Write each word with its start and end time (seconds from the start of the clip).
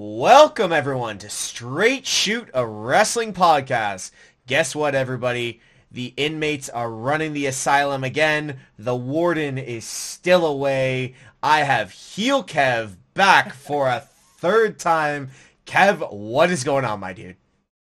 Welcome 0.00 0.70
everyone 0.70 1.18
to 1.18 1.28
Straight 1.28 2.06
Shoot, 2.06 2.50
a 2.54 2.64
wrestling 2.64 3.32
podcast. 3.32 4.12
Guess 4.46 4.76
what, 4.76 4.94
everybody? 4.94 5.60
The 5.90 6.14
inmates 6.16 6.68
are 6.68 6.88
running 6.88 7.32
the 7.32 7.46
asylum 7.46 8.04
again. 8.04 8.60
The 8.78 8.94
warden 8.94 9.58
is 9.58 9.84
still 9.84 10.46
away. 10.46 11.16
I 11.42 11.64
have 11.64 11.90
Heel 11.90 12.44
Kev 12.44 12.94
back 13.14 13.52
for 13.54 13.88
a 13.88 14.06
third 14.38 14.78
time. 14.78 15.30
Kev, 15.66 16.12
what 16.12 16.52
is 16.52 16.62
going 16.62 16.84
on, 16.84 17.00
my 17.00 17.12
dude? 17.12 17.34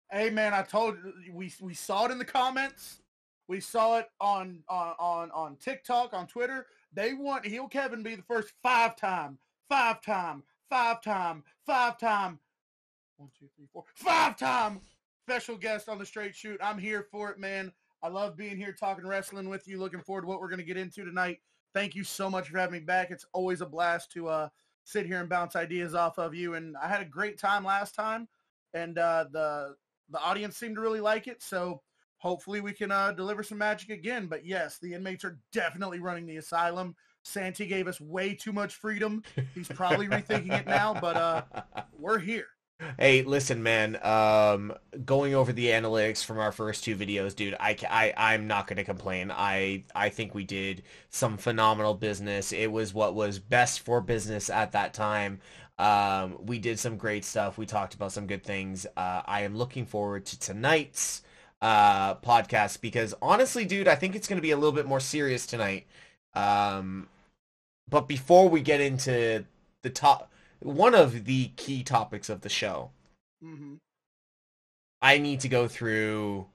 Hey 0.09 0.31
man, 0.31 0.55
I 0.55 0.62
told 0.62 0.96
we 1.33 1.53
we 1.61 1.75
saw 1.75 2.05
it 2.05 2.12
in 2.12 2.19
the 2.19 2.25
comments. 2.25 3.01
We 3.49 3.59
saw 3.59 3.99
it 3.99 4.07
on 4.21 4.61
on 4.69 4.95
on, 5.01 5.31
on 5.33 5.57
TikTok, 5.57 6.15
on 6.15 6.29
Twitter. 6.29 6.67
They 6.93 7.12
want 7.12 7.45
Heel 7.45 7.67
Kevin 7.67 8.05
to 8.05 8.09
be 8.09 8.15
the 8.15 8.23
first 8.23 8.53
five 8.62 8.95
time, 8.95 9.37
five 9.69 10.01
time, 10.01 10.45
five 10.71 11.03
time, 11.03 11.43
five 11.67 11.99
time, 11.99 12.39
one, 13.17 13.30
two, 13.39 13.47
three, 13.57 13.67
four, 13.73 13.84
five 13.95 14.38
time 14.38 14.80
special 15.25 15.57
guest 15.57 15.88
on 15.88 15.98
the 15.98 16.05
straight 16.05 16.34
shoot. 16.34 16.61
I'm 16.62 16.79
here 16.79 17.07
for 17.11 17.30
it, 17.30 17.38
man. 17.38 17.73
I 18.02 18.09
love 18.09 18.37
being 18.37 18.59
here 18.59 18.73
talking 18.79 19.07
wrestling 19.07 19.48
with 19.48 19.66
you. 19.66 19.79
Looking 19.79 20.02
forward 20.02 20.23
to 20.23 20.27
what 20.27 20.41
we're 20.41 20.51
going 20.51 20.59
to 20.59 20.65
get 20.65 20.77
into 20.77 21.02
tonight. 21.05 21.38
Thank 21.73 21.95
you 21.95 22.05
so 22.05 22.29
much 22.29 22.51
for 22.51 22.59
having 22.59 22.74
me 22.74 22.80
back. 22.80 23.11
It's 23.11 23.24
always 23.33 23.62
a 23.62 23.66
blast 23.66 24.12
to 24.12 24.29
uh, 24.29 24.48
sit 24.85 25.07
here 25.07 25.21
and 25.21 25.29
bounce 25.29 25.57
ideas 25.57 25.95
off 25.95 26.19
of 26.19 26.35
you. 26.35 26.55
And 26.55 26.77
I 26.77 26.88
had 26.88 27.01
a 27.01 27.07
great 27.07 27.38
time 27.38 27.65
last 27.65 27.95
time, 27.95 28.29
and 28.74 28.99
uh, 28.99 29.24
the 29.33 29.74
the 30.10 30.21
audience 30.21 30.59
seemed 30.59 30.77
to 30.77 30.83
really 30.83 31.01
like 31.01 31.27
it. 31.27 31.43
So 31.43 31.80
hopefully 32.19 32.60
we 32.60 32.74
can 32.74 32.91
uh, 32.91 33.12
deliver 33.12 33.43
some 33.43 33.59
magic 33.59 33.88
again. 33.88 34.27
But 34.27 34.45
yes, 34.45 34.79
the 34.79 34.93
inmates 34.93 35.24
are 35.24 35.38
definitely 35.52 36.01
running 36.01 36.27
the 36.27 36.37
asylum. 36.37 36.95
Santi 37.24 37.66
gave 37.66 37.88
us 37.88 38.01
way 38.01 38.34
too 38.34 38.52
much 38.52 38.74
freedom. 38.74 39.23
He's 39.55 39.69
probably 39.69 40.06
rethinking 40.06 40.52
it 40.52 40.66
now, 40.66 40.95
but 41.01 41.16
uh, 41.16 41.42
we're 41.98 42.19
here. 42.19 42.46
Hey, 42.98 43.23
listen, 43.23 43.62
man. 43.62 43.98
Um, 44.05 44.74
going 45.05 45.34
over 45.34 45.52
the 45.52 45.66
analytics 45.68 46.24
from 46.24 46.38
our 46.38 46.52
first 46.52 46.84
two 46.84 46.96
videos, 46.96 47.34
dude, 47.34 47.54
I, 47.59 47.76
I, 47.88 48.12
I'm 48.16 48.46
not 48.46 48.66
going 48.66 48.76
to 48.76 48.84
complain. 48.84 49.30
I, 49.30 49.84
I 49.95 50.10
think 50.10 50.34
we 50.34 50.45
did 50.45 50.82
some 51.09 51.37
phenomenal 51.37 51.95
business. 51.95 52.52
It 52.52 52.71
was 52.71 52.93
what 52.93 53.15
was 53.15 53.38
best 53.38 53.80
for 53.80 54.01
business 54.01 54.51
at 54.51 54.73
that 54.73 54.93
time. 54.93 55.40
Um, 55.79 56.38
we 56.45 56.59
did 56.59 56.79
some 56.79 56.96
great 56.96 57.24
stuff. 57.24 57.59
We 57.59 57.66
talked 57.66 57.95
about 57.95 58.12
some 58.12 58.27
good 58.27 58.45
things. 58.45 58.87
Uh, 58.96 59.23
I 59.24 59.43
am 59.43 59.56
looking 59.56 59.87
forward 59.87 60.27
to 60.27 60.38
tonight's 60.38 61.23
uh, 61.62 62.16
podcast 62.16 62.80
because 62.80 63.15
honestly, 63.23 63.65
dude, 63.65 63.88
I 63.88 63.95
think 63.95 64.15
it's 64.15 64.28
going 64.28 64.38
to 64.38 64.43
be 64.43 64.50
a 64.50 64.56
little 64.56 64.72
bit 64.72 64.87
more 64.87 65.00
serious 65.00 65.47
tonight. 65.47 65.87
Um, 66.34 67.09
but 67.88 68.09
before 68.09 68.49
we 68.49 68.60
get 68.60 68.81
into 68.81 69.44
the 69.82 69.91
top, 69.91 70.31
one 70.60 70.94
of 70.94 71.25
the 71.25 71.49
key 71.56 71.82
topics 71.82 72.28
of 72.28 72.41
the 72.41 72.49
show, 72.49 72.91
hmm 73.43 73.75
I 75.03 75.19
need 75.19 75.41
to 75.41 75.49
go 75.49 75.69
through 75.69 76.47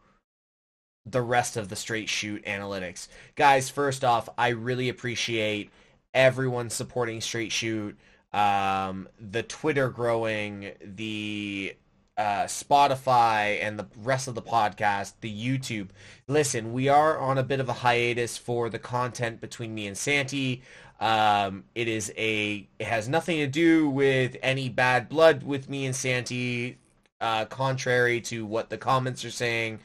the 1.06 1.22
rest 1.22 1.56
of 1.56 1.70
the 1.70 1.76
straight 1.76 2.10
shoot 2.10 2.44
analytics. 2.46 3.08
Guys, 3.36 3.70
first 3.70 4.04
off, 4.04 4.28
I 4.38 4.50
really 4.50 4.90
appreciate 4.90 5.70
everyone 6.14 6.70
supporting 6.72 7.22
straight 7.22 7.52
shoot. 7.52 7.98
Um, 8.34 9.08
the 9.20 9.44
Twitter 9.44 9.90
growing, 9.90 10.72
the 10.84 11.76
uh, 12.20 12.44
Spotify 12.44 13.64
and 13.64 13.80
the 13.80 13.88
rest 14.04 14.28
of 14.28 14.36
the 14.36 14.42
podcast, 14.42 15.14
the 15.22 15.34
YouTube. 15.34 15.88
Listen, 16.28 16.74
we 16.74 16.90
are 16.90 17.18
on 17.18 17.38
a 17.38 17.44
bit 17.44 17.62
of 17.62 17.70
a 17.70 17.74
hiatus 17.74 18.38
for 18.38 18.70
the 18.70 18.78
content 18.78 19.40
between 19.40 19.74
me 19.74 19.88
and 19.88 19.98
Santi. 19.98 20.62
Um, 21.00 21.64
it 21.76 21.88
is 21.88 22.12
a 22.18 22.68
it 22.78 22.88
has 22.88 23.08
nothing 23.08 23.38
to 23.38 23.48
do 23.48 23.90
with 23.90 24.36
any 24.42 24.68
bad 24.68 25.08
blood 25.08 25.44
with 25.44 25.70
me 25.70 25.86
and 25.86 25.96
Santi. 25.96 26.78
Uh, 27.22 27.46
contrary 27.46 28.20
to 28.20 28.46
what 28.46 28.70
the 28.70 28.78
comments 28.78 29.24
are 29.24 29.32
saying, 29.32 29.80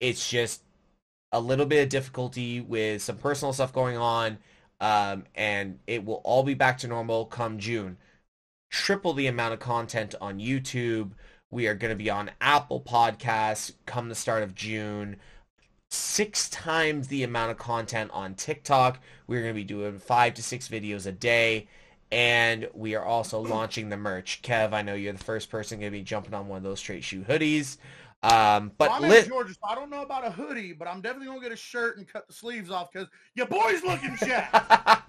it's 0.00 0.28
just 0.28 0.62
a 1.32 1.40
little 1.40 1.66
bit 1.66 1.82
of 1.82 1.90
difficulty 1.90 2.62
with 2.62 3.02
some 3.02 3.18
personal 3.18 3.52
stuff 3.52 3.74
going 3.74 3.98
on, 3.98 4.38
um, 4.80 5.24
and 5.34 5.78
it 5.86 6.02
will 6.02 6.22
all 6.24 6.44
be 6.44 6.54
back 6.54 6.78
to 6.78 6.88
normal 6.88 7.26
come 7.26 7.58
June. 7.58 7.98
Triple 8.70 9.12
the 9.12 9.26
amount 9.26 9.52
of 9.52 9.60
content 9.60 10.14
on 10.18 10.38
YouTube. 10.38 11.10
We 11.50 11.66
are 11.66 11.74
going 11.74 11.90
to 11.90 11.96
be 11.96 12.10
on 12.10 12.30
Apple 12.40 12.80
Podcasts 12.80 13.72
come 13.86 14.08
the 14.08 14.14
start 14.14 14.42
of 14.42 14.54
June 14.54 15.16
six 15.90 16.50
times 16.50 17.08
the 17.08 17.22
amount 17.22 17.50
of 17.50 17.56
content 17.56 18.10
on 18.12 18.34
TikTok. 18.34 19.00
We're 19.26 19.40
going 19.40 19.54
to 19.54 19.60
be 19.60 19.64
doing 19.64 19.98
five 19.98 20.34
to 20.34 20.42
six 20.42 20.68
videos 20.68 21.06
a 21.06 21.12
day. 21.12 21.68
And 22.10 22.68
we 22.74 22.94
are 22.94 23.04
also 23.04 23.40
launching 23.40 23.88
the 23.88 23.96
merch. 23.96 24.40
Kev, 24.42 24.72
I 24.72 24.82
know 24.82 24.94
you're 24.94 25.12
the 25.12 25.18
first 25.18 25.50
person 25.50 25.80
going 25.80 25.92
to 25.92 25.98
be 25.98 26.04
jumping 26.04 26.34
on 26.34 26.48
one 26.48 26.58
of 26.58 26.62
those 26.62 26.80
straight 26.80 27.04
shoe 27.04 27.22
hoodies. 27.22 27.78
Um, 28.20 28.72
but 28.78 28.88
Well, 28.90 29.04
I'm 29.04 29.08
lit- 29.10 29.24
in 29.24 29.30
Georgia, 29.30 29.54
so 29.54 29.60
I 29.68 29.76
don't 29.76 29.90
know 29.90 30.02
about 30.02 30.26
a 30.26 30.30
hoodie, 30.30 30.72
but 30.72 30.88
I'm 30.88 31.00
definitely 31.00 31.28
gonna 31.28 31.40
get 31.40 31.52
a 31.52 31.56
shirt 31.56 31.98
and 31.98 32.08
cut 32.08 32.26
the 32.26 32.32
sleeves 32.32 32.68
off 32.68 32.90
because 32.92 33.06
your 33.36 33.46
boy's 33.46 33.82
looking 33.84 34.16
jacked. 34.26 34.54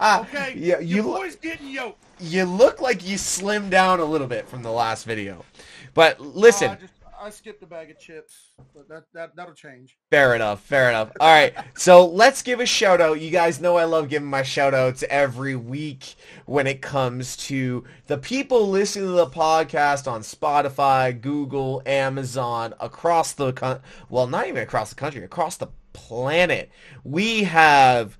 Okay, 0.00 0.54
yeah, 0.56 0.78
your 0.78 0.80
you 0.82 1.02
lo- 1.02 1.16
boy's 1.18 1.34
getting 1.36 1.68
yoked. 1.68 2.02
you 2.20 2.44
look 2.44 2.80
like 2.80 3.06
you 3.06 3.16
slimmed 3.16 3.70
down 3.70 3.98
a 4.00 4.04
little 4.04 4.26
bit 4.28 4.48
from 4.48 4.62
the 4.62 4.70
last 4.70 5.04
video. 5.04 5.44
But 5.92 6.18
Oh, 6.20 6.24
listen, 6.34 6.78
just, 6.80 6.92
I 7.22 7.28
skipped 7.28 7.62
a 7.62 7.66
bag 7.66 7.90
of 7.90 7.98
chips, 7.98 8.52
but 8.74 8.88
that 8.88 9.04
that 9.12 9.36
that'll 9.36 9.54
change. 9.54 9.98
Fair 10.10 10.34
enough. 10.34 10.62
Fair 10.62 10.88
enough. 10.88 11.12
All 11.20 11.28
right. 11.28 11.54
So 11.74 12.06
let's 12.06 12.40
give 12.40 12.60
a 12.60 12.66
shout 12.66 13.00
out. 13.00 13.20
You 13.20 13.30
guys 13.30 13.60
know 13.60 13.76
I 13.76 13.84
love 13.84 14.08
giving 14.08 14.28
my 14.28 14.42
shout 14.42 14.72
outs 14.72 15.04
every 15.10 15.54
week 15.54 16.14
when 16.46 16.66
it 16.66 16.80
comes 16.80 17.36
to 17.48 17.84
the 18.06 18.16
people 18.16 18.68
listening 18.68 19.06
to 19.06 19.12
the 19.12 19.26
podcast 19.26 20.10
on 20.10 20.22
Spotify, 20.22 21.18
Google, 21.20 21.82
Amazon, 21.84 22.72
across 22.80 23.32
the 23.32 23.52
con- 23.52 23.80
well, 24.08 24.26
not 24.26 24.48
even 24.48 24.62
across 24.62 24.88
the 24.88 24.96
country, 24.96 25.22
across 25.22 25.58
the 25.58 25.68
planet. 25.92 26.70
We 27.04 27.44
have 27.44 28.16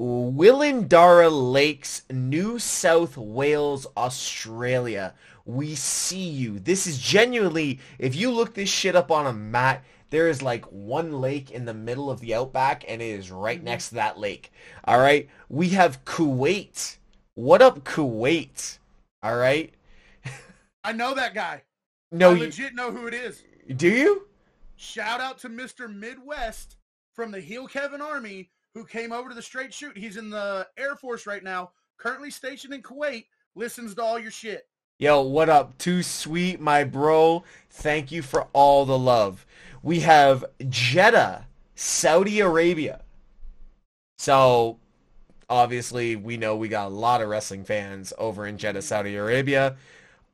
Willandra 0.00 1.30
Lakes, 1.30 2.02
New 2.10 2.58
South 2.58 3.16
Wales, 3.16 3.86
Australia. 3.96 5.14
We 5.44 5.74
see 5.74 6.28
you. 6.28 6.58
This 6.58 6.86
is 6.86 6.98
genuinely, 6.98 7.80
if 7.98 8.14
you 8.14 8.30
look 8.30 8.54
this 8.54 8.68
shit 8.68 8.96
up 8.96 9.10
on 9.10 9.26
a 9.26 9.32
map, 9.32 9.84
there 10.10 10.28
is 10.28 10.42
like 10.42 10.64
one 10.66 11.20
lake 11.20 11.50
in 11.50 11.64
the 11.64 11.74
middle 11.74 12.10
of 12.10 12.20
the 12.20 12.34
outback 12.34 12.84
and 12.86 13.00
it 13.00 13.06
is 13.06 13.30
right 13.30 13.58
mm-hmm. 13.58 13.66
next 13.66 13.90
to 13.90 13.94
that 13.96 14.18
lake. 14.18 14.52
All 14.84 14.98
right. 14.98 15.28
We 15.48 15.70
have 15.70 16.04
Kuwait. 16.04 16.98
What 17.34 17.62
up, 17.62 17.84
Kuwait? 17.84 18.78
All 19.22 19.36
right. 19.36 19.72
I 20.84 20.92
know 20.92 21.14
that 21.14 21.34
guy. 21.34 21.62
No, 22.10 22.30
I 22.30 22.34
you, 22.34 22.40
legit 22.40 22.74
know 22.74 22.90
who 22.90 23.06
it 23.06 23.14
is. 23.14 23.42
do 23.76 23.88
you? 23.88 24.28
Shout 24.76 25.20
out 25.20 25.38
to 25.38 25.48
Mr. 25.48 25.92
Midwest 25.92 26.76
from 27.14 27.30
the 27.30 27.40
Heel 27.40 27.66
Kevin 27.66 28.02
Army 28.02 28.50
who 28.74 28.84
came 28.84 29.12
over 29.12 29.28
to 29.28 29.34
the 29.34 29.42
straight 29.42 29.72
shoot. 29.72 29.96
He's 29.96 30.16
in 30.16 30.30
the 30.30 30.66
Air 30.76 30.96
Force 30.96 31.26
right 31.26 31.42
now, 31.42 31.72
currently 31.98 32.30
stationed 32.30 32.74
in 32.74 32.82
Kuwait, 32.82 33.26
listens 33.54 33.94
to 33.94 34.02
all 34.02 34.18
your 34.18 34.30
shit. 34.30 34.66
Yo, 35.02 35.20
what 35.20 35.48
up? 35.48 35.76
Too 35.78 36.00
sweet, 36.00 36.60
my 36.60 36.84
bro. 36.84 37.42
Thank 37.68 38.12
you 38.12 38.22
for 38.22 38.46
all 38.52 38.84
the 38.84 38.96
love. 38.96 39.44
We 39.82 39.98
have 39.98 40.44
Jeddah, 40.68 41.48
Saudi 41.74 42.38
Arabia. 42.38 43.00
So, 44.18 44.78
obviously, 45.50 46.14
we 46.14 46.36
know 46.36 46.54
we 46.54 46.68
got 46.68 46.86
a 46.86 46.94
lot 46.94 47.20
of 47.20 47.28
wrestling 47.28 47.64
fans 47.64 48.12
over 48.16 48.46
in 48.46 48.58
Jeddah, 48.58 48.82
Saudi 48.82 49.16
Arabia. 49.16 49.74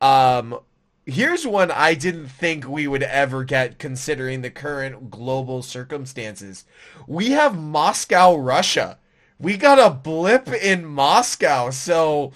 Um, 0.01 0.59
here's 1.07 1.47
one 1.47 1.71
I 1.71 1.95
didn't 1.95 2.27
think 2.27 2.67
we 2.67 2.87
would 2.87 3.01
ever 3.01 3.43
get 3.43 3.79
considering 3.79 4.43
the 4.43 4.51
current 4.51 5.09
global 5.09 5.63
circumstances. 5.63 6.65
We 7.07 7.31
have 7.31 7.57
Moscow, 7.57 8.35
Russia. 8.35 8.99
We 9.39 9.57
got 9.57 9.79
a 9.79 9.89
blip 9.89 10.47
in 10.47 10.85
Moscow. 10.85 11.71
So, 11.71 12.33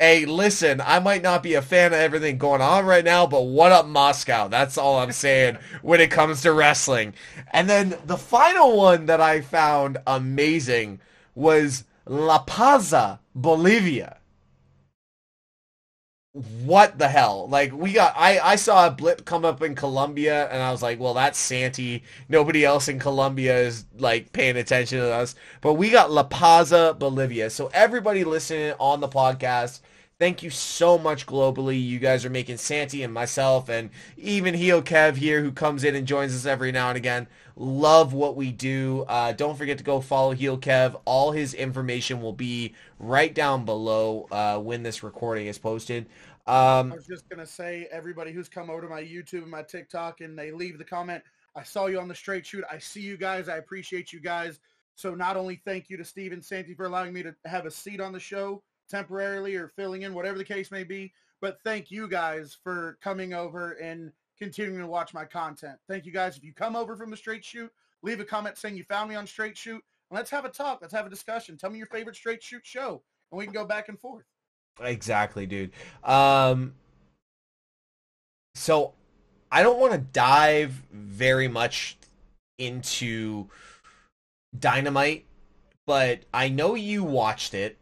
hey, 0.00 0.24
listen, 0.24 0.80
I 0.80 0.98
might 0.98 1.22
not 1.22 1.42
be 1.42 1.54
a 1.54 1.62
fan 1.62 1.92
of 1.92 1.98
everything 2.00 2.38
going 2.38 2.62
on 2.62 2.86
right 2.86 3.04
now, 3.04 3.26
but 3.26 3.42
what 3.42 3.70
up, 3.70 3.86
Moscow? 3.86 4.48
That's 4.48 4.78
all 4.78 4.98
I'm 4.98 5.12
saying 5.12 5.58
when 5.82 6.00
it 6.00 6.10
comes 6.10 6.40
to 6.42 6.52
wrestling. 6.52 7.12
And 7.52 7.68
then 7.68 7.98
the 8.06 8.16
final 8.16 8.78
one 8.78 9.06
that 9.06 9.20
I 9.20 9.42
found 9.42 9.98
amazing 10.06 11.00
was 11.34 11.84
La 12.06 12.38
Paz, 12.40 12.94
Bolivia 13.34 14.16
what 16.32 16.96
the 16.98 17.08
hell? 17.08 17.48
Like 17.48 17.72
we 17.72 17.92
got 17.92 18.14
I 18.16 18.38
I 18.38 18.56
saw 18.56 18.86
a 18.86 18.90
blip 18.90 19.24
come 19.24 19.44
up 19.44 19.62
in 19.62 19.74
Colombia 19.74 20.48
and 20.48 20.62
I 20.62 20.70
was 20.70 20.80
like, 20.82 21.00
well 21.00 21.14
that's 21.14 21.38
Santi. 21.38 22.04
Nobody 22.28 22.64
else 22.64 22.88
in 22.88 23.00
Colombia 23.00 23.58
is 23.58 23.84
like 23.98 24.32
paying 24.32 24.56
attention 24.56 24.98
to 25.00 25.12
us. 25.12 25.34
But 25.60 25.74
we 25.74 25.90
got 25.90 26.12
La 26.12 26.22
Paz, 26.22 26.70
Bolivia. 26.70 27.50
So 27.50 27.68
everybody 27.74 28.22
listening 28.22 28.74
on 28.78 29.00
the 29.00 29.08
podcast, 29.08 29.80
thank 30.20 30.42
you 30.42 30.50
so 30.50 30.98
much 30.98 31.26
globally. 31.26 31.82
You 31.82 31.98
guys 31.98 32.26
are 32.26 32.30
making 32.30 32.58
Santi 32.58 33.02
and 33.02 33.12
myself 33.12 33.70
and 33.70 33.88
even 34.18 34.52
Heel 34.54 34.82
Kev 34.82 35.16
here 35.16 35.42
who 35.42 35.50
comes 35.50 35.82
in 35.82 35.96
and 35.96 36.06
joins 36.06 36.36
us 36.36 36.44
every 36.44 36.70
now 36.70 36.90
and 36.90 36.96
again. 36.98 37.26
Love 37.56 38.12
what 38.12 38.36
we 38.36 38.52
do. 38.52 39.04
Uh, 39.08 39.32
don't 39.32 39.56
forget 39.56 39.78
to 39.78 39.84
go 39.84 40.00
follow 40.00 40.32
Heel 40.32 40.58
Kev. 40.58 41.00
All 41.06 41.32
his 41.32 41.54
information 41.54 42.20
will 42.20 42.34
be 42.34 42.74
right 42.98 43.34
down 43.34 43.64
below 43.64 44.28
uh, 44.30 44.58
when 44.58 44.82
this 44.82 45.02
recording 45.02 45.46
is 45.46 45.58
posted. 45.58 46.06
Um, 46.46 46.92
I 46.92 46.96
was 46.96 47.06
just 47.06 47.28
gonna 47.28 47.46
say, 47.46 47.88
everybody 47.90 48.32
who's 48.32 48.48
come 48.48 48.68
over 48.68 48.82
to 48.82 48.88
my 48.88 49.02
YouTube 49.02 49.42
and 49.42 49.50
my 49.50 49.62
TikTok 49.62 50.20
and 50.20 50.38
they 50.38 50.52
leave 50.52 50.76
the 50.76 50.84
comment, 50.84 51.24
I 51.56 51.62
saw 51.62 51.86
you 51.86 51.98
on 51.98 52.08
the 52.08 52.14
straight 52.14 52.44
shoot. 52.44 52.64
I 52.70 52.78
see 52.78 53.00
you 53.00 53.16
guys. 53.16 53.48
I 53.48 53.56
appreciate 53.56 54.12
you 54.12 54.20
guys. 54.20 54.60
So 54.96 55.14
not 55.14 55.38
only 55.38 55.62
thank 55.64 55.88
you 55.88 55.96
to 55.96 56.04
Steve 56.04 56.32
and 56.32 56.44
Santi 56.44 56.74
for 56.74 56.84
allowing 56.84 57.14
me 57.14 57.22
to 57.22 57.34
have 57.46 57.64
a 57.64 57.70
seat 57.70 58.02
on 58.02 58.12
the 58.12 58.20
show 58.20 58.62
temporarily 58.90 59.56
or 59.56 59.68
filling 59.68 60.02
in, 60.02 60.14
whatever 60.14 60.38
the 60.38 60.44
case 60.44 60.70
may 60.70 60.84
be, 60.84 61.12
but 61.40 61.58
thank 61.62 61.90
you 61.90 62.08
guys 62.08 62.56
for 62.62 62.98
coming 63.00 63.32
over 63.32 63.72
and 63.72 64.12
continuing 64.38 64.80
to 64.80 64.86
watch 64.86 65.14
my 65.14 65.24
content. 65.24 65.78
Thank 65.88 66.06
you 66.06 66.12
guys. 66.12 66.36
If 66.36 66.44
you 66.44 66.52
come 66.52 66.76
over 66.76 66.96
from 66.96 67.10
the 67.10 67.16
straight 67.16 67.44
shoot, 67.44 67.70
leave 68.02 68.20
a 68.20 68.24
comment 68.24 68.58
saying 68.58 68.76
you 68.76 68.84
found 68.84 69.08
me 69.08 69.14
on 69.14 69.26
straight 69.26 69.56
shoot. 69.56 69.82
And 70.10 70.16
let's 70.16 70.30
have 70.30 70.44
a 70.44 70.48
talk. 70.48 70.80
Let's 70.80 70.94
have 70.94 71.06
a 71.06 71.10
discussion. 71.10 71.56
Tell 71.56 71.70
me 71.70 71.78
your 71.78 71.86
favorite 71.86 72.16
straight 72.16 72.42
shoot 72.42 72.62
show, 72.64 73.02
and 73.30 73.38
we 73.38 73.44
can 73.44 73.54
go 73.54 73.64
back 73.64 73.88
and 73.88 73.98
forth. 73.98 74.24
Exactly, 74.80 75.46
dude. 75.46 75.72
Um, 76.04 76.74
so 78.54 78.94
I 79.52 79.62
don't 79.62 79.78
want 79.78 79.92
to 79.92 79.98
dive 79.98 80.72
very 80.92 81.48
much 81.48 81.96
into 82.58 83.48
Dynamite, 84.58 85.26
but 85.86 86.20
I 86.32 86.48
know 86.48 86.74
you 86.74 87.04
watched 87.04 87.54
it. 87.54 87.78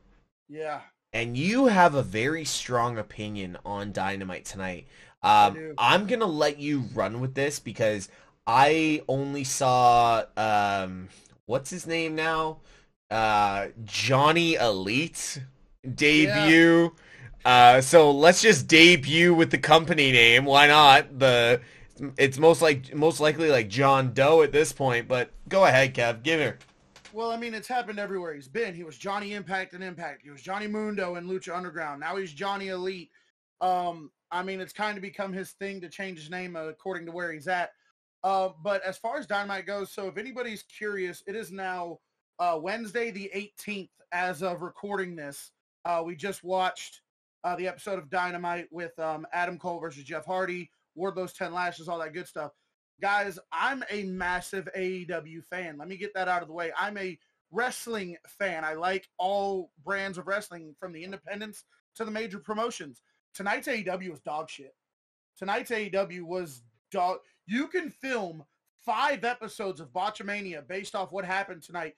Yeah. 0.49 0.81
And 1.12 1.37
you 1.37 1.66
have 1.66 1.94
a 1.94 2.02
very 2.02 2.44
strong 2.44 2.99
opinion 2.99 3.56
on 3.64 3.93
Dynamite 3.93 4.44
tonight. 4.44 4.87
Um, 5.22 5.75
I'm 5.78 6.06
gonna 6.06 6.26
let 6.26 6.58
you 6.58 6.84
run 6.94 7.20
with 7.20 7.34
this 7.34 7.58
because 7.58 8.08
I 8.46 9.02
only 9.08 9.44
saw 9.44 10.25
um, 10.37 11.08
what's 11.46 11.70
his 11.70 11.87
name 11.87 12.14
now, 12.14 12.58
uh, 13.10 13.69
Johnny 13.84 14.55
Elite 14.55 15.40
debut. 15.94 16.93
Yeah. 17.44 17.76
Uh, 17.76 17.81
so 17.81 18.11
let's 18.11 18.43
just 18.43 18.69
debut 18.69 19.34
with 19.34 19.50
the 19.50 19.58
company 19.58 20.12
name. 20.12 20.44
Why 20.44 20.66
not? 20.66 21.19
The 21.19 21.61
it's 22.16 22.38
most 22.38 22.62
like 22.62 22.94
most 22.94 23.20
likely 23.20 23.50
like 23.50 23.69
John 23.69 24.12
Doe 24.12 24.43
at 24.43 24.52
this 24.52 24.72
point. 24.72 25.08
But 25.08 25.31
go 25.49 25.64
ahead, 25.64 25.94
Kev. 25.94 26.22
Give 26.22 26.40
her. 26.40 26.58
Well, 27.14 27.31
I 27.31 27.38
mean, 27.38 27.55
it's 27.55 27.69
happened 27.69 27.99
everywhere 27.99 28.34
he's 28.34 28.49
been. 28.49 28.75
He 28.75 28.84
was 28.84 28.99
Johnny 28.99 29.32
Impact 29.32 29.72
and 29.72 29.82
Impact. 29.82 30.20
He 30.22 30.31
was 30.31 30.43
Johnny 30.43 30.66
Mundo 30.66 31.14
and 31.14 31.28
Lucha 31.28 31.56
Underground. 31.56 32.00
Now 32.00 32.16
he's 32.16 32.32
Johnny 32.32 32.69
Elite. 32.69 33.10
Um, 33.62 34.10
I 34.31 34.43
mean, 34.43 34.60
it's 34.60 34.75
kind 34.75 34.99
of 34.99 35.02
become 35.02 35.32
his 35.32 35.52
thing 35.52 35.81
to 35.81 35.88
change 35.88 36.19
his 36.19 36.31
name 36.31 36.55
according 36.55 37.06
to 37.06 37.12
where 37.12 37.32
he's 37.32 37.49
at. 37.49 37.70
Uh, 38.22 38.50
but 38.62 38.82
as 38.84 38.99
far 38.99 39.16
as 39.16 39.26
Dynamite 39.26 39.66
goes, 39.66 39.90
so 39.90 40.06
if 40.06 40.19
anybody's 40.19 40.64
curious, 40.64 41.22
it 41.26 41.34
is 41.34 41.50
now 41.50 41.99
uh, 42.38 42.58
Wednesday 42.60 43.11
the 43.11 43.31
18th 43.34 43.88
as 44.12 44.43
of 44.43 44.61
recording 44.61 45.16
this. 45.16 45.52
Uh, 45.87 46.02
we 46.04 46.14
just 46.14 46.44
watched 46.44 47.00
uh, 47.43 47.56
the 47.56 47.69
episode 47.69 47.99
of 47.99 48.11
Dynamite 48.11 48.66
with 48.70 48.99
um, 48.99 49.26
Adam 49.32 49.58
Cole 49.58 49.81
versus 49.81 50.04
Jeff 50.04 50.26
Hardy, 50.26 50.70
Wardlow's 50.94 51.32
10 51.32 51.54
Lashes, 51.54 51.88
all 51.88 51.99
that 52.00 52.12
good 52.12 52.28
stuff. 52.28 52.52
Guys, 53.00 53.39
I'm 53.53 53.85
a 53.91 54.03
massive 54.05 54.69
AEW 54.77 55.45
fan. 55.45 55.79
Let 55.79 55.89
me 55.89 55.97
get 55.97 56.15
that 56.15 56.29
out 56.29 56.43
of 56.43 56.49
the 56.49 56.55
way. 56.55 56.73
I'm 56.77 56.99
a 56.99 57.19
wrestling 57.50 58.17
fan. 58.27 58.65
I 58.65 58.75
like 58.75 59.09
all 59.19 59.71
brands 59.85 60.19
of 60.19 60.27
wrestling 60.27 60.75
from 60.79 60.93
the 60.93 61.05
independents 61.05 61.65
to 61.97 62.05
the 62.05 62.11
major 62.11 62.39
promotions. 62.39 63.03
Tonight's 63.35 63.69
AEW 63.69 64.11
was 64.11 64.21
dog 64.21 64.50
shit. 64.50 64.75
Tonight's 65.37 65.71
AEW 65.71 66.23
was 66.23 66.62
dog. 66.91 67.19
You 67.47 67.69
can 67.69 67.91
film 67.91 68.45
five 68.85 69.25
episodes 69.25 69.81
of 69.81 69.93
Botchamania 69.93 70.67
based 70.67 70.95
off 70.95 71.12
what 71.12 71.25
happened 71.25 71.62
tonight. 71.62 71.95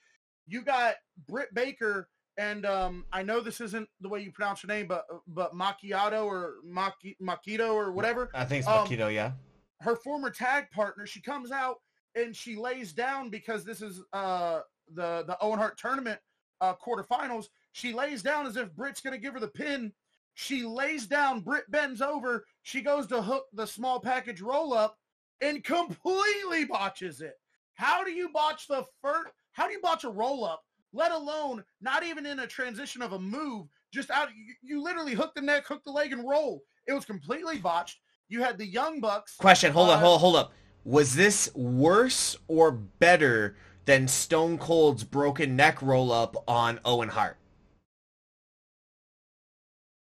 You 0.47 0.63
got 0.63 0.97
Britt 1.27 1.55
Baker 1.55 2.09
and 2.37 2.65
um, 2.65 3.05
I 3.13 3.23
know 3.23 3.41
this 3.41 3.61
isn't 3.61 3.89
the 4.01 4.09
way 4.09 4.21
you 4.21 4.33
pronounce 4.33 4.63
your 4.63 4.69
name, 4.69 4.87
but 4.87 5.05
but 5.27 5.55
Macchiato 5.55 6.25
or 6.25 6.55
Maki, 6.67 7.17
Makito 7.23 7.75
or 7.75 7.93
whatever. 7.93 8.31
I 8.35 8.45
think 8.45 8.61
it's 8.61 8.69
um, 8.69 8.87
Makito, 8.87 9.13
yeah. 9.13 9.33
Her 9.81 9.97
former 9.97 10.31
tag 10.31 10.71
partner, 10.71 11.07
she 11.07 11.21
comes 11.21 11.51
out 11.51 11.77
and 12.15 12.35
she 12.35 12.57
lays 12.57 12.93
down 12.93 13.31
because 13.31 13.65
this 13.65 13.83
is 13.83 14.03
uh, 14.13 14.61
the 14.95 15.25
the 15.27 15.37
Owen 15.41 15.59
Hart 15.59 15.79
tournament 15.79 16.21
uh, 16.61 16.75
quarterfinals. 16.75 17.47
She 17.73 17.93
lays 17.93 18.23
down 18.23 18.47
as 18.47 18.57
if 18.57 18.75
Britt's 18.75 19.01
gonna 19.01 19.19
give 19.19 19.35
her 19.35 19.41
the 19.41 19.49
pin. 19.49 19.93
She 20.35 20.65
lays 20.65 21.07
down. 21.07 21.41
Britt 21.41 21.71
bends 21.71 22.01
over. 22.01 22.45
She 22.63 22.81
goes 22.83 23.07
to 23.09 23.23
hook 23.23 23.47
the 23.53 23.67
small 23.67 24.01
package 24.01 24.41
roll 24.41 24.73
up 24.73 24.97
and 25.41 25.65
completely 25.65 26.65
botches 26.65 27.21
it. 27.21 27.35
How 27.75 28.05
do 28.05 28.11
you 28.11 28.29
botch 28.29 28.67
the 28.69 28.85
first? 29.01 29.31
How 29.53 29.67
do 29.67 29.73
you 29.73 29.81
botch 29.81 30.05
a 30.05 30.11
roll 30.11 30.45
up 30.45 30.63
let 30.93 31.13
alone 31.13 31.65
not 31.81 32.03
even 32.03 32.27
in 32.27 32.41
a 32.41 32.47
transition 32.47 33.03
of 33.03 33.13
a 33.13 33.19
move, 33.19 33.67
just 33.93 34.11
out. 34.11 34.29
You, 34.35 34.55
you 34.63 34.83
literally 34.83 35.15
hook 35.15 35.35
the 35.35 35.41
neck, 35.41 35.67
hook 35.67 35.83
the 35.85 35.91
leg, 35.91 36.13
and 36.13 36.29
roll. 36.29 36.63
It 36.87 36.93
was 36.93 37.05
completely 37.05 37.59
botched. 37.59 38.01
You 38.31 38.45
had 38.45 38.59
the 38.59 38.67
Young 38.67 39.01
Bucks. 39.01 39.37
Question. 39.37 39.73
Hold 39.73 39.91
uh, 39.91 39.95
on. 39.95 39.99
Hold 39.99 40.21
hold 40.21 40.37
up. 40.37 40.53
Was 40.85 41.15
this 41.15 41.55
worse 41.55 42.37
or 42.47 42.71
better 42.71 43.57
than 43.85 44.07
Stone 44.07 44.59
Cold's 44.59 45.03
broken 45.05 45.57
neck 45.57 45.83
roll 45.83 46.13
up 46.13 46.37
on 46.49 46.79
Owen 46.85 47.09
Hart? 47.09 47.37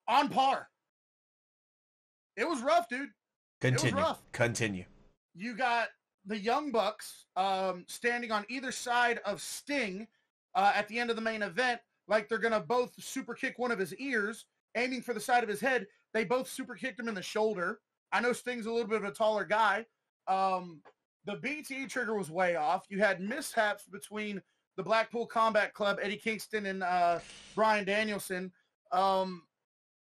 On 0.07 0.29
par. 0.29 0.67
It 2.35 2.47
was 2.49 2.61
rough, 2.61 2.89
dude. 2.89 3.09
Continue. 3.61 4.01
Rough. 4.01 4.21
Continue. 4.31 4.85
You 5.35 5.55
got 5.55 5.89
the 6.25 6.37
Young 6.37 6.71
Bucks 6.71 7.25
um, 7.35 7.85
standing 7.87 8.31
on 8.31 8.45
either 8.49 8.71
side 8.71 9.19
of 9.25 9.41
Sting 9.41 10.07
uh, 10.55 10.71
at 10.73 10.87
the 10.87 10.97
end 10.97 11.11
of 11.11 11.15
the 11.15 11.21
main 11.21 11.43
event, 11.43 11.79
like 12.07 12.27
they're 12.27 12.39
gonna 12.39 12.59
both 12.59 12.91
super 12.99 13.35
kick 13.35 13.59
one 13.59 13.71
of 13.71 13.77
his 13.77 13.93
ears, 13.95 14.45
aiming 14.75 15.03
for 15.03 15.13
the 15.13 15.19
side 15.19 15.43
of 15.43 15.49
his 15.49 15.61
head. 15.61 15.85
They 16.13 16.23
both 16.23 16.49
super 16.49 16.73
kicked 16.73 16.99
him 16.99 17.07
in 17.07 17.13
the 17.13 17.21
shoulder. 17.21 17.79
I 18.11 18.21
know 18.21 18.33
Sting's 18.33 18.65
a 18.65 18.71
little 18.71 18.87
bit 18.87 18.97
of 18.97 19.03
a 19.03 19.11
taller 19.11 19.45
guy. 19.45 19.85
Um, 20.27 20.81
the 21.25 21.35
BTE 21.35 21.89
trigger 21.89 22.15
was 22.15 22.31
way 22.31 22.55
off. 22.55 22.85
You 22.89 22.99
had 22.99 23.21
mishaps 23.21 23.83
between 23.85 24.41
the 24.77 24.83
Blackpool 24.83 25.25
Combat 25.25 25.73
Club, 25.73 25.99
Eddie 26.01 26.17
Kingston 26.17 26.67
and 26.67 26.83
uh, 26.83 27.19
Bryan 27.55 27.85
Danielson. 27.85 28.51
Um, 28.91 29.43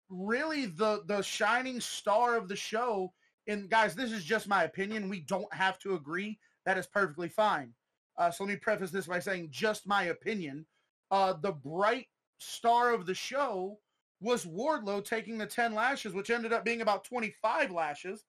really, 0.09 0.67
the 0.67 1.03
the 1.07 1.23
shining 1.23 1.81
star 1.81 2.37
of 2.37 2.49
the 2.49 2.57
show. 2.57 3.13
And 3.49 3.71
guys, 3.71 3.95
this 3.95 4.13
is 4.13 4.25
just 4.25 4.49
my 4.49 4.65
opinion. 4.65 5.09
We 5.09 5.21
don't 5.21 5.53
have 5.53 5.79
to 5.81 5.95
agree. 5.95 6.39
That 6.65 6.79
is 6.79 6.87
perfectly 6.87 7.29
fine. 7.29 7.73
Uh, 8.19 8.31
so 8.31 8.45
let 8.45 8.51
me 8.51 8.57
preface 8.57 8.91
this 8.91 9.07
by 9.07 9.21
saying 9.21 9.49
just 9.51 9.87
my 9.87 10.05
opinion. 10.05 10.67
Uh, 11.11 11.35
the 11.41 11.53
bright 11.53 12.07
star 12.39 12.93
of 12.93 13.07
the 13.07 13.15
show 13.15 13.79
was 14.21 14.47
Wardlow 14.47 15.05
taking 15.05 15.39
the 15.39 15.47
10 15.47 15.75
lashes, 15.75 16.15
which 16.15 16.31
ended 16.31 16.53
up 16.53 16.65
being 16.65 16.81
about 16.81 17.05
25 17.05 17.71
lashes 17.71 18.25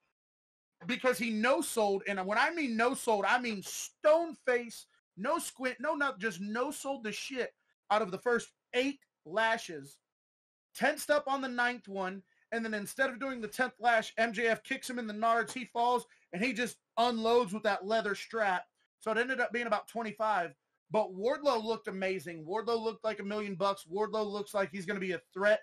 because 0.85 1.17
he 1.17 1.31
no 1.31 1.61
sold. 1.61 2.03
And 2.07 2.23
when 2.25 2.37
I 2.37 2.51
mean 2.51 2.75
no 2.75 2.93
sold, 2.93 3.25
I 3.25 3.39
mean 3.39 3.61
stone 3.63 4.35
face, 4.45 4.87
no 5.15 5.39
squint, 5.39 5.77
no, 5.79 5.95
not 5.95 6.19
just 6.19 6.41
no 6.41 6.71
sold 6.71 7.03
the 7.03 7.11
shit 7.11 7.51
out 7.89 8.01
of 8.01 8.11
the 8.11 8.19
first 8.19 8.51
eight 8.73 8.99
lashes. 9.25 9.97
Tensed 10.75 11.09
up 11.09 11.25
on 11.27 11.41
the 11.41 11.47
ninth 11.47 11.87
one. 11.87 12.21
And 12.53 12.63
then 12.63 12.73
instead 12.73 13.09
of 13.09 13.19
doing 13.19 13.41
the 13.41 13.47
10th 13.47 13.73
lash, 13.79 14.13
MJF 14.15 14.63
kicks 14.63 14.89
him 14.89 14.99
in 14.99 15.07
the 15.07 15.13
nards. 15.13 15.51
He 15.51 15.65
falls 15.65 16.05
and 16.31 16.41
he 16.41 16.53
just 16.53 16.77
unloads 16.97 17.51
with 17.51 17.63
that 17.63 17.85
leather 17.85 18.15
strap 18.15 18.63
so 18.99 19.11
it 19.11 19.17
ended 19.17 19.39
up 19.39 19.51
being 19.51 19.67
about 19.67 19.87
25. 19.87 20.53
But 20.89 21.13
Wardlow 21.15 21.63
looked 21.63 21.87
amazing. 21.87 22.45
Wardlow 22.45 22.81
looked 22.81 23.03
like 23.03 23.19
a 23.19 23.23
million 23.23 23.55
bucks. 23.55 23.85
Wardlow 23.91 24.25
looks 24.25 24.53
like 24.53 24.69
he's 24.71 24.85
going 24.85 24.99
to 24.99 25.05
be 25.05 25.13
a 25.13 25.21
threat 25.33 25.61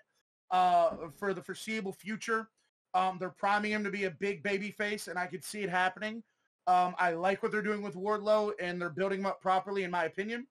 uh, 0.51 0.91
for 1.17 1.33
the 1.33 1.41
foreseeable 1.41 1.93
future. 1.93 2.49
Um, 2.93 3.17
they're 3.19 3.29
priming 3.29 3.71
him 3.71 3.83
to 3.83 3.91
be 3.91 4.05
a 4.05 4.11
big 4.11 4.41
baby 4.41 4.71
face, 4.71 5.07
and 5.07 5.19
I 5.19 5.25
could 5.25 5.43
see 5.43 5.61
it 5.61 5.69
happening. 5.69 6.23
Um, 6.67 6.95
I 6.97 7.11
like 7.11 7.43
what 7.43 7.51
they're 7.51 7.61
doing 7.61 7.81
with 7.81 7.95
Wardlow, 7.95 8.53
and 8.59 8.81
they're 8.81 8.89
building 8.89 9.19
him 9.19 9.25
up 9.25 9.41
properly, 9.41 9.83
in 9.83 9.91
my 9.91 10.05
opinion. 10.05 10.47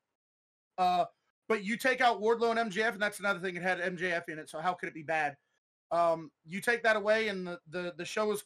Uh, 0.77 1.07
but 1.49 1.65
you 1.65 1.77
take 1.77 2.01
out 2.01 2.21
Wardlow 2.21 2.57
and 2.57 2.71
MJF, 2.71 2.93
and 2.93 3.03
that's 3.03 3.21
another 3.21 3.41
thing. 3.41 3.57
It 3.57 3.63
had 3.63 3.81
MJF 3.81 4.29
in 4.29 4.39
it, 4.39 4.51
so 4.51 4.61
how 4.61 4.75
could 4.75 4.89
it 4.89 4.95
be 4.95 5.03
bad? 5.03 5.37
Um, 5.91 6.31
you 6.47 6.61
take 6.61 6.83
that 6.83 6.97
away, 6.97 7.29
and 7.29 7.47
the, 7.47 7.59
the, 7.71 7.95
the 7.97 8.05
show 8.05 8.33
is 8.33 8.45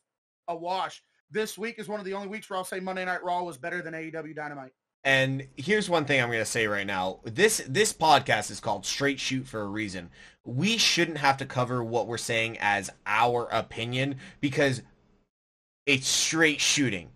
a 0.48 0.56
wash 0.56 1.02
this 1.30 1.58
week 1.58 1.78
is 1.78 1.88
one 1.88 2.00
of 2.00 2.06
the 2.06 2.14
only 2.14 2.28
weeks 2.28 2.48
where 2.48 2.56
I'll 2.56 2.64
say 2.64 2.80
Monday 2.80 3.04
Night 3.04 3.22
Raw 3.22 3.42
was 3.42 3.58
better 3.58 3.82
than 3.82 3.94
AEW 3.94 4.34
Dynamite. 4.34 4.72
And 5.04 5.46
here's 5.56 5.88
one 5.88 6.04
thing 6.04 6.20
I'm 6.20 6.28
going 6.28 6.40
to 6.40 6.44
say 6.44 6.66
right 6.66 6.86
now. 6.86 7.20
This 7.24 7.62
this 7.68 7.92
podcast 7.92 8.50
is 8.50 8.60
called 8.60 8.84
Straight 8.84 9.20
Shoot 9.20 9.46
for 9.46 9.60
a 9.60 9.66
reason. 9.66 10.10
We 10.44 10.76
shouldn't 10.78 11.18
have 11.18 11.36
to 11.38 11.46
cover 11.46 11.82
what 11.82 12.06
we're 12.06 12.18
saying 12.18 12.58
as 12.60 12.90
our 13.06 13.48
opinion 13.52 14.16
because 14.40 14.82
it's 15.86 16.08
straight 16.08 16.60
shooting. 16.60 17.10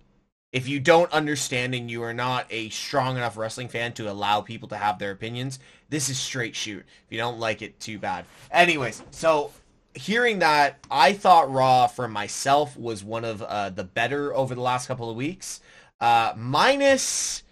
If 0.53 0.69
you 0.69 0.81
don't 0.81 1.11
understand 1.12 1.75
and 1.75 1.91
you 1.91 2.03
are 2.03 2.12
not 2.12 2.47
a 2.51 2.69
strong 2.69 3.17
enough 3.17 3.39
wrestling 3.39 3.69
fan 3.69 3.95
to 3.95 4.11
allow 4.11 4.43
people 4.43 4.69
to 4.69 4.77
have 4.77 4.99
their 4.99 5.11
opinions, 5.11 5.59
this 5.89 6.11
is 6.11 6.19
straight 6.19 6.55
shoot. 6.55 6.85
If 7.07 7.12
you 7.12 7.19
don't 7.19 7.39
like 7.39 7.62
it, 7.62 7.81
too 7.81 7.99
bad. 7.99 8.27
Anyways, 8.51 9.03
so 9.11 9.51
hearing 9.95 10.41
that, 10.41 10.79
I 10.91 11.15
thought 11.15 11.51
Raw 11.51 11.87
for 11.87 12.07
myself 12.07 12.77
was 12.77 13.03
one 13.03 13.25
of 13.25 13.43
uh, 13.43 13.71
the 13.71 13.85
better 13.85 14.35
over 14.35 14.55
the 14.55 14.61
last 14.61 14.89
couple 14.89 15.09
of 15.09 15.17
weeks. 15.17 15.61
Uh, 16.01 16.35
minus 16.37 17.43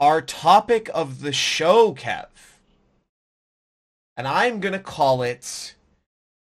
our 0.00 0.20
topic 0.20 0.90
of 0.94 1.20
the 1.20 1.32
show, 1.32 1.94
Kev. 1.94 2.26
And 4.16 4.28
I'm 4.28 4.60
going 4.60 4.72
to 4.72 4.78
call 4.78 5.22
it, 5.22 5.74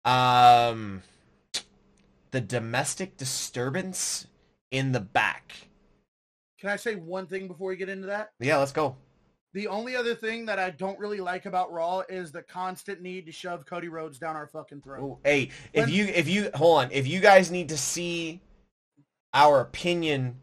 um, 0.03 1.01
the 2.31 2.41
domestic 2.41 3.17
disturbance 3.17 4.27
in 4.71 4.91
the 4.91 4.99
back. 4.99 5.53
Can 6.59 6.69
I 6.69 6.75
say 6.75 6.95
one 6.95 7.27
thing 7.27 7.47
before 7.47 7.69
we 7.69 7.75
get 7.75 7.89
into 7.89 8.07
that? 8.07 8.31
Yeah, 8.39 8.57
let's 8.57 8.71
go. 8.71 8.95
The 9.53 9.67
only 9.67 9.95
other 9.95 10.15
thing 10.15 10.45
that 10.47 10.59
I 10.59 10.71
don't 10.71 10.99
really 10.99 11.21
like 11.21 11.45
about 11.45 11.71
Raw 11.71 12.01
is 12.09 12.31
the 12.33 12.41
constant 12.41 13.01
need 13.01 13.25
to 13.27 13.31
shove 13.31 13.65
Cody 13.65 13.87
Rhodes 13.87 14.19
down 14.19 14.35
our 14.35 14.47
fucking 14.47 14.81
throat. 14.81 15.01
Ooh, 15.01 15.17
hey, 15.23 15.49
if 15.71 15.85
When- 15.85 15.89
you 15.93 16.05
if 16.07 16.27
you 16.27 16.49
hold 16.55 16.83
on, 16.83 16.91
if 16.91 17.07
you 17.07 17.21
guys 17.21 17.51
need 17.51 17.69
to 17.69 17.77
see 17.77 18.41
our 19.33 19.61
opinion 19.61 20.41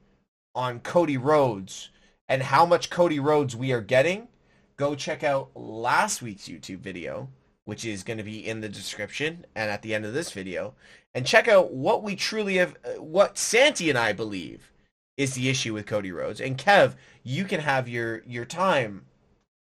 on 0.54 0.80
Cody 0.80 1.18
Rhodes 1.18 1.90
and 2.28 2.42
how 2.42 2.64
much 2.64 2.90
Cody 2.90 3.20
Rhodes 3.20 3.56
we 3.56 3.72
are 3.72 3.80
getting, 3.80 4.28
go 4.76 4.94
check 4.94 5.22
out 5.22 5.50
last 5.54 6.22
week's 6.22 6.48
YouTube 6.48 6.78
video, 6.78 7.28
which 7.64 7.84
is 7.84 8.02
going 8.02 8.18
to 8.18 8.24
be 8.24 8.46
in 8.46 8.60
the 8.60 8.68
description 8.68 9.44
and 9.54 9.70
at 9.70 9.82
the 9.82 9.94
end 9.94 10.04
of 10.04 10.14
this 10.14 10.32
video, 10.32 10.74
and 11.14 11.26
check 11.26 11.48
out 11.48 11.72
what 11.72 12.02
we 12.02 12.16
truly 12.16 12.56
have, 12.56 12.76
uh, 12.84 13.02
what 13.02 13.38
Santi 13.38 13.90
and 13.90 13.98
I 13.98 14.12
believe 14.12 14.72
is 15.16 15.34
the 15.34 15.48
issue 15.48 15.74
with 15.74 15.86
Cody 15.86 16.10
Rhodes. 16.10 16.40
And 16.40 16.56
Kev, 16.56 16.94
you 17.22 17.44
can 17.44 17.60
have 17.60 17.88
your 17.88 18.22
your 18.26 18.44
time 18.44 19.04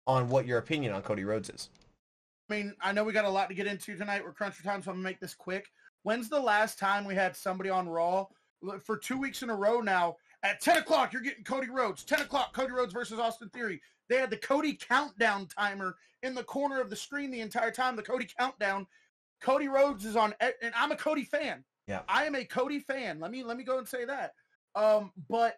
on 0.08 0.30
what 0.30 0.46
your 0.46 0.58
opinion 0.58 0.94
on 0.94 1.02
Cody 1.02 1.24
Rhodes 1.24 1.50
is. 1.50 1.70
I 2.50 2.56
mean, 2.56 2.74
I 2.82 2.92
know 2.92 3.04
we 3.04 3.14
got 3.14 3.26
a 3.26 3.30
lot 3.30 3.50
to 3.50 3.56
get 3.56 3.68
into 3.68 3.96
tonight. 3.98 4.24
We're 4.24 4.34
crunch 4.34 4.56
for 4.56 4.64
time, 4.64 4.82
so 4.82 4.92
I'm 4.92 4.98
gonna 4.98 5.04
make 5.04 5.20
this 5.20 5.36
quick. 5.36 5.68
When's 6.04 6.30
the 6.30 6.40
last 6.40 6.80
time 6.80 7.06
we 7.06 7.16
had 7.16 7.36
somebody 7.36 7.70
on 7.70 7.88
Raw 7.88 8.26
for 8.84 8.98
two 8.98 9.18
weeks 9.18 9.44
in 9.44 9.50
a 9.50 9.56
row 9.56 9.82
now? 9.82 10.18
At 10.44 10.60
10 10.62 10.78
o'clock, 10.78 11.14
you're 11.14 11.22
getting 11.22 11.44
Cody 11.44 11.70
Rhodes. 11.70 12.04
10 12.04 12.22
o'clock, 12.22 12.54
Cody 12.54 12.72
Rhodes 12.74 12.94
versus 12.94 13.20
Austin 13.20 13.50
Theory. 13.50 13.82
They 14.10 14.18
had 14.18 14.30
the 14.32 14.38
Cody 14.38 14.74
countdown 14.74 15.48
timer 15.48 15.96
in 16.24 16.34
the 16.34 16.44
corner 16.44 16.82
of 16.82 16.90
the 16.90 16.96
screen 16.96 17.30
the 17.32 17.42
entire 17.42 17.72
time. 17.72 17.96
The 17.96 18.02
Cody 18.04 18.28
countdown. 18.40 18.88
Cody 19.40 19.68
Rhodes 19.68 20.06
is 20.06 20.16
on, 20.16 20.34
and 20.40 20.74
I'm 20.76 20.92
a 20.92 20.96
Cody 20.96 21.24
fan. 21.24 21.64
Yeah. 21.88 22.02
I 22.08 22.26
am 22.26 22.36
a 22.36 22.44
Cody 22.46 22.80
fan. 22.80 23.20
Let 23.20 23.32
me 23.32 23.44
let 23.44 23.58
me 23.58 23.64
go 23.64 23.78
and 23.80 23.88
say 23.88 24.06
that. 24.06 24.34
Um, 24.76 25.12
but 25.30 25.58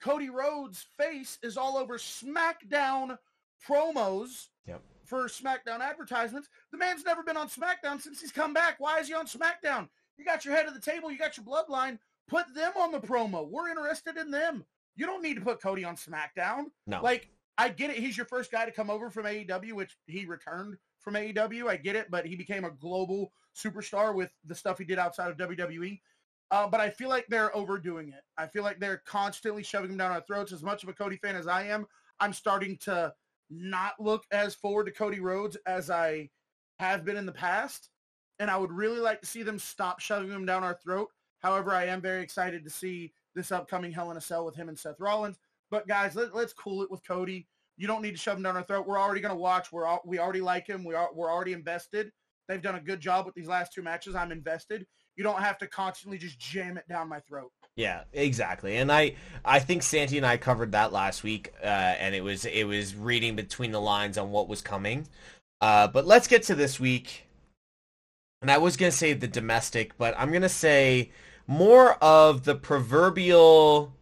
Cody 0.00 0.28
Rhodes' 0.30 0.86
face 0.96 1.38
is 1.42 1.56
all 1.56 1.76
over 1.76 1.98
SmackDown 1.98 3.18
promos 3.66 4.48
Yep. 4.66 4.80
for 5.04 5.24
SmackDown 5.28 5.80
advertisements. 5.80 6.48
The 6.72 6.78
man's 6.78 7.04
never 7.04 7.22
been 7.22 7.36
on 7.36 7.48
SmackDown 7.48 8.00
since 8.00 8.20
he's 8.20 8.32
come 8.32 8.52
back. 8.54 8.76
Why 8.78 8.98
is 9.00 9.08
he 9.08 9.14
on 9.14 9.26
SmackDown? 9.26 9.88
You 10.16 10.24
got 10.24 10.44
your 10.44 10.54
head 10.54 10.66
of 10.66 10.74
the 10.74 10.80
table. 10.80 11.10
You 11.10 11.18
got 11.18 11.36
your 11.36 11.44
bloodline. 11.44 11.98
Put 12.28 12.54
them 12.54 12.72
on 12.78 12.92
the 12.92 13.00
promo. 13.00 13.48
We're 13.48 13.68
interested 13.68 14.16
in 14.16 14.30
them. 14.30 14.64
You 14.96 15.06
don't 15.06 15.22
need 15.22 15.34
to 15.34 15.40
put 15.40 15.60
Cody 15.60 15.84
on 15.84 15.96
SmackDown. 15.96 16.66
No. 16.86 17.02
Like, 17.02 17.28
I 17.58 17.68
get 17.68 17.90
it. 17.90 17.96
He's 17.96 18.16
your 18.16 18.26
first 18.26 18.50
guy 18.50 18.64
to 18.64 18.72
come 18.72 18.90
over 18.90 19.10
from 19.10 19.26
AEW, 19.26 19.72
which 19.72 19.96
he 20.06 20.24
returned 20.24 20.76
from 21.00 21.14
AEW. 21.14 21.68
I 21.68 21.76
get 21.76 21.96
it, 21.96 22.10
but 22.10 22.26
he 22.26 22.36
became 22.36 22.64
a 22.64 22.70
global 22.70 23.32
superstar 23.54 24.14
with 24.14 24.30
the 24.44 24.54
stuff 24.54 24.78
he 24.78 24.84
did 24.84 24.98
outside 24.98 25.30
of 25.30 25.36
WWE. 25.36 26.00
Uh, 26.50 26.66
but 26.66 26.80
I 26.80 26.90
feel 26.90 27.08
like 27.08 27.26
they're 27.28 27.54
overdoing 27.56 28.08
it. 28.08 28.22
I 28.36 28.46
feel 28.46 28.62
like 28.62 28.78
they're 28.78 29.02
constantly 29.06 29.62
shoving 29.62 29.90
him 29.90 29.96
down 29.96 30.12
our 30.12 30.20
throats. 30.20 30.52
As 30.52 30.62
much 30.62 30.82
of 30.82 30.88
a 30.88 30.92
Cody 30.92 31.16
fan 31.16 31.36
as 31.36 31.46
I 31.46 31.64
am, 31.64 31.86
I'm 32.20 32.32
starting 32.32 32.76
to 32.82 33.12
not 33.50 33.94
look 33.98 34.24
as 34.30 34.54
forward 34.54 34.84
to 34.86 34.92
Cody 34.92 35.20
Rhodes 35.20 35.56
as 35.66 35.90
I 35.90 36.30
have 36.78 37.04
been 37.04 37.16
in 37.16 37.26
the 37.26 37.32
past. 37.32 37.90
And 38.38 38.50
I 38.50 38.56
would 38.56 38.72
really 38.72 39.00
like 39.00 39.20
to 39.20 39.26
see 39.26 39.42
them 39.42 39.58
stop 39.58 40.00
shoving 40.00 40.30
him 40.30 40.44
down 40.46 40.64
our 40.64 40.74
throat. 40.74 41.08
However, 41.44 41.72
I 41.72 41.84
am 41.84 42.00
very 42.00 42.22
excited 42.22 42.64
to 42.64 42.70
see 42.70 43.12
this 43.34 43.52
upcoming 43.52 43.92
Hell 43.92 44.10
in 44.10 44.16
a 44.16 44.20
Cell 44.20 44.46
with 44.46 44.56
him 44.56 44.70
and 44.70 44.78
Seth 44.78 44.98
Rollins. 44.98 45.38
But 45.70 45.86
guys, 45.86 46.16
let, 46.16 46.34
let's 46.34 46.54
cool 46.54 46.82
it 46.82 46.90
with 46.90 47.06
Cody. 47.06 47.46
You 47.76 47.86
don't 47.86 48.00
need 48.00 48.12
to 48.12 48.16
shove 48.16 48.38
him 48.38 48.42
down 48.42 48.56
our 48.56 48.62
throat. 48.62 48.86
We're 48.86 48.98
already 48.98 49.20
going 49.20 49.34
to 49.34 49.40
watch. 49.40 49.70
We're 49.70 49.84
all, 49.84 50.00
we 50.06 50.18
already 50.18 50.40
like 50.40 50.66
him. 50.66 50.84
We 50.84 50.94
are 50.94 51.10
we're 51.12 51.30
already 51.30 51.52
invested. 51.52 52.10
They've 52.48 52.62
done 52.62 52.76
a 52.76 52.80
good 52.80 52.98
job 52.98 53.26
with 53.26 53.34
these 53.34 53.46
last 53.46 53.74
two 53.74 53.82
matches. 53.82 54.14
I'm 54.14 54.32
invested. 54.32 54.86
You 55.16 55.22
don't 55.22 55.40
have 55.40 55.58
to 55.58 55.66
constantly 55.66 56.16
just 56.16 56.38
jam 56.38 56.78
it 56.78 56.88
down 56.88 57.10
my 57.10 57.20
throat. 57.20 57.52
Yeah, 57.76 58.04
exactly. 58.14 58.78
And 58.78 58.90
I 58.90 59.16
I 59.44 59.58
think 59.58 59.82
Santi 59.82 60.16
and 60.16 60.24
I 60.24 60.38
covered 60.38 60.72
that 60.72 60.92
last 60.92 61.22
week, 61.22 61.52
uh, 61.62 61.66
and 61.66 62.14
it 62.14 62.24
was 62.24 62.46
it 62.46 62.64
was 62.64 62.94
reading 62.94 63.36
between 63.36 63.70
the 63.70 63.80
lines 63.80 64.16
on 64.16 64.30
what 64.30 64.48
was 64.48 64.62
coming. 64.62 65.06
Uh, 65.60 65.88
but 65.88 66.06
let's 66.06 66.26
get 66.26 66.44
to 66.44 66.54
this 66.54 66.80
week. 66.80 67.26
And 68.40 68.50
I 68.50 68.58
was 68.58 68.78
gonna 68.78 68.92
say 68.92 69.12
the 69.12 69.28
domestic, 69.28 69.98
but 69.98 70.14
I'm 70.16 70.32
gonna 70.32 70.48
say 70.48 71.10
more 71.46 71.94
of 72.02 72.44
the 72.44 72.54
proverbial. 72.54 73.92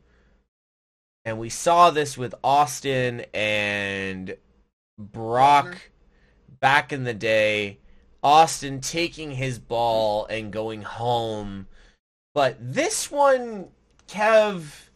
And 1.24 1.38
we 1.38 1.48
saw 1.48 1.90
this 1.90 2.18
with 2.18 2.34
Austin 2.42 3.24
and 3.32 4.36
Brock 4.98 5.66
Lesnar. 5.66 5.80
back 6.60 6.92
in 6.92 7.04
the 7.04 7.14
day. 7.14 7.78
Austin 8.22 8.80
taking 8.80 9.32
his 9.32 9.58
ball 9.58 10.26
and 10.26 10.52
going 10.52 10.82
home. 10.82 11.66
But 12.34 12.56
this 12.60 13.10
one, 13.10 13.68
Kev, 14.08 14.88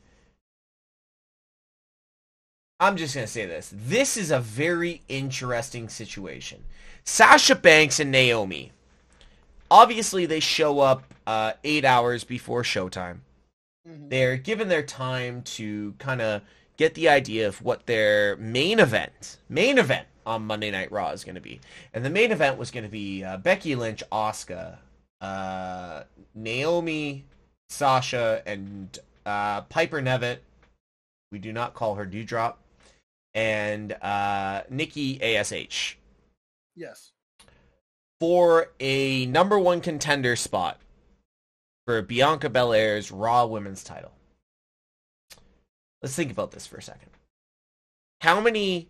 I'm 2.78 2.96
just 2.96 3.14
going 3.14 3.26
to 3.26 3.32
say 3.32 3.46
this. 3.46 3.72
This 3.74 4.16
is 4.16 4.30
a 4.30 4.40
very 4.40 5.02
interesting 5.08 5.88
situation. 5.88 6.64
Sasha 7.04 7.54
Banks 7.54 8.00
and 8.00 8.10
Naomi. 8.10 8.72
Obviously, 9.70 10.26
they 10.26 10.40
show 10.40 10.80
up 10.80 11.02
uh, 11.26 11.52
eight 11.64 11.84
hours 11.84 12.24
before 12.24 12.62
showtime. 12.62 13.18
Mhm. 13.86 14.10
They're 14.10 14.36
given 14.36 14.68
their 14.68 14.82
time 14.82 15.42
to 15.42 15.94
kind 15.98 16.20
of 16.20 16.42
get 16.76 16.94
the 16.94 17.08
idea 17.08 17.48
of 17.48 17.62
what 17.62 17.86
their 17.86 18.36
main 18.36 18.78
event, 18.78 19.38
main 19.48 19.78
event 19.78 20.06
on 20.24 20.46
Monday 20.46 20.70
Night 20.70 20.90
Raw 20.92 21.10
is 21.10 21.24
going 21.24 21.36
to 21.36 21.40
be. 21.40 21.60
And 21.94 22.04
the 22.04 22.10
main 22.10 22.32
event 22.32 22.58
was 22.58 22.70
going 22.70 22.84
to 22.84 22.90
be 22.90 23.24
uh, 23.24 23.38
Becky 23.38 23.74
Lynch, 23.74 24.02
Asuka, 24.12 24.78
uh, 25.20 26.02
Naomi, 26.34 27.24
Sasha, 27.70 28.42
and 28.44 28.98
uh, 29.24 29.62
Piper 29.62 30.02
Niven. 30.02 30.38
We 31.32 31.38
do 31.38 31.52
not 31.52 31.74
call 31.74 31.94
her 31.94 32.06
Dewdrop. 32.06 32.58
And 33.34 33.92
uh, 33.92 34.62
Nikki 34.70 35.20
ASH 35.22 35.98
Yes. 36.74 37.12
For 38.20 38.72
a 38.80 39.26
number 39.26 39.58
one 39.58 39.80
contender 39.80 40.36
spot 40.36 40.80
for 41.86 42.02
Bianca 42.02 42.48
Belair's 42.48 43.10
Raw 43.10 43.46
Women's 43.46 43.84
title. 43.84 44.12
Let's 46.02 46.14
think 46.14 46.30
about 46.30 46.52
this 46.52 46.66
for 46.66 46.76
a 46.76 46.82
second. 46.82 47.10
How 48.20 48.40
many 48.40 48.88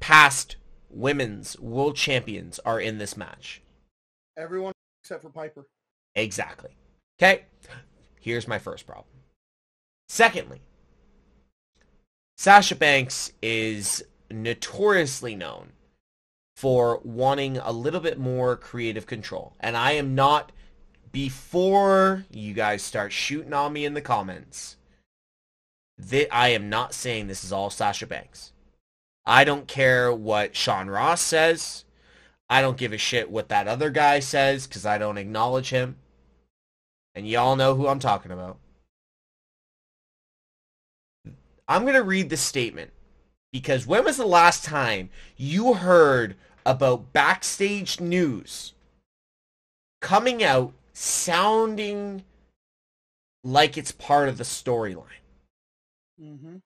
past 0.00 0.56
women's 0.90 1.58
world 1.58 1.96
champions 1.96 2.58
are 2.64 2.80
in 2.80 2.98
this 2.98 3.16
match? 3.16 3.62
Everyone 4.36 4.72
except 5.02 5.22
for 5.22 5.30
Piper. 5.30 5.66
Exactly. 6.14 6.76
Okay. 7.18 7.42
Here's 8.20 8.46
my 8.46 8.58
first 8.58 8.86
problem. 8.86 9.06
Secondly, 10.08 10.60
Sasha 12.36 12.76
Banks 12.76 13.32
is 13.42 14.04
notoriously 14.30 15.34
known 15.34 15.72
for 16.56 17.00
wanting 17.02 17.58
a 17.58 17.72
little 17.72 18.00
bit 18.00 18.18
more 18.18 18.56
creative 18.56 19.06
control. 19.06 19.54
And 19.60 19.76
I 19.76 19.92
am 19.92 20.14
not, 20.14 20.52
before 21.10 22.24
you 22.30 22.54
guys 22.54 22.82
start 22.82 23.12
shooting 23.12 23.52
on 23.52 23.72
me 23.72 23.84
in 23.84 23.94
the 23.94 24.00
comments, 24.00 24.76
that 25.98 26.34
I 26.34 26.48
am 26.48 26.68
not 26.68 26.94
saying 26.94 27.26
this 27.26 27.44
is 27.44 27.52
all 27.52 27.70
Sasha 27.70 28.06
Banks. 28.06 28.52
I 29.24 29.44
don't 29.44 29.68
care 29.68 30.12
what 30.12 30.56
Sean 30.56 30.88
Ross 30.88 31.20
says. 31.20 31.84
I 32.50 32.60
don't 32.60 32.76
give 32.76 32.92
a 32.92 32.98
shit 32.98 33.30
what 33.30 33.48
that 33.48 33.68
other 33.68 33.90
guy 33.90 34.20
says 34.20 34.66
because 34.66 34.84
I 34.84 34.98
don't 34.98 35.18
acknowledge 35.18 35.70
him. 35.70 35.96
And 37.14 37.28
y'all 37.28 37.56
know 37.56 37.74
who 37.74 37.88
I'm 37.88 37.98
talking 37.98 38.32
about. 38.32 38.58
I'm 41.68 41.82
going 41.82 41.94
to 41.94 42.02
read 42.02 42.30
the 42.30 42.36
statement 42.36 42.91
because 43.52 43.86
when 43.86 44.04
was 44.04 44.16
the 44.16 44.26
last 44.26 44.64
time 44.64 45.10
you 45.36 45.74
heard 45.74 46.36
about 46.64 47.12
backstage 47.12 48.00
news 48.00 48.72
coming 50.00 50.42
out 50.42 50.72
sounding 50.94 52.24
like 53.44 53.76
it's 53.76 53.92
part 53.92 54.28
of 54.28 54.38
the 54.38 54.44
storyline? 54.44 55.04
Mm-hmm. 56.20 56.56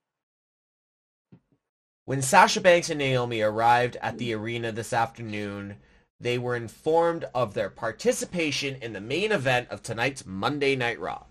When 2.04 2.22
Sasha 2.22 2.60
Banks 2.60 2.88
and 2.88 2.98
Naomi 2.98 3.40
arrived 3.40 3.96
at 4.00 4.18
the 4.18 4.32
arena 4.32 4.70
this 4.70 4.92
afternoon, 4.92 5.74
they 6.20 6.38
were 6.38 6.54
informed 6.54 7.24
of 7.34 7.54
their 7.54 7.68
participation 7.68 8.76
in 8.80 8.92
the 8.92 9.00
main 9.00 9.32
event 9.32 9.68
of 9.70 9.82
tonight's 9.82 10.24
Monday 10.24 10.76
Night 10.76 11.00
Raw. 11.00 11.24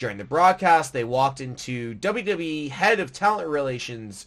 During 0.00 0.18
the 0.18 0.24
broadcast, 0.24 0.92
they 0.92 1.04
walked 1.04 1.40
into 1.40 1.94
WWE 1.94 2.70
Head 2.70 2.98
of 2.98 3.12
Talent 3.12 3.48
Relations 3.48 4.26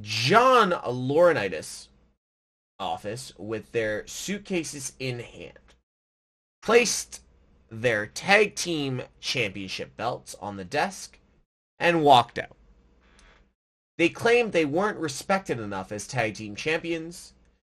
John 0.00 0.70
Laurinaitis' 0.70 1.88
office 2.78 3.32
with 3.36 3.72
their 3.72 4.06
suitcases 4.06 4.94
in 4.98 5.20
hand, 5.20 5.58
placed 6.62 7.20
their 7.70 8.06
tag 8.06 8.54
team 8.54 9.02
championship 9.20 9.96
belts 9.96 10.34
on 10.40 10.56
the 10.56 10.64
desk, 10.64 11.18
and 11.78 12.04
walked 12.04 12.38
out. 12.38 12.56
They 13.98 14.08
claimed 14.08 14.52
they 14.52 14.64
weren't 14.64 14.98
respected 14.98 15.60
enough 15.60 15.92
as 15.92 16.06
tag 16.06 16.34
team 16.34 16.56
champions, 16.56 17.34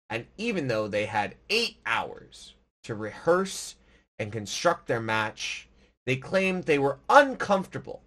and 0.09 0.25
even 0.37 0.67
though 0.67 0.87
they 0.87 1.05
had 1.05 1.35
eight 1.49 1.77
hours 1.85 2.55
to 2.83 2.95
rehearse 2.95 3.75
and 4.17 4.31
construct 4.31 4.87
their 4.87 5.01
match, 5.01 5.67
they 6.05 6.15
claimed 6.15 6.63
they 6.63 6.79
were 6.79 6.99
uncomfortable 7.09 8.01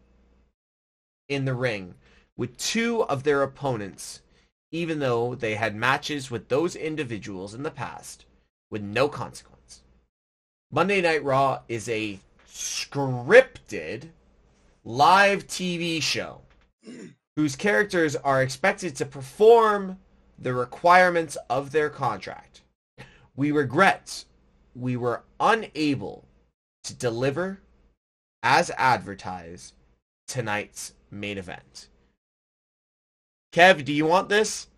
in 1.29 1.45
the 1.45 1.55
ring 1.55 1.95
with 2.39 2.57
two 2.57 3.03
of 3.03 3.25
their 3.25 3.43
opponents, 3.43 4.23
even 4.73 5.01
though 5.01 5.35
they 5.35 5.57
had 5.57 5.77
matches 5.77 6.31
with 6.31 6.49
those 6.49 6.75
individuals 6.75 7.53
in 7.53 7.65
the 7.65 7.71
past 7.71 8.25
with 8.71 8.81
no 8.81 9.09
consequence. 9.09 9.83
Monday 10.71 11.03
Night 11.03 11.23
Raw 11.25 11.61
is 11.69 11.89
a 11.89 12.19
scripted 12.49 14.09
live 14.85 15.47
TV 15.47 16.01
show 16.01 16.41
whose 17.37 17.57
characters 17.57 18.17
are 18.17 18.43
expected 18.43 18.97
to 18.97 19.05
perform 19.05 19.99
the 20.39 20.55
requirements 20.55 21.37
of 21.51 21.73
their 21.73 21.91
contract. 21.91 22.63
We 23.37 23.51
regret 23.51 24.25
we 24.75 24.97
were 24.97 25.23
unable 25.41 26.25
to 26.85 26.95
deliver 26.95 27.61
as 28.43 28.71
advertised 28.77 29.75
tonight's 30.29 30.95
main 31.11 31.39
event. 31.39 31.89
Kev, 33.53 33.85
do 33.85 33.93
you 33.93 34.07
want 34.07 34.29
this? 34.29 34.69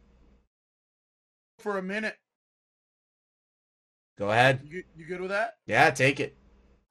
For 1.59 1.79
a 1.79 1.83
minute. 1.83 2.17
Go 4.19 4.31
ahead. 4.31 4.61
You, 4.65 4.85
you 4.97 5.07
good 5.07 5.21
with 5.21 5.31
that? 5.31 5.55
Yeah, 5.67 5.91
take 5.91 6.21
it. 6.21 6.37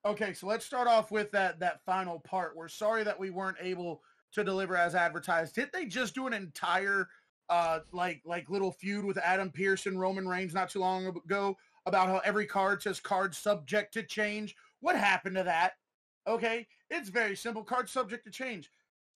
Okay, 0.05 0.33
so 0.33 0.47
let's 0.47 0.65
start 0.65 0.87
off 0.87 1.11
with 1.11 1.31
that 1.31 1.59
that 1.59 1.83
final 1.85 2.19
part. 2.19 2.55
We're 2.55 2.69
sorry 2.69 3.03
that 3.03 3.19
we 3.19 3.29
weren't 3.29 3.57
able 3.61 4.01
to 4.33 4.43
deliver 4.43 4.75
as 4.75 4.95
advertised. 4.95 5.55
Did 5.55 5.69
they 5.73 5.85
just 5.85 6.15
do 6.15 6.27
an 6.27 6.33
entire 6.33 7.07
uh 7.49 7.79
like 7.91 8.21
like 8.25 8.49
little 8.49 8.71
feud 8.71 9.05
with 9.05 9.17
Adam 9.17 9.51
Pearce 9.51 9.85
and 9.85 9.99
Roman 9.99 10.27
Reigns 10.27 10.53
not 10.53 10.69
too 10.69 10.79
long 10.79 11.07
ago 11.07 11.57
about 11.85 12.07
how 12.07 12.19
every 12.19 12.45
card 12.45 12.81
says 12.81 12.99
card 12.99 13.35
subject 13.35 13.93
to 13.93 14.03
change? 14.03 14.55
What 14.79 14.95
happened 14.95 15.35
to 15.35 15.43
that? 15.43 15.73
Okay, 16.27 16.67
it's 16.89 17.09
very 17.09 17.35
simple. 17.35 17.63
Card 17.63 17.89
subject 17.89 18.23
to 18.25 18.31
change. 18.31 18.69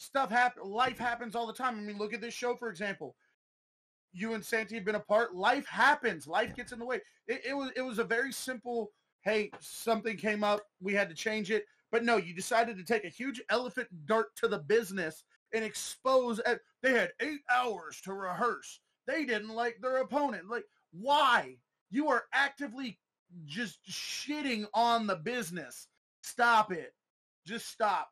Stuff 0.03 0.29
happen. 0.31 0.69
Life 0.69 0.97
happens 0.97 1.33
all 1.33 1.47
the 1.47 1.53
time. 1.53 1.77
I 1.77 1.81
mean, 1.81 1.97
look 1.97 2.13
at 2.13 2.19
this 2.19 2.33
show 2.33 2.55
for 2.57 2.69
example. 2.69 3.15
You 4.11 4.33
and 4.33 4.43
Santi 4.43 4.75
have 4.75 4.83
been 4.83 4.95
apart. 4.95 5.33
Life 5.33 5.65
happens. 5.65 6.27
Life 6.27 6.55
gets 6.55 6.73
in 6.73 6.79
the 6.79 6.85
way. 6.85 6.99
It, 7.27 7.41
it 7.47 7.53
was 7.53 7.71
it 7.77 7.81
was 7.81 7.99
a 7.99 8.03
very 8.03 8.33
simple. 8.33 8.91
Hey, 9.21 9.49
something 9.61 10.17
came 10.17 10.43
up. 10.43 10.61
We 10.81 10.93
had 10.93 11.07
to 11.07 11.15
change 11.15 11.51
it. 11.51 11.63
But 11.89 12.03
no, 12.03 12.17
you 12.17 12.35
decided 12.35 12.75
to 12.77 12.83
take 12.83 13.05
a 13.05 13.09
huge 13.09 13.41
elephant 13.49 13.87
dart 14.05 14.35
to 14.37 14.49
the 14.49 14.59
business 14.59 15.23
and 15.53 15.63
expose. 15.63 16.39
At, 16.39 16.59
They 16.81 16.91
had 16.91 17.13
eight 17.21 17.39
hours 17.49 18.01
to 18.01 18.13
rehearse. 18.13 18.81
They 19.07 19.23
didn't 19.23 19.55
like 19.55 19.77
their 19.81 19.97
opponent. 19.97 20.49
Like, 20.49 20.65
why? 20.91 21.55
You 21.91 22.09
are 22.09 22.25
actively 22.33 22.99
just 23.45 23.79
shitting 23.89 24.65
on 24.73 25.07
the 25.07 25.15
business. 25.15 25.87
Stop 26.23 26.73
it. 26.73 26.93
Just 27.47 27.67
stop. 27.67 28.09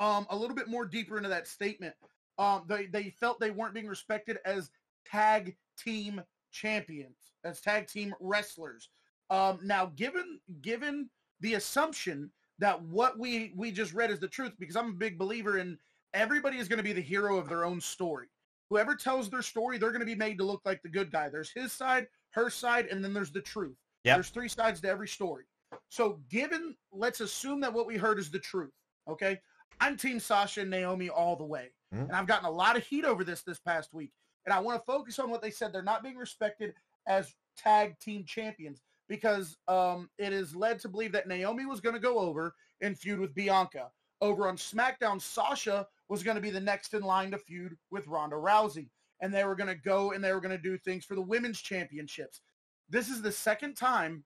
Um, 0.00 0.26
a 0.30 0.36
little 0.36 0.54
bit 0.54 0.68
more 0.68 0.86
deeper 0.86 1.16
into 1.16 1.28
that 1.28 1.48
statement. 1.48 1.94
Um, 2.38 2.62
they, 2.68 2.86
they 2.86 3.10
felt 3.10 3.40
they 3.40 3.50
weren't 3.50 3.74
being 3.74 3.88
respected 3.88 4.38
as 4.44 4.70
tag 5.04 5.56
team 5.76 6.22
champions, 6.52 7.32
as 7.44 7.60
tag 7.60 7.88
team 7.88 8.14
wrestlers. 8.20 8.90
Um, 9.30 9.58
now, 9.62 9.92
given 9.96 10.40
given 10.62 11.10
the 11.40 11.54
assumption 11.54 12.30
that 12.58 12.80
what 12.82 13.18
we 13.18 13.52
we 13.56 13.70
just 13.72 13.92
read 13.92 14.10
is 14.10 14.20
the 14.20 14.28
truth, 14.28 14.52
because 14.58 14.76
I'm 14.76 14.90
a 14.90 14.94
big 14.94 15.18
believer 15.18 15.58
in 15.58 15.78
everybody 16.14 16.58
is 16.58 16.68
going 16.68 16.78
to 16.78 16.84
be 16.84 16.92
the 16.92 17.00
hero 17.00 17.36
of 17.36 17.48
their 17.48 17.64
own 17.64 17.80
story. 17.80 18.26
Whoever 18.70 18.94
tells 18.94 19.30
their 19.30 19.42
story, 19.42 19.78
they're 19.78 19.90
going 19.90 20.00
to 20.00 20.06
be 20.06 20.14
made 20.14 20.38
to 20.38 20.44
look 20.44 20.62
like 20.64 20.82
the 20.82 20.88
good 20.88 21.10
guy. 21.10 21.28
There's 21.28 21.50
his 21.50 21.72
side, 21.72 22.06
her 22.30 22.50
side, 22.50 22.86
and 22.86 23.02
then 23.02 23.12
there's 23.12 23.32
the 23.32 23.40
truth. 23.40 23.76
Yep. 24.04 24.16
There's 24.16 24.30
three 24.30 24.48
sides 24.48 24.80
to 24.82 24.88
every 24.88 25.08
story. 25.08 25.44
So 25.88 26.20
given, 26.30 26.76
let's 26.92 27.20
assume 27.20 27.60
that 27.60 27.72
what 27.72 27.86
we 27.86 27.96
heard 27.96 28.18
is 28.18 28.30
the 28.30 28.38
truth. 28.38 28.72
Okay. 29.08 29.40
I'm 29.80 29.96
team 29.96 30.20
Sasha 30.20 30.62
and 30.62 30.70
Naomi 30.70 31.08
all 31.08 31.36
the 31.36 31.44
way. 31.44 31.72
Mhm. 31.92 32.04
And 32.04 32.12
I've 32.12 32.26
gotten 32.26 32.46
a 32.46 32.50
lot 32.50 32.76
of 32.76 32.84
heat 32.84 33.04
over 33.04 33.24
this 33.24 33.42
this 33.42 33.58
past 33.58 33.92
week. 33.92 34.12
And 34.44 34.52
I 34.52 34.60
want 34.60 34.80
to 34.80 34.84
focus 34.84 35.18
on 35.18 35.30
what 35.30 35.42
they 35.42 35.50
said. 35.50 35.72
They're 35.72 35.82
not 35.82 36.02
being 36.02 36.16
respected 36.16 36.74
as 37.06 37.34
tag 37.56 37.98
team 37.98 38.24
champions 38.24 38.82
because 39.08 39.56
um, 39.68 40.10
it 40.18 40.32
is 40.32 40.54
led 40.54 40.78
to 40.80 40.88
believe 40.88 41.12
that 41.12 41.26
Naomi 41.26 41.66
was 41.66 41.80
going 41.80 41.94
to 41.94 42.00
go 42.00 42.18
over 42.18 42.54
and 42.80 42.98
feud 42.98 43.18
with 43.20 43.34
Bianca. 43.34 43.90
Over 44.20 44.48
on 44.48 44.56
SmackDown, 44.56 45.20
Sasha 45.20 45.86
was 46.08 46.22
going 46.22 46.34
to 46.34 46.40
be 46.40 46.50
the 46.50 46.60
next 46.60 46.94
in 46.94 47.02
line 47.02 47.30
to 47.30 47.38
feud 47.38 47.76
with 47.90 48.06
Ronda 48.06 48.36
Rousey. 48.36 48.90
And 49.20 49.32
they 49.32 49.44
were 49.44 49.56
going 49.56 49.68
to 49.68 49.74
go 49.74 50.12
and 50.12 50.22
they 50.22 50.32
were 50.32 50.40
going 50.40 50.56
to 50.56 50.62
do 50.62 50.78
things 50.78 51.04
for 51.04 51.14
the 51.14 51.22
women's 51.22 51.60
championships. 51.60 52.40
This 52.88 53.08
is 53.08 53.20
the 53.22 53.32
second 53.32 53.74
time 53.74 54.24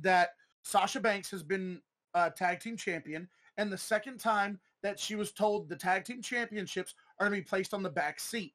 that 0.00 0.30
Sasha 0.62 1.00
Banks 1.00 1.30
has 1.30 1.42
been 1.42 1.80
uh, 2.14 2.30
tag 2.30 2.60
team 2.60 2.76
champion 2.76 3.28
and 3.56 3.72
the 3.72 3.78
second 3.78 4.18
time 4.18 4.60
that 4.84 5.00
she 5.00 5.16
was 5.16 5.32
told 5.32 5.68
the 5.68 5.74
tag 5.74 6.04
team 6.04 6.22
championships 6.22 6.94
are 7.18 7.26
going 7.26 7.40
to 7.40 7.42
be 7.42 7.48
placed 7.48 7.74
on 7.74 7.82
the 7.82 7.90
back 7.90 8.20
seat. 8.20 8.52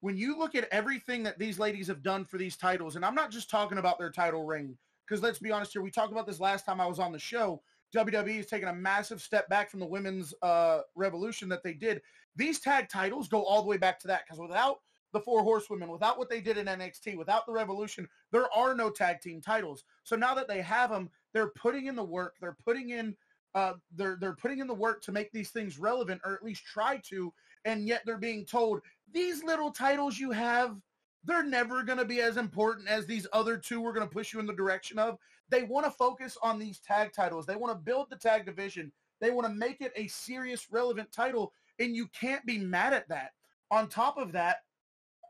When 0.00 0.18
you 0.18 0.38
look 0.38 0.54
at 0.54 0.68
everything 0.70 1.22
that 1.22 1.38
these 1.38 1.58
ladies 1.58 1.86
have 1.88 2.02
done 2.02 2.26
for 2.26 2.36
these 2.36 2.56
titles, 2.58 2.94
and 2.94 3.04
I'm 3.04 3.14
not 3.14 3.30
just 3.30 3.48
talking 3.48 3.78
about 3.78 3.98
their 3.98 4.10
title 4.10 4.44
reign, 4.44 4.76
because 5.06 5.22
let's 5.22 5.38
be 5.38 5.50
honest 5.50 5.72
here, 5.72 5.80
we 5.82 5.90
talked 5.90 6.12
about 6.12 6.26
this 6.26 6.40
last 6.40 6.66
time 6.66 6.80
I 6.80 6.86
was 6.86 6.98
on 6.98 7.10
the 7.10 7.18
show. 7.18 7.62
WWE 7.96 8.36
has 8.36 8.46
taken 8.46 8.68
a 8.68 8.74
massive 8.74 9.22
step 9.22 9.48
back 9.48 9.70
from 9.70 9.80
the 9.80 9.86
women's 9.86 10.34
uh, 10.42 10.80
revolution 10.94 11.48
that 11.48 11.62
they 11.62 11.72
did. 11.72 12.02
These 12.36 12.60
tag 12.60 12.90
titles 12.90 13.28
go 13.28 13.42
all 13.42 13.62
the 13.62 13.68
way 13.68 13.78
back 13.78 13.98
to 14.00 14.06
that 14.08 14.22
because 14.26 14.40
without 14.40 14.80
the 15.12 15.20
four 15.20 15.42
horsewomen, 15.42 15.90
without 15.90 16.18
what 16.18 16.28
they 16.28 16.40
did 16.40 16.58
in 16.58 16.66
NXT, 16.66 17.16
without 17.16 17.46
the 17.46 17.52
revolution, 17.52 18.08
there 18.30 18.50
are 18.52 18.74
no 18.74 18.90
tag 18.90 19.20
team 19.20 19.40
titles. 19.40 19.84
So 20.04 20.16
now 20.16 20.34
that 20.34 20.48
they 20.48 20.60
have 20.60 20.90
them, 20.90 21.10
they're 21.32 21.48
putting 21.50 21.86
in 21.86 21.96
the 21.96 22.04
work. 22.04 22.36
They're 22.40 22.56
putting 22.64 22.90
in 22.90 23.14
uh, 23.54 23.74
they're 23.94 24.16
they're 24.20 24.34
putting 24.34 24.58
in 24.58 24.66
the 24.66 24.74
work 24.74 25.02
to 25.02 25.12
make 25.12 25.30
these 25.32 25.50
things 25.50 25.78
relevant, 25.78 26.20
or 26.24 26.34
at 26.34 26.44
least 26.44 26.64
try 26.64 27.00
to. 27.08 27.32
And 27.64 27.86
yet 27.86 28.02
they're 28.04 28.18
being 28.18 28.44
told 28.44 28.80
these 29.12 29.44
little 29.44 29.70
titles 29.70 30.18
you 30.18 30.30
have, 30.32 30.80
they're 31.24 31.44
never 31.44 31.82
going 31.82 31.98
to 31.98 32.04
be 32.04 32.20
as 32.20 32.36
important 32.36 32.88
as 32.88 33.06
these 33.06 33.26
other 33.32 33.56
two 33.56 33.80
we're 33.80 33.92
going 33.92 34.08
to 34.08 34.12
push 34.12 34.32
you 34.32 34.40
in 34.40 34.46
the 34.46 34.52
direction 34.52 34.98
of. 34.98 35.18
They 35.48 35.62
want 35.62 35.84
to 35.86 35.90
focus 35.90 36.36
on 36.42 36.58
these 36.58 36.80
tag 36.80 37.12
titles. 37.12 37.46
They 37.46 37.56
want 37.56 37.72
to 37.72 37.84
build 37.84 38.08
the 38.10 38.16
tag 38.16 38.46
division. 38.46 38.90
They 39.20 39.30
want 39.30 39.46
to 39.46 39.52
make 39.52 39.80
it 39.80 39.92
a 39.94 40.08
serious, 40.08 40.66
relevant 40.70 41.12
title, 41.12 41.52
and 41.78 41.94
you 41.94 42.08
can't 42.08 42.44
be 42.46 42.58
mad 42.58 42.92
at 42.94 43.08
that. 43.08 43.32
On 43.70 43.88
top 43.88 44.18
of 44.18 44.32
that, 44.32 44.56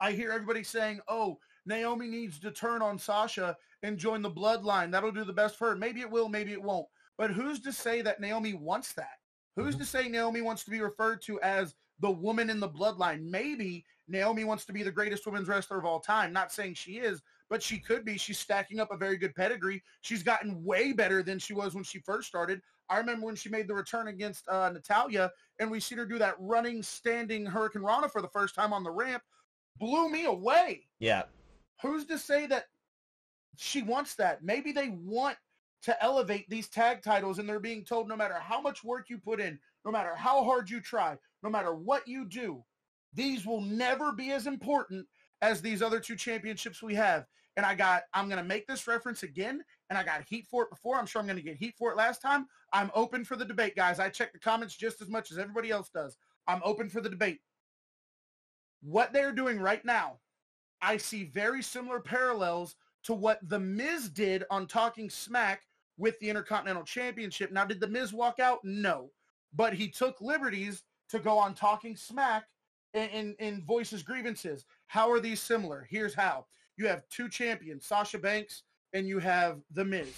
I 0.00 0.12
hear 0.12 0.32
everybody 0.32 0.62
saying, 0.62 1.00
"Oh, 1.08 1.38
Naomi 1.66 2.08
needs 2.08 2.38
to 2.40 2.50
turn 2.50 2.82
on 2.82 2.98
Sasha 2.98 3.56
and 3.82 3.98
join 3.98 4.22
the 4.22 4.30
bloodline. 4.30 4.90
That'll 4.90 5.12
do 5.12 5.24
the 5.24 5.32
best 5.32 5.56
for 5.56 5.70
her. 5.70 5.76
Maybe 5.76 6.00
it 6.00 6.10
will, 6.10 6.28
maybe 6.28 6.52
it 6.52 6.62
won't. 6.62 6.86
But 7.18 7.30
who's 7.30 7.60
to 7.60 7.72
say 7.72 8.02
that 8.02 8.20
Naomi 8.20 8.54
wants 8.54 8.92
that? 8.94 9.18
Who's 9.56 9.76
to 9.76 9.84
say 9.84 10.08
Naomi 10.08 10.40
wants 10.40 10.64
to 10.64 10.70
be 10.70 10.80
referred 10.80 11.20
to 11.22 11.40
as 11.42 11.74
the 12.00 12.10
woman 12.10 12.48
in 12.50 12.58
the 12.58 12.68
bloodline? 12.68 13.22
Maybe 13.22 13.84
Naomi 14.08 14.44
wants 14.44 14.64
to 14.66 14.72
be 14.72 14.82
the 14.82 14.90
greatest 14.90 15.26
women's 15.26 15.48
wrestler 15.48 15.78
of 15.78 15.84
all 15.84 16.00
time. 16.00 16.32
Not 16.32 16.52
saying 16.52 16.74
she 16.74 16.92
is, 16.92 17.20
but 17.50 17.62
she 17.62 17.78
could 17.78 18.04
be. 18.04 18.16
She's 18.16 18.38
stacking 18.38 18.80
up 18.80 18.90
a 18.90 18.96
very 18.96 19.16
good 19.18 19.34
pedigree. 19.34 19.82
She's 20.00 20.22
gotten 20.22 20.64
way 20.64 20.92
better 20.92 21.22
than 21.22 21.38
she 21.38 21.52
was 21.52 21.74
when 21.74 21.84
she 21.84 21.98
first 21.98 22.28
started. 22.28 22.60
I 22.88 22.96
remember 22.98 23.26
when 23.26 23.36
she 23.36 23.48
made 23.50 23.68
the 23.68 23.74
return 23.74 24.08
against 24.08 24.48
uh, 24.48 24.70
Natalya, 24.70 25.30
and 25.60 25.70
we 25.70 25.80
seen 25.80 25.98
her 25.98 26.06
do 26.06 26.18
that 26.18 26.34
running, 26.38 26.82
standing 26.82 27.46
Hurricanrana 27.46 28.10
for 28.10 28.22
the 28.22 28.28
first 28.28 28.54
time 28.54 28.72
on 28.72 28.82
the 28.82 28.90
ramp. 28.90 29.22
Blew 29.78 30.10
me 30.10 30.24
away 30.26 30.82
Yeah. 30.98 31.22
who's 31.80 32.04
to 32.06 32.18
say 32.18 32.46
that 32.46 32.64
she 33.56 33.82
wants 33.82 34.14
that? 34.16 34.42
Maybe 34.42 34.72
they 34.72 34.88
want 34.90 35.36
to 35.82 36.02
elevate 36.02 36.48
these 36.48 36.68
tag 36.68 37.02
titles 37.02 37.38
and 37.38 37.48
they're 37.48 37.60
being 37.60 37.84
told 37.84 38.08
no 38.08 38.16
matter 38.16 38.38
how 38.38 38.60
much 38.60 38.84
work 38.84 39.08
you 39.08 39.18
put 39.18 39.40
in, 39.40 39.58
no 39.84 39.90
matter 39.90 40.14
how 40.14 40.44
hard 40.44 40.70
you 40.70 40.80
try, 40.80 41.16
no 41.42 41.50
matter 41.50 41.74
what 41.74 42.06
you 42.06 42.24
do, 42.24 42.62
these 43.14 43.44
will 43.44 43.60
never 43.60 44.12
be 44.12 44.30
as 44.32 44.46
important 44.46 45.06
as 45.42 45.60
these 45.60 45.82
other 45.82 46.00
two 46.00 46.16
championships 46.16 46.82
we 46.82 46.94
have. 46.94 47.26
And 47.56 47.66
I 47.66 47.74
got, 47.74 48.04
I'm 48.14 48.28
going 48.28 48.40
to 48.40 48.48
make 48.48 48.66
this 48.66 48.86
reference 48.86 49.24
again, 49.24 49.62
and 49.90 49.98
I 49.98 50.04
got 50.04 50.24
heat 50.26 50.46
for 50.50 50.62
it 50.62 50.70
before. 50.70 50.98
I'm 50.98 51.04
sure 51.04 51.20
I'm 51.20 51.26
going 51.26 51.36
to 51.36 51.42
get 51.42 51.56
heat 51.56 51.74
for 51.76 51.90
it 51.90 51.98
last 51.98 52.22
time. 52.22 52.46
I'm 52.72 52.90
open 52.94 53.24
for 53.24 53.36
the 53.36 53.44
debate, 53.44 53.76
guys. 53.76 53.98
I 54.00 54.08
check 54.08 54.32
the 54.32 54.38
comments 54.38 54.74
just 54.74 55.02
as 55.02 55.08
much 55.08 55.30
as 55.30 55.36
everybody 55.36 55.70
else 55.70 55.90
does. 55.90 56.16
I'm 56.46 56.62
open 56.64 56.88
for 56.88 57.02
the 57.02 57.10
debate. 57.10 57.40
What 58.80 59.12
they're 59.12 59.32
doing 59.32 59.60
right 59.60 59.84
now 59.84 60.20
I 60.82 60.96
see 60.96 61.24
very 61.24 61.62
similar 61.62 62.00
parallels 62.00 62.74
to 63.04 63.14
what 63.14 63.38
The 63.48 63.60
Miz 63.60 64.08
did 64.08 64.44
on 64.50 64.66
Talking 64.66 65.08
Smack 65.08 65.62
with 65.98 66.18
the 66.20 66.28
Intercontinental 66.28 66.84
Championship. 66.84 67.52
Now, 67.52 67.64
did 67.64 67.80
The 67.80 67.88
Miz 67.88 68.12
walk 68.12 68.40
out? 68.40 68.60
No. 68.64 69.10
But 69.54 69.74
he 69.74 69.88
took 69.88 70.20
liberties 70.20 70.82
to 71.10 71.18
go 71.18 71.38
on 71.38 71.54
Talking 71.54 71.96
Smack 71.96 72.44
and, 72.94 73.10
and, 73.12 73.34
and 73.38 73.64
voice 73.64 73.90
his 73.90 74.02
grievances. 74.02 74.64
How 74.86 75.10
are 75.10 75.20
these 75.20 75.40
similar? 75.40 75.86
Here's 75.90 76.14
how. 76.14 76.46
You 76.76 76.86
have 76.88 77.08
two 77.08 77.28
champions, 77.28 77.86
Sasha 77.86 78.18
Banks, 78.18 78.62
and 78.92 79.06
you 79.06 79.18
have 79.18 79.60
The 79.72 79.84
Miz. 79.84 80.08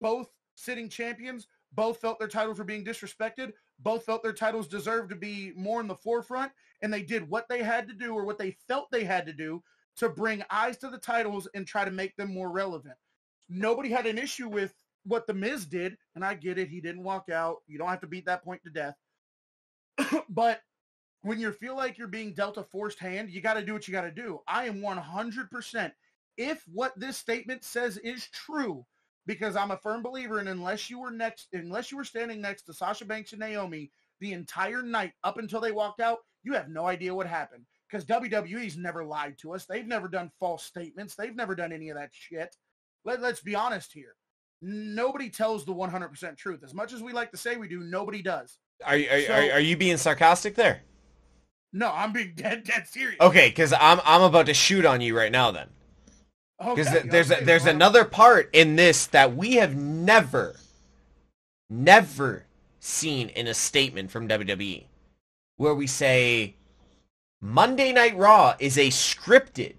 Both 0.00 0.30
sitting 0.54 0.88
champions, 0.88 1.48
both 1.72 2.00
felt 2.00 2.18
their 2.18 2.28
titles 2.28 2.58
were 2.58 2.64
being 2.64 2.84
disrespected. 2.84 3.52
Both 3.80 4.04
felt 4.04 4.22
their 4.22 4.32
titles 4.32 4.66
deserved 4.66 5.10
to 5.10 5.16
be 5.16 5.52
more 5.54 5.80
in 5.80 5.86
the 5.86 5.94
forefront, 5.94 6.50
and 6.82 6.92
they 6.92 7.02
did 7.02 7.28
what 7.28 7.48
they 7.48 7.62
had 7.62 7.86
to 7.88 7.94
do 7.94 8.14
or 8.14 8.24
what 8.24 8.38
they 8.38 8.56
felt 8.66 8.90
they 8.90 9.04
had 9.04 9.26
to 9.26 9.32
do 9.32 9.62
to 9.96 10.08
bring 10.08 10.42
eyes 10.50 10.78
to 10.78 10.88
the 10.88 10.98
titles 10.98 11.48
and 11.54 11.66
try 11.66 11.84
to 11.84 11.90
make 11.90 12.16
them 12.16 12.32
more 12.32 12.50
relevant. 12.50 12.96
Nobody 13.48 13.90
had 13.90 14.06
an 14.06 14.18
issue 14.18 14.48
with 14.48 14.74
what 15.08 15.26
the 15.26 15.34
Miz 15.34 15.66
did, 15.66 15.96
and 16.14 16.24
I 16.24 16.34
get 16.34 16.58
it, 16.58 16.68
he 16.68 16.80
didn't 16.80 17.02
walk 17.02 17.28
out. 17.28 17.58
You 17.66 17.78
don't 17.78 17.88
have 17.88 18.00
to 18.02 18.06
beat 18.06 18.26
that 18.26 18.44
point 18.44 18.62
to 18.64 18.70
death. 18.70 18.94
but 20.28 20.60
when 21.22 21.40
you 21.40 21.52
feel 21.52 21.76
like 21.76 21.98
you're 21.98 22.06
being 22.06 22.32
dealt 22.32 22.58
a 22.58 22.62
forced 22.62 22.98
hand, 22.98 23.30
you 23.30 23.40
got 23.40 23.54
to 23.54 23.64
do 23.64 23.72
what 23.72 23.88
you 23.88 23.92
got 23.92 24.02
to 24.02 24.10
do. 24.10 24.40
I 24.46 24.66
am 24.66 24.80
100%. 24.80 25.92
If 26.36 26.62
what 26.72 26.98
this 26.98 27.16
statement 27.16 27.64
says 27.64 27.96
is 27.98 28.28
true, 28.28 28.84
because 29.26 29.56
I'm 29.56 29.72
a 29.72 29.76
firm 29.76 30.02
believer 30.02 30.40
in 30.40 30.48
unless 30.48 30.88
you 30.88 31.00
were 31.00 31.10
next, 31.10 31.48
unless 31.52 31.90
you 31.90 31.96
were 31.96 32.04
standing 32.04 32.40
next 32.40 32.62
to 32.62 32.72
Sasha 32.72 33.04
Banks 33.04 33.32
and 33.32 33.40
Naomi 33.40 33.90
the 34.20 34.32
entire 34.32 34.82
night 34.82 35.12
up 35.24 35.38
until 35.38 35.60
they 35.60 35.72
walked 35.72 36.00
out, 36.00 36.18
you 36.44 36.54
have 36.54 36.68
no 36.68 36.86
idea 36.86 37.14
what 37.14 37.26
happened. 37.26 37.64
Because 37.90 38.04
WWE's 38.04 38.76
never 38.76 39.04
lied 39.04 39.36
to 39.38 39.54
us. 39.54 39.64
They've 39.64 39.86
never 39.86 40.08
done 40.08 40.30
false 40.38 40.62
statements. 40.62 41.14
They've 41.14 41.34
never 41.34 41.54
done 41.54 41.72
any 41.72 41.88
of 41.88 41.96
that 41.96 42.10
shit. 42.12 42.54
Let, 43.04 43.20
let's 43.20 43.40
be 43.40 43.54
honest 43.54 43.92
here. 43.92 44.14
Nobody 44.60 45.30
tells 45.30 45.64
the 45.64 45.74
100% 45.74 46.36
truth. 46.36 46.64
As 46.64 46.74
much 46.74 46.92
as 46.92 47.02
we 47.02 47.12
like 47.12 47.30
to 47.30 47.36
say 47.36 47.56
we 47.56 47.68
do, 47.68 47.80
nobody 47.80 48.22
does. 48.22 48.58
Are, 48.84 48.94
are, 48.94 49.20
so, 49.22 49.32
are, 49.32 49.52
are 49.52 49.60
you 49.60 49.76
being 49.76 49.96
sarcastic 49.96 50.54
there? 50.54 50.82
No, 51.72 51.92
I'm 51.92 52.12
being 52.12 52.32
dead, 52.36 52.64
dead 52.64 52.86
serious. 52.86 53.20
Okay, 53.20 53.48
because 53.48 53.72
I'm 53.72 54.00
I'm 54.04 54.22
about 54.22 54.46
to 54.46 54.54
shoot 54.54 54.84
on 54.84 55.00
you 55.00 55.16
right 55.16 55.32
now. 55.32 55.50
Then, 55.50 55.68
because 56.58 56.88
okay, 56.88 57.08
there's 57.08 57.30
okay, 57.30 57.42
a, 57.42 57.44
there's 57.44 57.64
well, 57.64 57.74
another 57.74 58.04
part 58.04 58.50
in 58.52 58.76
this 58.76 59.06
that 59.08 59.36
we 59.36 59.54
have 59.54 59.76
never, 59.76 60.56
never 61.68 62.46
seen 62.80 63.28
in 63.30 63.46
a 63.46 63.54
statement 63.54 64.10
from 64.10 64.28
WWE, 64.28 64.84
where 65.56 65.74
we 65.74 65.86
say 65.86 66.56
Monday 67.40 67.92
Night 67.92 68.16
Raw 68.16 68.54
is 68.58 68.78
a 68.78 68.88
scripted, 68.88 69.74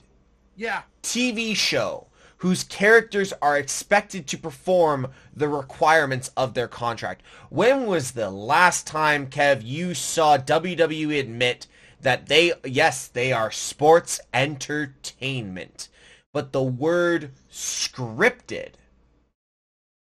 yeah, 0.56 0.84
TV 1.02 1.56
show 1.56 2.09
whose 2.39 2.63
characters 2.63 3.34
are 3.41 3.58
expected 3.58 4.25
to 4.28 4.38
perform 4.38 5.08
the 5.36 5.47
requirements 5.47 6.32
of 6.38 6.54
their 6.54 6.67
contract. 6.67 7.21
When 7.49 7.86
was 7.86 8.12
the 8.12 8.30
last 8.30 8.88
time, 8.88 9.28
Kev, 9.28 9.62
you 9.63 9.93
saw 9.93 10.38
WWE 10.38 11.19
admit 11.19 11.67
that 12.02 12.28
they, 12.28 12.54
yes, 12.65 13.08
they 13.08 13.34
are 13.34 13.52
sports 13.52 14.21
entertainment, 14.34 15.89
but 16.34 16.54
the 16.54 16.63
word 16.63 17.32
scripted 17.52 18.71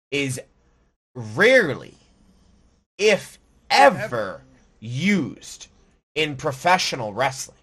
is 0.10 0.39
rarely, 1.13 1.96
if 2.98 3.39
ever, 3.70 4.41
used 4.80 5.67
in 6.15 6.38
professional 6.38 7.13
wrestling. 7.13 7.58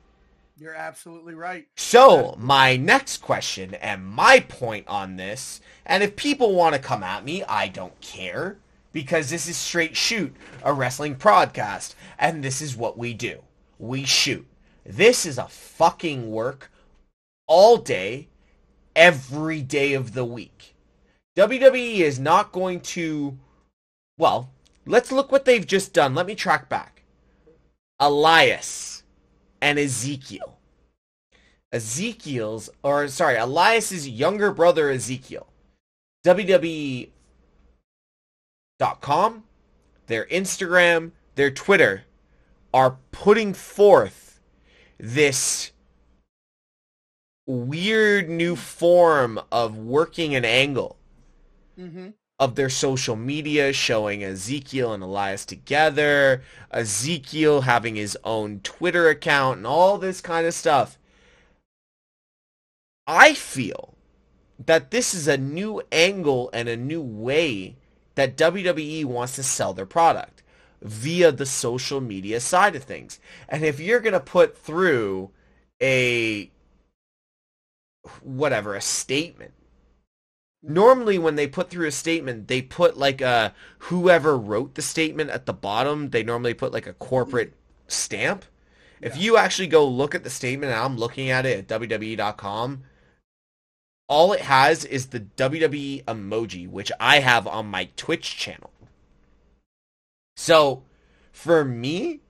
You're 0.61 0.75
absolutely 0.75 1.35
right. 1.35 1.69
So, 1.77 2.35
my 2.37 2.77
next 2.77 3.19
question 3.19 3.75
and 3.75 4.05
my 4.05 4.41
point 4.41 4.89
on 4.89 5.15
this, 5.15 5.61
and 5.87 6.03
if 6.03 6.17
people 6.17 6.55
want 6.55 6.75
to 6.75 6.81
come 6.81 7.05
at 7.05 7.25
me, 7.25 7.45
I 7.45 7.69
don't 7.69 7.99
care, 8.01 8.59
because 8.93 9.31
this 9.31 9.47
is 9.49 9.57
Straight 9.57 9.97
Shoot, 9.97 10.35
a 10.65 10.73
wrestling 10.73 11.15
podcast, 11.15 11.95
and 12.19 12.43
this 12.43 12.61
is 12.61 12.77
what 12.77 12.99
we 12.99 13.15
do 13.15 13.43
we 13.79 14.05
shoot. 14.05 14.47
This 14.85 15.25
is 15.25 15.39
a 15.39 15.47
fucking 15.47 16.31
work 16.31 16.73
all 17.47 17.77
day, 17.77 18.29
every 18.97 19.63
day 19.63 19.95
of 19.95 20.15
the 20.15 20.25
week. 20.25 20.75
WWE 21.37 21.99
is 21.99 22.19
not 22.19 22.51
going 22.51 22.81
to. 22.81 23.39
Well, 24.19 24.51
let's 24.87 25.13
look 25.13 25.31
what 25.31 25.45
they've 25.45 25.67
just 25.67 25.93
done. 25.93 26.15
Let 26.17 26.27
me 26.27 26.35
track 26.35 26.69
back. 26.69 27.05
Elias 28.01 28.98
and 29.61 29.79
Ezekiel. 29.79 30.59
Ezekiel's, 31.73 32.71
or 32.83 33.09
sorry, 33.09 33.37
Elias's 33.37 34.09
younger 34.09 34.53
brother 34.53 34.91
Ezekiel. 34.91 35.47
WWE.com, 36.25 37.13
their 40.07 40.25
Instagram, 40.27 41.13
their 41.35 41.51
Twitter 41.51 42.05
are 42.73 42.99
putting 43.13 43.55
forth 43.55 44.41
this 44.99 45.73
weird 47.47 48.29
new 48.29 48.55
form 48.57 49.41
of 49.51 49.79
working 49.79 50.35
an 50.35 50.45
angle 50.45 50.99
mm-hmm. 51.79 52.09
Of 52.39 52.55
their 52.55 52.69
social 52.69 53.17
media 53.17 53.73
showing 53.73 54.23
Ezekiel 54.23 54.93
and 54.93 55.03
Elias 55.03 55.45
together, 55.45 56.43
Ezekiel 56.71 57.63
having 57.63 57.97
his 57.97 58.17
own 58.23 58.61
Twitter 58.61 59.09
account 59.09 59.59
and 59.59 59.67
all 59.67 59.99
this 59.99 60.21
kind 60.21 60.47
of 60.47 60.55
stuff. 60.55 60.99
I 63.07 63.35
feel 63.35 63.95
that 64.65 64.91
this 64.91 65.15
is 65.15 65.27
a 65.27 65.37
new 65.37 65.83
angle 65.91 66.51
and 66.53 66.69
a 66.69 66.77
new 66.77 67.01
way 67.01 67.77
that 68.15 68.37
WWE 68.37 69.05
wants 69.05 69.37
to 69.37 69.43
sell 69.43 69.73
their 69.73 69.87
product 69.87 70.43
via 70.83 71.33
the 71.33 71.47
social 71.47 72.01
media 72.01 72.41
side 72.41 72.77
of 72.77 72.85
things. 72.85 73.19
And 73.49 73.65
if 73.65 73.81
you're 73.81 74.01
going 74.01 74.13
to 74.13 74.21
put 74.21 74.57
through 74.57 75.31
a 75.83 76.51
whatever, 78.23 78.75
a 78.75 78.81
statement. 78.81 79.53
Normally 80.63 81.19
when 81.19 81.37
they 81.37 81.47
put 81.47 81.71
through 81.71 81.87
a 81.87 81.93
statement, 81.93 82.49
they 82.49 82.63
put 82.63 82.97
like 82.97 83.21
a 83.21 83.55
whoever 83.79 84.37
wrote 84.37 84.75
the 84.75 84.83
statement 84.83 85.31
at 85.31 85.47
the 85.47 85.53
bottom, 85.53 86.11
they 86.11 86.23
normally 86.23 86.55
put 86.55 86.73
like 86.73 86.87
a 86.87 86.95
corporate 86.95 87.55
stamp. 87.87 88.45
If 89.01 89.17
you 89.17 89.37
actually 89.37 89.69
go 89.69 89.87
look 89.87 90.15
at 90.15 90.25
the 90.25 90.31
statement, 90.31 90.73
and 90.73 90.81
I'm 90.81 90.97
looking 90.97 91.31
at 91.31 91.47
it 91.47 91.71
at 91.71 91.81
WWE.com, 91.81 92.83
all 94.09 94.33
it 94.33 94.41
has 94.41 94.85
is 94.85 95.07
the 95.07 95.21
WWE 95.21 96.05
emoji, 96.05 96.69
which 96.69 96.91
I 96.99 97.21
have 97.21 97.47
on 97.47 97.67
my 97.67 97.91
Twitch 97.97 98.37
channel. 98.37 98.73
So 100.37 100.83
for 101.31 101.65
me, 101.65 102.21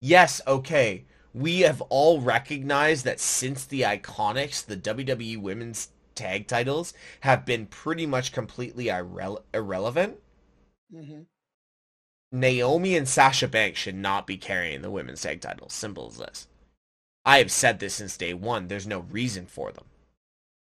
yes, 0.00 0.40
okay. 0.46 1.04
We 1.32 1.60
have 1.60 1.80
all 1.82 2.20
recognized 2.20 3.04
that 3.04 3.20
since 3.20 3.64
the 3.64 3.82
Iconics, 3.82 4.64
the 4.64 4.76
WWE 4.76 5.38
Women's 5.40 5.90
Tag 6.14 6.46
titles 6.46 6.92
have 7.20 7.46
been 7.46 7.66
pretty 7.66 8.06
much 8.06 8.32
completely 8.32 8.86
irre- 8.86 9.42
irrelevant. 9.54 10.18
Mm-hmm. 10.94 11.22
Naomi 12.32 12.96
and 12.96 13.08
Sasha 13.08 13.48
Banks 13.48 13.80
should 13.80 13.94
not 13.94 14.26
be 14.26 14.36
carrying 14.36 14.82
the 14.82 14.90
women's 14.90 15.22
tag 15.22 15.40
titles. 15.40 15.72
Simple 15.72 16.08
as 16.08 16.18
this. 16.18 16.48
I 17.24 17.38
have 17.38 17.50
said 17.50 17.78
this 17.78 17.94
since 17.94 18.16
day 18.16 18.34
one. 18.34 18.68
There's 18.68 18.86
no 18.86 19.00
reason 19.00 19.46
for 19.46 19.72
them. 19.72 19.84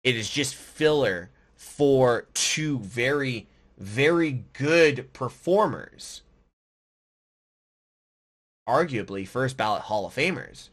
It 0.04 0.16
is 0.16 0.30
just 0.30 0.56
filler 0.56 1.30
for 1.56 2.28
two 2.34 2.80
very, 2.80 3.48
very 3.78 4.46
good 4.54 5.14
performers 5.14 6.22
arguably 8.68 9.28
first 9.28 9.58
ballot 9.58 9.84
Hall 9.84 10.06
of 10.06 10.16
Famers 10.16 10.70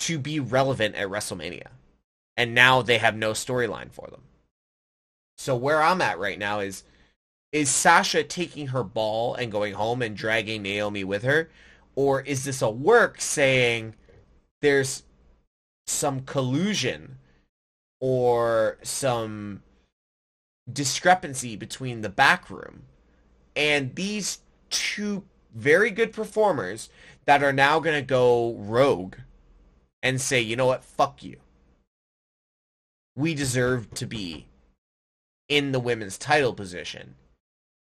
to 0.00 0.18
be 0.18 0.40
relevant 0.40 0.94
at 0.94 1.08
WrestleMania. 1.08 1.68
And 2.40 2.54
now 2.54 2.80
they 2.80 2.96
have 2.96 3.16
no 3.16 3.32
storyline 3.32 3.92
for 3.92 4.08
them. 4.10 4.22
So 5.36 5.54
where 5.54 5.82
I'm 5.82 6.00
at 6.00 6.18
right 6.18 6.38
now 6.38 6.60
is 6.60 6.84
is 7.52 7.68
Sasha 7.68 8.24
taking 8.24 8.68
her 8.68 8.82
ball 8.82 9.34
and 9.34 9.52
going 9.52 9.74
home 9.74 10.00
and 10.00 10.16
dragging 10.16 10.62
Naomi 10.62 11.04
with 11.04 11.22
her? 11.22 11.50
Or 11.94 12.22
is 12.22 12.44
this 12.44 12.62
a 12.62 12.70
work 12.70 13.20
saying 13.20 13.94
there's 14.62 15.02
some 15.86 16.20
collusion 16.20 17.18
or 18.00 18.78
some 18.82 19.62
discrepancy 20.72 21.56
between 21.56 22.00
the 22.00 22.08
back 22.08 22.48
room 22.48 22.84
and 23.54 23.94
these 23.96 24.38
two 24.70 25.24
very 25.54 25.90
good 25.90 26.14
performers 26.14 26.88
that 27.26 27.42
are 27.42 27.52
now 27.52 27.80
going 27.80 28.00
to 28.00 28.06
go 28.06 28.54
rogue 28.54 29.16
and 30.02 30.18
say, 30.18 30.40
you 30.40 30.56
know 30.56 30.64
what, 30.64 30.82
fuck 30.82 31.22
you. 31.22 31.36
We 33.16 33.34
deserve 33.34 33.92
to 33.94 34.06
be 34.06 34.46
in 35.48 35.72
the 35.72 35.80
women's 35.80 36.18
title 36.18 36.54
position. 36.54 37.16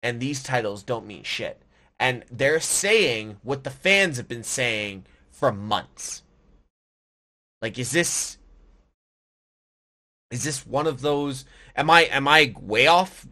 And 0.04 0.20
these 0.20 0.42
titles 0.42 0.84
don't 0.84 1.06
mean 1.06 1.24
shit. 1.24 1.62
And 2.00 2.24
they're 2.32 2.60
saying 2.60 3.38
what 3.44 3.64
the 3.64 3.70
fans 3.70 4.18
have 4.18 4.28
been 4.28 4.44
saying 4.44 5.06
for 5.30 5.52
months. 5.52 6.24
Like, 7.62 7.78
is 7.78 7.92
this 7.92 8.38
is 10.32 10.44
this 10.44 10.66
one 10.66 10.88
of 10.88 11.02
those 11.02 11.46
am 11.76 11.90
I 11.90 12.04
am 12.04 12.28
I 12.28 12.56
way 12.60 12.88
off 12.88 13.28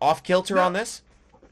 off 0.00 0.24
kilter 0.24 0.56
no, 0.56 0.62
on 0.62 0.72
this? 0.72 1.02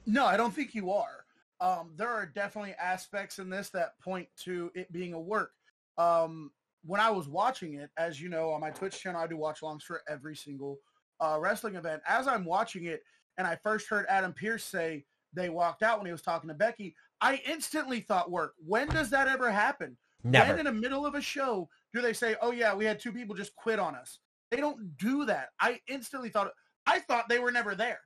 No, 0.06 0.24
I 0.24 0.36
don't 0.36 0.52
think 0.52 0.74
you 0.74 0.90
are 0.90 1.18
um, 1.60 1.90
there 1.96 2.08
are 2.08 2.26
definitely 2.26 2.74
aspects 2.74 3.38
in 3.38 3.50
this 3.50 3.70
that 3.70 3.98
point 4.00 4.28
to 4.44 4.70
it 4.74 4.92
being 4.92 5.12
a 5.12 5.20
work. 5.20 5.52
Um, 5.96 6.52
when 6.88 7.02
I 7.02 7.10
was 7.10 7.28
watching 7.28 7.74
it, 7.74 7.90
as 7.98 8.18
you 8.18 8.30
know, 8.30 8.50
on 8.50 8.62
my 8.62 8.70
Twitch 8.70 8.98
channel, 8.98 9.20
I 9.20 9.26
do 9.26 9.36
watch 9.36 9.62
longs 9.62 9.84
for 9.84 10.00
every 10.08 10.34
single 10.34 10.78
uh, 11.20 11.36
wrestling 11.38 11.76
event. 11.76 12.00
As 12.08 12.26
I'm 12.26 12.46
watching 12.46 12.86
it, 12.86 13.02
and 13.36 13.46
I 13.46 13.56
first 13.62 13.88
heard 13.88 14.06
Adam 14.08 14.32
Pearce 14.32 14.64
say 14.64 15.04
they 15.34 15.50
walked 15.50 15.82
out 15.82 15.98
when 15.98 16.06
he 16.06 16.12
was 16.12 16.22
talking 16.22 16.48
to 16.48 16.54
Becky, 16.54 16.96
I 17.20 17.42
instantly 17.46 18.00
thought 18.00 18.30
work. 18.30 18.54
When 18.66 18.88
does 18.88 19.10
that 19.10 19.28
ever 19.28 19.50
happen? 19.50 19.98
Never. 20.24 20.52
When 20.52 20.60
in 20.60 20.64
the 20.64 20.72
middle 20.72 21.04
of 21.04 21.14
a 21.14 21.20
show 21.20 21.68
do 21.92 22.00
they 22.00 22.14
say, 22.14 22.36
"Oh 22.40 22.52
yeah, 22.52 22.74
we 22.74 22.86
had 22.86 22.98
two 22.98 23.12
people 23.12 23.34
just 23.34 23.54
quit 23.54 23.78
on 23.78 23.94
us"? 23.94 24.20
They 24.50 24.56
don't 24.56 24.96
do 24.96 25.26
that. 25.26 25.50
I 25.60 25.80
instantly 25.88 26.30
thought 26.30 26.52
I 26.86 27.00
thought 27.00 27.28
they 27.28 27.38
were 27.38 27.52
never 27.52 27.74
there. 27.74 28.00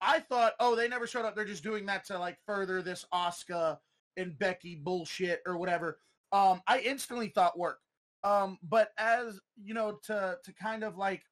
I 0.00 0.20
thought, 0.20 0.54
oh, 0.58 0.74
they 0.74 0.88
never 0.88 1.06
showed 1.06 1.26
up. 1.26 1.36
They're 1.36 1.44
just 1.44 1.62
doing 1.62 1.84
that 1.86 2.06
to 2.06 2.18
like 2.18 2.38
further 2.46 2.80
this 2.80 3.04
Asuka 3.12 3.76
and 4.16 4.38
Becky 4.38 4.74
bullshit 4.74 5.42
or 5.46 5.58
whatever. 5.58 5.98
Um, 6.32 6.62
I 6.66 6.80
instantly 6.80 7.28
thought 7.28 7.58
work. 7.58 7.78
Um, 8.26 8.58
but 8.68 8.90
as 8.98 9.38
you 9.62 9.72
know, 9.72 10.00
to 10.06 10.36
to 10.42 10.52
kind 10.52 10.82
of 10.82 10.98
like 10.98 11.22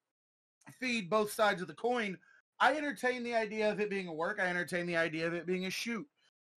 feed 0.80 1.11
both 1.11 1.33
sides 1.33 1.61
of 1.61 1.66
the 1.66 1.74
coin, 1.74 2.16
I 2.61 2.76
entertain 2.76 3.24
the 3.24 3.35
idea 3.35 3.70
of 3.70 3.80
it 3.80 3.90
being 3.90 4.07
a 4.07 4.14
work. 4.14 4.38
I 4.40 4.46
entertain 4.46 4.87
the 4.87 4.96
idea 4.96 5.26
of 5.26 5.35
it 5.35 5.44
being 5.44 5.66
a 5.66 5.70
shoot. 5.70 6.07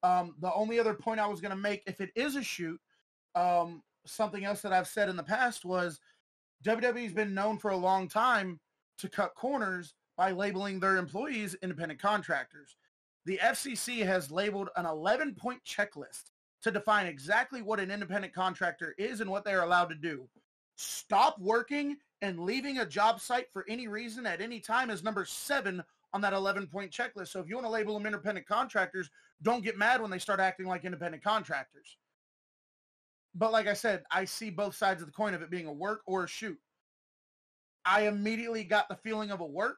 Um, 0.03 0.35
the 0.39 0.53
only 0.53 0.79
other 0.79 0.93
point 0.93 1.19
I 1.19 1.25
was 1.25 1.41
going 1.41 1.55
to 1.55 1.57
make, 1.57 1.81
if 1.87 2.01
it 2.01 2.11
is 2.15 2.35
a 2.35 2.43
shoot, 2.43 2.79
um, 3.33 3.81
something 4.05 4.45
else 4.45 4.61
that 4.61 4.71
I've 4.71 4.87
said 4.87 5.09
in 5.09 5.15
the 5.15 5.23
past 5.23 5.65
was 5.65 5.99
WWE's 6.63 7.13
been 7.13 7.33
known 7.33 7.57
for 7.57 7.71
a 7.71 7.77
long 7.77 8.07
time 8.07 8.59
to 8.99 9.09
cut 9.09 9.33
corners 9.33 9.95
by 10.17 10.31
labeling 10.31 10.79
their 10.79 10.97
employees 10.97 11.55
independent 11.63 11.99
contractors. 11.99 12.77
The 13.25 13.39
FCC 13.41 14.05
has 14.05 14.29
labeled 14.29 14.69
an 14.75 14.85
11 14.85 15.33
point 15.33 15.61
checklist 15.65 16.31
to 16.63 16.71
define 16.71 17.05
exactly 17.05 17.61
what 17.61 17.79
an 17.79 17.91
independent 17.91 18.33
contractor 18.33 18.95
is 18.97 19.21
and 19.21 19.29
what 19.29 19.45
they 19.45 19.53
are 19.53 19.63
allowed 19.63 19.89
to 19.89 19.95
do. 19.95 20.27
Stop 20.75 21.39
working 21.39 21.97
and 22.21 22.39
leaving 22.39 22.79
a 22.79 22.85
job 22.85 23.19
site 23.19 23.51
for 23.51 23.65
any 23.67 23.87
reason 23.87 24.25
at 24.25 24.41
any 24.41 24.59
time 24.59 24.89
is 24.89 25.03
number 25.03 25.25
seven 25.25 25.83
on 26.13 26.21
that 26.21 26.33
11 26.33 26.67
point 26.67 26.91
checklist. 26.91 27.29
So 27.29 27.39
if 27.39 27.47
you 27.47 27.55
want 27.55 27.67
to 27.67 27.71
label 27.71 27.93
them 27.93 28.05
independent 28.05 28.47
contractors, 28.47 29.09
don't 29.41 29.63
get 29.63 29.77
mad 29.77 30.01
when 30.01 30.09
they 30.09 30.19
start 30.19 30.39
acting 30.39 30.65
like 30.65 30.85
independent 30.85 31.23
contractors. 31.23 31.97
But 33.35 33.51
like 33.51 33.67
I 33.67 33.73
said, 33.73 34.03
I 34.09 34.25
see 34.25 34.49
both 34.49 34.75
sides 34.75 35.01
of 35.01 35.07
the 35.07 35.13
coin 35.13 35.35
of 35.35 35.41
it 35.41 35.51
being 35.51 35.67
a 35.67 35.73
work 35.73 36.01
or 36.07 36.23
a 36.23 36.27
shoot. 36.27 36.57
I 37.85 38.07
immediately 38.07 38.63
got 38.63 38.89
the 38.89 38.95
feeling 38.95 39.31
of 39.31 39.41
a 39.41 39.45
work, 39.45 39.77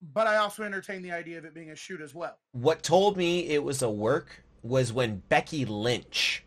but 0.00 0.26
I 0.26 0.36
also 0.36 0.62
entertained 0.62 1.04
the 1.04 1.12
idea 1.12 1.38
of 1.38 1.44
it 1.44 1.54
being 1.54 1.70
a 1.70 1.76
shoot 1.76 2.00
as 2.00 2.14
well. 2.14 2.38
What 2.52 2.82
told 2.82 3.16
me 3.16 3.48
it 3.48 3.62
was 3.64 3.82
a 3.82 3.90
work 3.90 4.44
was 4.68 4.92
when 4.92 5.22
Becky 5.28 5.64
Lynch 5.64 6.44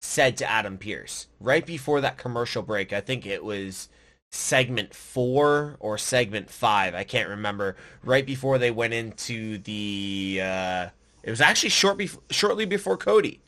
said 0.00 0.36
to 0.36 0.50
Adam 0.50 0.78
Pearce 0.78 1.26
right 1.40 1.66
before 1.66 2.00
that 2.00 2.16
commercial 2.18 2.62
break. 2.62 2.92
I 2.92 3.00
think 3.00 3.26
it 3.26 3.44
was 3.44 3.88
segment 4.30 4.94
four 4.94 5.76
or 5.80 5.98
segment 5.98 6.50
five. 6.50 6.94
I 6.94 7.04
can't 7.04 7.28
remember. 7.28 7.76
Right 8.02 8.26
before 8.26 8.58
they 8.58 8.70
went 8.70 8.94
into 8.94 9.58
the, 9.58 10.40
uh, 10.42 10.88
it 11.22 11.30
was 11.30 11.40
actually 11.40 11.70
short 11.70 11.98
bef- 11.98 12.18
shortly 12.30 12.66
before 12.66 12.96
Cody. 12.96 13.40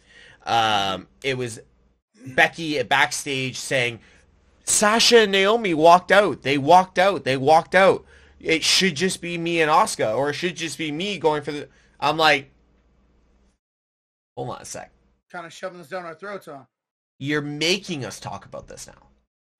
Um, 0.47 1.07
it 1.23 1.37
was 1.37 1.61
Becky 2.27 2.79
at 2.79 2.89
backstage 2.89 3.59
saying, 3.59 4.01
Sasha 4.65 5.21
and 5.21 5.33
Naomi 5.33 5.75
walked 5.75 6.13
out. 6.13 6.43
They 6.43 6.59
walked 6.59 6.99
out. 6.99 7.25
They 7.25 7.37
walked 7.37 7.75
out. 7.75 8.05
It 8.41 8.63
should 8.63 8.97
just 8.97 9.21
be 9.21 9.39
me 9.39 9.61
and 9.61 9.71
Asuka, 9.71 10.17
or 10.17 10.31
it 10.31 10.35
should 10.35 10.57
just 10.57 10.79
be 10.79 10.93
me 10.93 11.19
going 11.19 11.43
for 11.43 11.53
the. 11.53 11.69
I'm 11.99 12.17
like, 12.17 12.51
hold 14.39 14.51
on 14.51 14.63
a 14.63 14.65
sec. 14.65 14.93
Kind 15.33 15.47
of 15.47 15.53
shoving 15.53 15.79
this 15.79 15.89
down 15.89 16.05
our 16.05 16.15
throats, 16.15 16.47
huh? 16.47 16.61
You're 17.19 17.43
making 17.43 18.05
us 18.05 18.21
talk 18.21 18.47
about 18.47 18.69
this 18.69 18.87
now. 18.87 19.09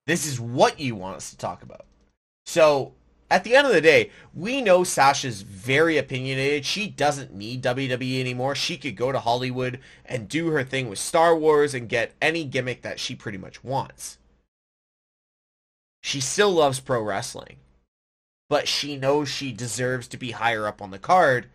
This 0.07 0.25
is 0.25 0.39
what 0.39 0.79
you 0.79 0.95
want 0.95 1.17
us 1.17 1.31
to 1.31 1.37
talk 1.37 1.63
about. 1.63 1.85
So 2.45 2.93
at 3.29 3.43
the 3.43 3.57
end 3.57 3.67
of 3.67 3.73
the 3.73 3.81
day, 3.81 4.09
we 4.33 4.61
know 4.61 4.85
Sasha's 4.85 5.41
very 5.41 5.97
opinionated. 5.97 6.65
She 6.65 6.87
doesn't 6.87 7.33
need 7.33 7.61
WWE 7.61 8.21
anymore. 8.21 8.55
She 8.55 8.77
could 8.77 8.95
go 8.95 9.11
to 9.11 9.19
Hollywood 9.19 9.81
and 10.05 10.29
do 10.29 10.47
her 10.47 10.63
thing 10.63 10.87
with 10.87 10.97
Star 10.97 11.35
Wars 11.35 11.73
and 11.73 11.89
get 11.89 12.13
any 12.21 12.45
gimmick 12.45 12.81
that 12.83 13.01
she 13.01 13.15
pretty 13.15 13.37
much 13.37 13.61
wants. 13.61 14.17
She 16.01 16.21
still 16.21 16.51
loves 16.51 16.79
pro 16.79 17.03
wrestling, 17.03 17.57
but 18.47 18.69
she 18.69 18.95
knows 18.95 19.27
she 19.27 19.51
deserves 19.51 20.07
to 20.07 20.17
be 20.17 20.31
higher 20.31 20.65
up 20.65 20.81
on 20.81 20.91
the 20.91 20.99
card. 20.99 21.47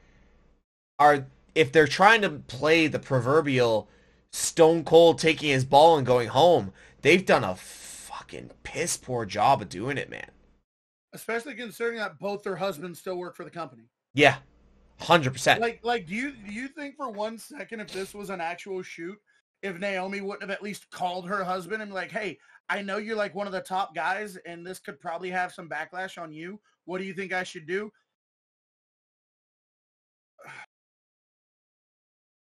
Are 0.98 1.26
if 1.54 1.72
they're 1.72 1.86
trying 1.86 2.22
to 2.22 2.30
play 2.30 2.86
the 2.86 2.98
proverbial 2.98 3.88
Stone 4.30 4.84
Cold 4.84 5.18
taking 5.18 5.50
his 5.50 5.64
ball 5.64 5.96
and 5.96 6.06
going 6.06 6.28
home, 6.28 6.72
they've 7.02 7.24
done 7.24 7.44
a 7.44 7.54
fucking 7.54 8.50
piss 8.62 8.96
poor 8.96 9.24
job 9.24 9.62
of 9.62 9.68
doing 9.68 9.96
it, 9.96 10.10
man. 10.10 10.30
Especially 11.12 11.54
considering 11.54 11.98
that 11.98 12.18
both 12.18 12.42
their 12.42 12.56
husbands 12.56 12.98
still 12.98 13.16
work 13.16 13.36
for 13.36 13.44
the 13.44 13.50
company. 13.50 13.84
Yeah, 14.14 14.36
hundred 14.98 15.32
percent. 15.32 15.60
Like, 15.60 15.80
like, 15.84 16.06
do 16.06 16.14
you 16.14 16.32
do 16.32 16.52
you 16.52 16.68
think 16.68 16.96
for 16.96 17.10
one 17.10 17.38
second 17.38 17.80
if 17.80 17.92
this 17.92 18.14
was 18.14 18.30
an 18.30 18.40
actual 18.40 18.82
shoot, 18.82 19.16
if 19.62 19.78
Naomi 19.78 20.20
wouldn't 20.20 20.42
have 20.42 20.50
at 20.50 20.62
least 20.62 20.90
called 20.90 21.28
her 21.28 21.44
husband 21.44 21.82
and 21.82 21.90
be 21.92 21.94
like, 21.94 22.10
"Hey, 22.10 22.38
I 22.68 22.82
know 22.82 22.96
you're 22.96 23.16
like 23.16 23.34
one 23.34 23.46
of 23.46 23.52
the 23.52 23.60
top 23.60 23.94
guys, 23.94 24.36
and 24.46 24.66
this 24.66 24.80
could 24.80 24.98
probably 24.98 25.30
have 25.30 25.52
some 25.52 25.68
backlash 25.68 26.20
on 26.20 26.32
you. 26.32 26.60
What 26.86 26.98
do 26.98 27.04
you 27.04 27.14
think 27.14 27.32
I 27.32 27.44
should 27.44 27.66
do?" 27.66 27.92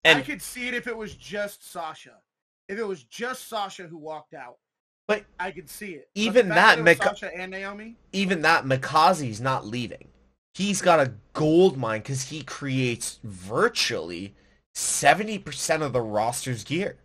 And 0.03 0.19
I 0.19 0.21
could 0.21 0.41
see 0.41 0.67
it 0.67 0.73
if 0.73 0.87
it 0.87 0.97
was 0.97 1.13
just 1.15 1.71
Sasha. 1.71 2.17
If 2.67 2.79
it 2.79 2.87
was 2.87 3.03
just 3.03 3.47
Sasha 3.47 3.83
who 3.83 3.97
walked 3.97 4.33
out, 4.33 4.57
but 5.07 5.25
I 5.39 5.51
could 5.51 5.69
see 5.69 5.91
it. 5.91 6.09
Even 6.15 6.49
that, 6.49 6.77
was 6.77 6.85
Mika- 6.85 7.03
Sasha 7.03 7.35
and 7.35 7.51
Naomi. 7.51 7.97
even 8.13 8.41
that 8.43 8.65
Mikaze's 8.65 9.41
not 9.41 9.65
leaving. 9.65 10.07
He's 10.53 10.81
got 10.81 10.99
a 10.99 11.13
gold 11.33 11.77
mine 11.77 12.01
because 12.01 12.29
he 12.29 12.43
creates 12.43 13.19
virtually 13.23 14.35
seventy 14.73 15.37
percent 15.37 15.83
of 15.83 15.93
the 15.93 16.01
roster's 16.01 16.63
gear. 16.63 16.97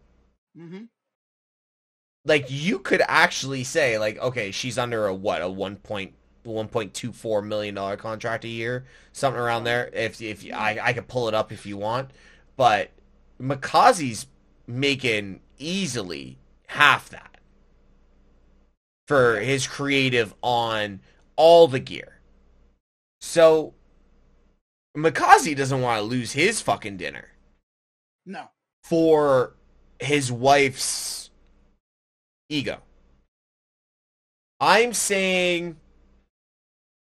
Mm-hmm. 0.58 0.84
Like 2.24 2.46
you 2.48 2.78
could 2.78 3.02
actually 3.06 3.62
say, 3.64 3.98
like, 3.98 4.18
okay, 4.18 4.50
she's 4.50 4.78
under 4.78 5.06
a 5.06 5.14
what 5.14 5.42
a 5.42 5.48
one 5.48 5.76
point 5.76 6.14
one 6.42 6.68
point 6.68 6.94
two 6.94 7.12
four 7.12 7.42
million 7.42 7.74
dollar 7.74 7.96
contract 7.96 8.44
a 8.44 8.48
year, 8.48 8.84
something 9.12 9.40
around 9.40 9.64
there. 9.64 9.90
If 9.92 10.20
if 10.20 10.44
I 10.52 10.78
I 10.82 10.92
could 10.92 11.08
pull 11.08 11.28
it 11.28 11.34
up 11.34 11.52
if 11.52 11.66
you 11.66 11.76
want, 11.76 12.10
but 12.56 12.90
Mikaze's 13.40 14.26
making 14.66 15.40
easily 15.58 16.38
half 16.68 17.08
that 17.10 17.38
for 19.06 19.40
his 19.40 19.66
creative 19.66 20.34
on 20.42 21.00
all 21.36 21.68
the 21.68 21.78
gear. 21.78 22.20
So 23.20 23.74
Mikazi 24.96 25.56
doesn't 25.56 25.80
want 25.80 25.98
to 25.98 26.02
lose 26.02 26.32
his 26.32 26.60
fucking 26.60 26.96
dinner 26.96 27.28
No. 28.24 28.48
for 28.82 29.54
his 30.00 30.32
wife's 30.32 31.30
ego. 32.48 32.80
I'm 34.58 34.94
saying 34.94 35.76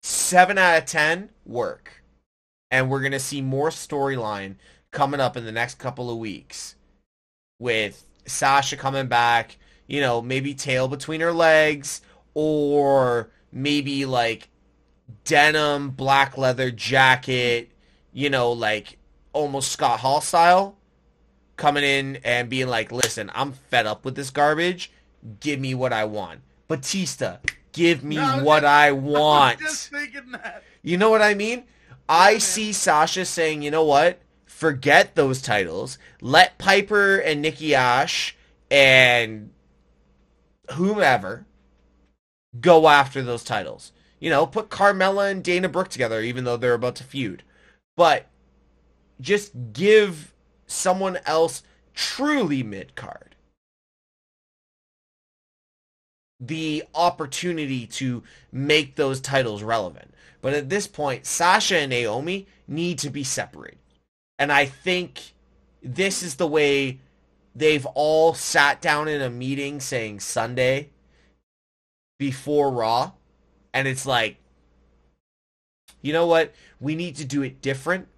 7 0.01 0.57
out 0.57 0.77
of 0.77 0.85
10 0.85 1.29
work. 1.45 2.03
And 2.71 2.89
we're 2.89 3.01
going 3.01 3.11
to 3.11 3.19
see 3.19 3.41
more 3.41 3.69
storyline 3.69 4.55
coming 4.93 5.19
up 5.19 5.35
in 5.35 5.43
the 5.43 5.51
next 5.51 5.75
couple 5.79 6.09
of 6.09 6.17
weeks 6.17 6.75
with 7.59 8.05
Sasha 8.25 8.77
coming 8.77 9.07
back, 9.07 9.57
you 9.87 9.99
know, 9.99 10.21
maybe 10.21 10.53
tail 10.53 10.87
between 10.87 11.19
her 11.19 11.33
legs 11.33 12.01
or 12.33 13.29
maybe 13.51 14.05
like 14.05 14.47
denim 15.25 15.89
black 15.89 16.37
leather 16.37 16.71
jacket, 16.71 17.69
you 18.13 18.29
know, 18.29 18.51
like 18.53 18.97
almost 19.33 19.71
Scott 19.71 19.99
Hall 19.99 20.21
style 20.21 20.77
coming 21.57 21.83
in 21.83 22.17
and 22.23 22.49
being 22.49 22.67
like, 22.67 22.91
listen, 22.91 23.29
I'm 23.35 23.51
fed 23.51 23.85
up 23.85 24.05
with 24.05 24.15
this 24.15 24.29
garbage. 24.29 24.91
Give 25.39 25.59
me 25.59 25.73
what 25.75 25.93
I 25.93 26.05
want. 26.05 26.41
Batista, 26.67 27.37
give 27.71 28.03
me 28.03 28.15
No, 28.15 28.23
I 28.23 28.41
what 28.41 28.61
just- 28.61 28.65
I 28.71 28.87
I 28.87 28.91
was 28.91 29.13
want. 29.19 29.59
just 29.59 29.91
that. 29.91 30.63
You 30.81 30.97
know 30.97 31.09
what 31.09 31.21
I 31.21 31.33
mean? 31.33 31.63
I 32.09 32.31
man. 32.33 32.39
see 32.41 32.73
Sasha 32.73 33.25
saying, 33.25 33.61
you 33.61 33.71
know 33.71 33.83
what? 33.85 34.19
Forget 34.63 35.15
those 35.15 35.41
titles. 35.41 35.97
Let 36.21 36.57
Piper 36.57 37.17
and 37.17 37.41
Nikki 37.41 37.75
Ash 37.75 38.33
and 38.71 39.51
whomever 40.71 41.45
go 42.61 42.87
after 42.87 43.21
those 43.21 43.43
titles. 43.43 43.91
You 44.21 44.29
know, 44.29 44.45
put 44.45 44.69
Carmella 44.69 45.29
and 45.29 45.43
Dana 45.43 45.67
Brooke 45.67 45.89
together, 45.89 46.21
even 46.21 46.45
though 46.45 46.55
they're 46.55 46.75
about 46.75 46.95
to 46.95 47.03
feud. 47.03 47.43
But 47.97 48.29
just 49.19 49.51
give 49.73 50.33
someone 50.65 51.19
else 51.25 51.63
truly 51.93 52.63
mid 52.63 52.95
card 52.95 53.35
the 56.39 56.85
opportunity 56.95 57.85
to 57.87 58.23
make 58.49 58.95
those 58.95 59.19
titles 59.19 59.61
relevant. 59.61 60.13
But 60.41 60.53
at 60.53 60.69
this 60.69 60.87
point, 60.87 61.25
Sasha 61.25 61.79
and 61.79 61.89
Naomi 61.89 62.47
need 62.65 62.97
to 62.99 63.09
be 63.09 63.25
separated. 63.25 63.79
And 64.43 64.51
I 64.51 64.65
think 64.65 65.21
this 65.81 66.21
is 66.21 66.35
the 66.35 66.45
way 66.45 66.99
they've 67.55 67.85
all 67.95 68.33
sat 68.33 68.81
down 68.81 69.07
in 69.07 69.21
a 69.21 69.29
meeting 69.29 69.79
saying 69.79 70.19
Sunday 70.19 70.89
before 72.19 72.69
Raw. 72.69 73.13
And 73.73 73.87
it's 73.87 74.05
like, 74.05 74.35
you 76.01 76.11
know 76.11 76.25
what? 76.27 76.53
We 76.81 76.93
need 76.93 77.15
to 77.15 77.25
do 77.25 77.41
it 77.41 77.61
different, 77.61 78.09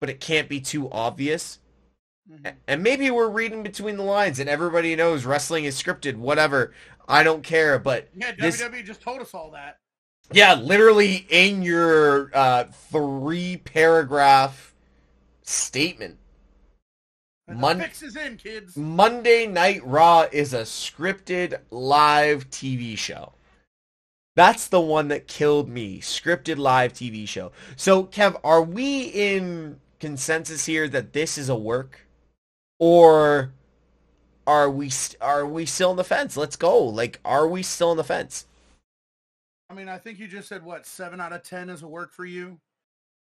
but 0.00 0.08
it 0.08 0.20
can't 0.20 0.48
be 0.48 0.58
too 0.58 0.90
obvious. 0.90 1.58
Mhm. 2.32 2.54
And 2.66 2.82
maybe 2.82 3.10
we're 3.10 3.28
reading 3.28 3.62
between 3.62 3.98
the 3.98 4.04
lines 4.04 4.38
and 4.38 4.48
everybody 4.48 4.96
knows 4.96 5.26
wrestling 5.26 5.66
is 5.66 5.76
scripted, 5.80 6.16
whatever. 6.16 6.72
I 7.06 7.22
don't 7.22 7.42
care, 7.42 7.78
but 7.78 8.08
Yeah, 8.16 8.32
This- 8.38 8.58
WWE 8.58 8.82
just 8.82 9.02
told 9.02 9.20
us 9.20 9.34
all 9.34 9.50
that. 9.50 9.80
Yeah, 10.32 10.54
literally 10.54 11.26
in 11.28 11.60
your 11.60 12.30
uh, 12.34 12.64
three 12.90 13.58
paragraph 13.58 14.72
statement. 15.46 16.18
Mon- 17.48 17.78
the 17.78 17.84
fix 17.84 18.02
is 18.02 18.16
in, 18.16 18.36
kids. 18.36 18.76
Monday 18.76 19.46
Night 19.46 19.80
Raw 19.84 20.26
is 20.32 20.52
a 20.52 20.62
scripted 20.62 21.60
live 21.70 22.50
TV 22.50 22.98
show. 22.98 23.32
That's 24.34 24.68
the 24.68 24.80
one 24.80 25.08
that 25.08 25.28
killed 25.28 25.68
me. 25.68 26.00
Scripted 26.00 26.58
live 26.58 26.92
TV 26.92 27.26
show. 27.26 27.52
So, 27.76 28.04
Kev, 28.04 28.38
are 28.44 28.62
we 28.62 29.04
in 29.04 29.80
consensus 30.00 30.66
here 30.66 30.88
that 30.88 31.12
this 31.12 31.38
is 31.38 31.48
a 31.48 31.56
work, 31.56 32.06
or 32.78 33.52
are 34.46 34.68
we 34.68 34.90
st- 34.90 35.22
are 35.22 35.46
we 35.46 35.64
still 35.66 35.90
on 35.90 35.96
the 35.96 36.04
fence? 36.04 36.36
Let's 36.36 36.56
go. 36.56 36.82
Like, 36.82 37.20
are 37.24 37.46
we 37.46 37.62
still 37.62 37.90
on 37.90 37.96
the 37.96 38.04
fence? 38.04 38.46
I 39.70 39.74
mean, 39.74 39.88
I 39.88 39.98
think 39.98 40.18
you 40.18 40.28
just 40.28 40.48
said 40.48 40.64
what 40.64 40.84
seven 40.84 41.20
out 41.20 41.32
of 41.32 41.42
ten 41.42 41.70
is 41.70 41.82
a 41.82 41.88
work 41.88 42.12
for 42.12 42.24
you. 42.24 42.58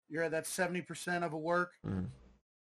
You're 0.08 0.24
at 0.24 0.30
that 0.32 0.46
seventy 0.46 0.80
percent 0.82 1.24
of 1.24 1.32
a 1.32 1.38
work. 1.38 1.72
Mhm. 1.86 2.08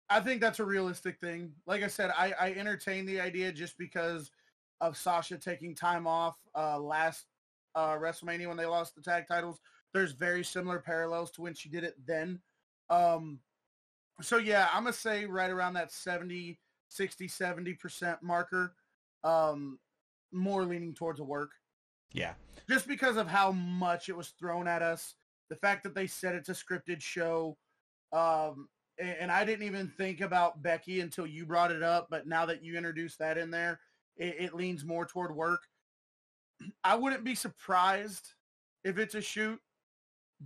I 0.10 0.19
think 0.19 0.41
that's 0.41 0.60
a 0.60 0.65
realistic 0.65 1.19
thing. 1.19 1.54
Like 1.67 1.84
I 1.84 1.88
said, 1.88 2.12
I, 2.17 2.34
I 2.39 2.52
entertain 2.54 3.06
the 3.06 3.21
idea 3.21 3.52
just 3.52 3.78
because 3.78 4.32
of 4.82 4.97
Sasha 4.97 5.38
taking 5.38 5.75
time 5.75 6.08
off 6.08 6.36
uh, 6.56 6.80
last 6.80 7.25
uh, 7.75 7.93
WrestleMania 7.95 8.47
when 8.47 8.58
they 8.58 8.65
lost 8.65 8.95
the 8.95 9.02
tag 9.02 9.28
titles. 9.28 9.60
There's 9.93 10.13
very 10.13 10.43
similar 10.43 10.80
parallels 10.80 11.30
to 11.32 11.41
when 11.41 11.54
she 11.54 11.69
did 11.69 11.84
it 11.84 11.95
then. 12.08 12.41
Um, 12.89 13.39
so 14.21 14.38
yeah, 14.38 14.67
I'm 14.73 14.84
gonna 14.84 14.93
say 14.93 15.25
right 15.25 15.52
around 15.52 15.73
that 15.73 15.91
70, 15.91 16.60
60, 16.89 17.28
70 17.28 17.73
percent 17.75 18.23
marker. 18.23 18.73
Um, 19.23 19.80
more 20.32 20.63
leaning 20.63 20.93
towards 20.93 21.19
a 21.19 21.23
work 21.23 21.52
Yeah. 22.13 22.34
just 22.69 22.88
because 22.88 23.17
of 23.17 23.28
how 23.28 23.52
much 23.52 24.08
it 24.10 24.15
was 24.15 24.30
thrown 24.30 24.67
at 24.67 24.82
us. 24.82 25.15
The 25.49 25.55
fact 25.55 25.83
that 25.83 25.95
they 25.95 26.07
said 26.07 26.35
it's 26.35 26.49
a 26.49 26.53
scripted 26.53 27.01
show. 27.01 27.57
Um, 28.12 28.67
and, 28.99 29.15
and 29.21 29.31
I 29.31 29.45
didn't 29.45 29.65
even 29.65 29.88
think 29.88 30.21
about 30.21 30.62
Becky 30.62 31.01
until 31.01 31.25
you 31.25 31.45
brought 31.45 31.71
it 31.71 31.83
up. 31.83 32.07
But 32.09 32.27
now 32.27 32.45
that 32.45 32.63
you 32.63 32.77
introduced 32.77 33.19
that 33.19 33.38
in 33.38 33.51
there, 33.51 33.79
it, 34.17 34.35
it 34.39 34.53
leans 34.53 34.85
more 34.85 35.05
toward 35.05 35.35
work. 35.35 35.63
I 36.83 36.95
wouldn't 36.95 37.23
be 37.23 37.35
surprised 37.35 38.33
if 38.83 38.97
it's 38.97 39.15
a 39.15 39.21
shoot, 39.21 39.59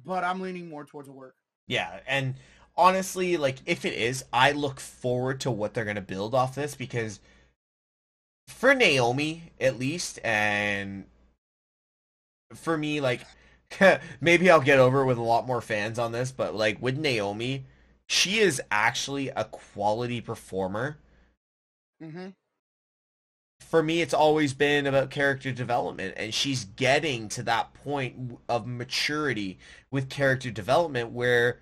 but 0.06 0.24
I'm 0.24 0.42
leaning 0.42 0.70
more 0.70 0.86
towards 0.86 1.10
work. 1.10 1.36
Yeah, 1.68 2.00
and 2.08 2.36
honestly, 2.76 3.38
like 3.38 3.58
if 3.66 3.86
it 3.86 3.94
is, 3.94 4.26
I 4.32 4.52
look 4.52 4.80
forward 4.80 5.40
to 5.42 5.52
what 5.52 5.74
they're 5.74 5.86
gonna 5.86 6.02
build 6.02 6.36
off 6.36 6.56
this 6.56 6.76
because 6.76 7.20
for 8.48 8.74
Naomi, 8.74 9.52
at 9.60 9.80
least, 9.80 10.20
and 10.24 11.06
for 12.54 12.78
me, 12.78 13.02
like 13.02 13.22
maybe 14.22 14.50
I'll 14.50 14.62
get 14.62 14.80
over 14.80 15.02
it 15.02 15.06
with 15.06 15.18
a 15.18 15.24
lot 15.24 15.48
more 15.48 15.62
fans 15.62 16.00
on 16.00 16.12
this, 16.12 16.32
but 16.32 16.56
like 16.56 16.82
with 16.82 16.98
Naomi, 16.98 17.66
she 18.08 18.40
is 18.40 18.62
actually 18.72 19.30
a 19.30 19.46
quality 19.46 20.22
performer. 20.22 20.98
Mm-hmm. 22.02 22.30
For 23.62 23.82
me, 23.82 24.02
it's 24.02 24.14
always 24.14 24.54
been 24.54 24.86
about 24.86 25.10
character 25.10 25.52
development, 25.52 26.14
and 26.18 26.34
she's 26.34 26.66
getting 26.66 27.28
to 27.30 27.44
that 27.44 27.74
point 27.74 28.38
of 28.48 28.68
maturity 28.68 29.58
with 29.90 30.10
character 30.10 30.52
development 30.52 31.12
where 31.12 31.60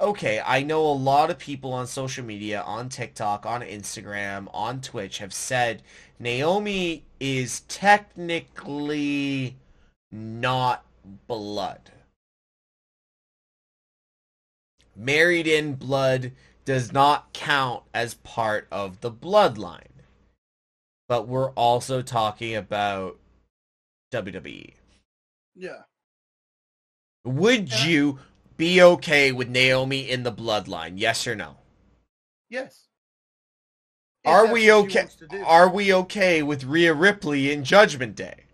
okay, 0.00 0.42
I 0.44 0.62
know 0.62 0.84
a 0.84 0.92
lot 0.92 1.30
of 1.30 1.38
people 1.38 1.72
on 1.72 1.86
social 1.86 2.24
media, 2.24 2.62
on 2.62 2.88
TikTok, 2.88 3.46
on 3.46 3.62
Instagram, 3.62 4.48
on 4.52 4.80
Twitch 4.80 5.18
have 5.18 5.32
said 5.32 5.82
Naomi 6.18 7.04
is 7.20 7.60
technically 7.60 9.56
not 10.10 10.84
blood. 11.26 11.90
Married 14.96 15.46
in 15.46 15.74
blood 15.74 16.32
does 16.64 16.92
not 16.92 17.32
count 17.32 17.82
as 17.92 18.14
part 18.14 18.66
of 18.70 19.00
the 19.00 19.10
bloodline. 19.10 19.88
But 21.08 21.28
we're 21.28 21.50
also 21.50 22.00
talking 22.00 22.54
about 22.54 23.18
WWE. 24.12 24.74
Yeah. 25.54 25.82
Would 27.24 27.70
Yeah. 27.70 27.84
you 27.84 28.18
be 28.56 28.80
okay 28.80 29.32
with 29.32 29.48
Naomi 29.48 30.08
in 30.08 30.22
the 30.22 30.32
bloodline? 30.32 30.94
Yes 30.96 31.26
or 31.26 31.34
no? 31.34 31.58
Yes. 32.48 32.88
If 34.24 34.30
Are 34.30 34.46
we 34.46 34.72
okay? 34.72 35.00
wants 35.00 35.16
to 35.16 35.26
do. 35.26 35.44
Are 35.44 35.68
we 35.68 35.92
okay 35.92 36.42
with 36.42 36.64
Rhea 36.64 36.94
Ripley 36.94 37.52
in 37.52 37.64
Judgment 37.64 38.14
Day? 38.14 38.44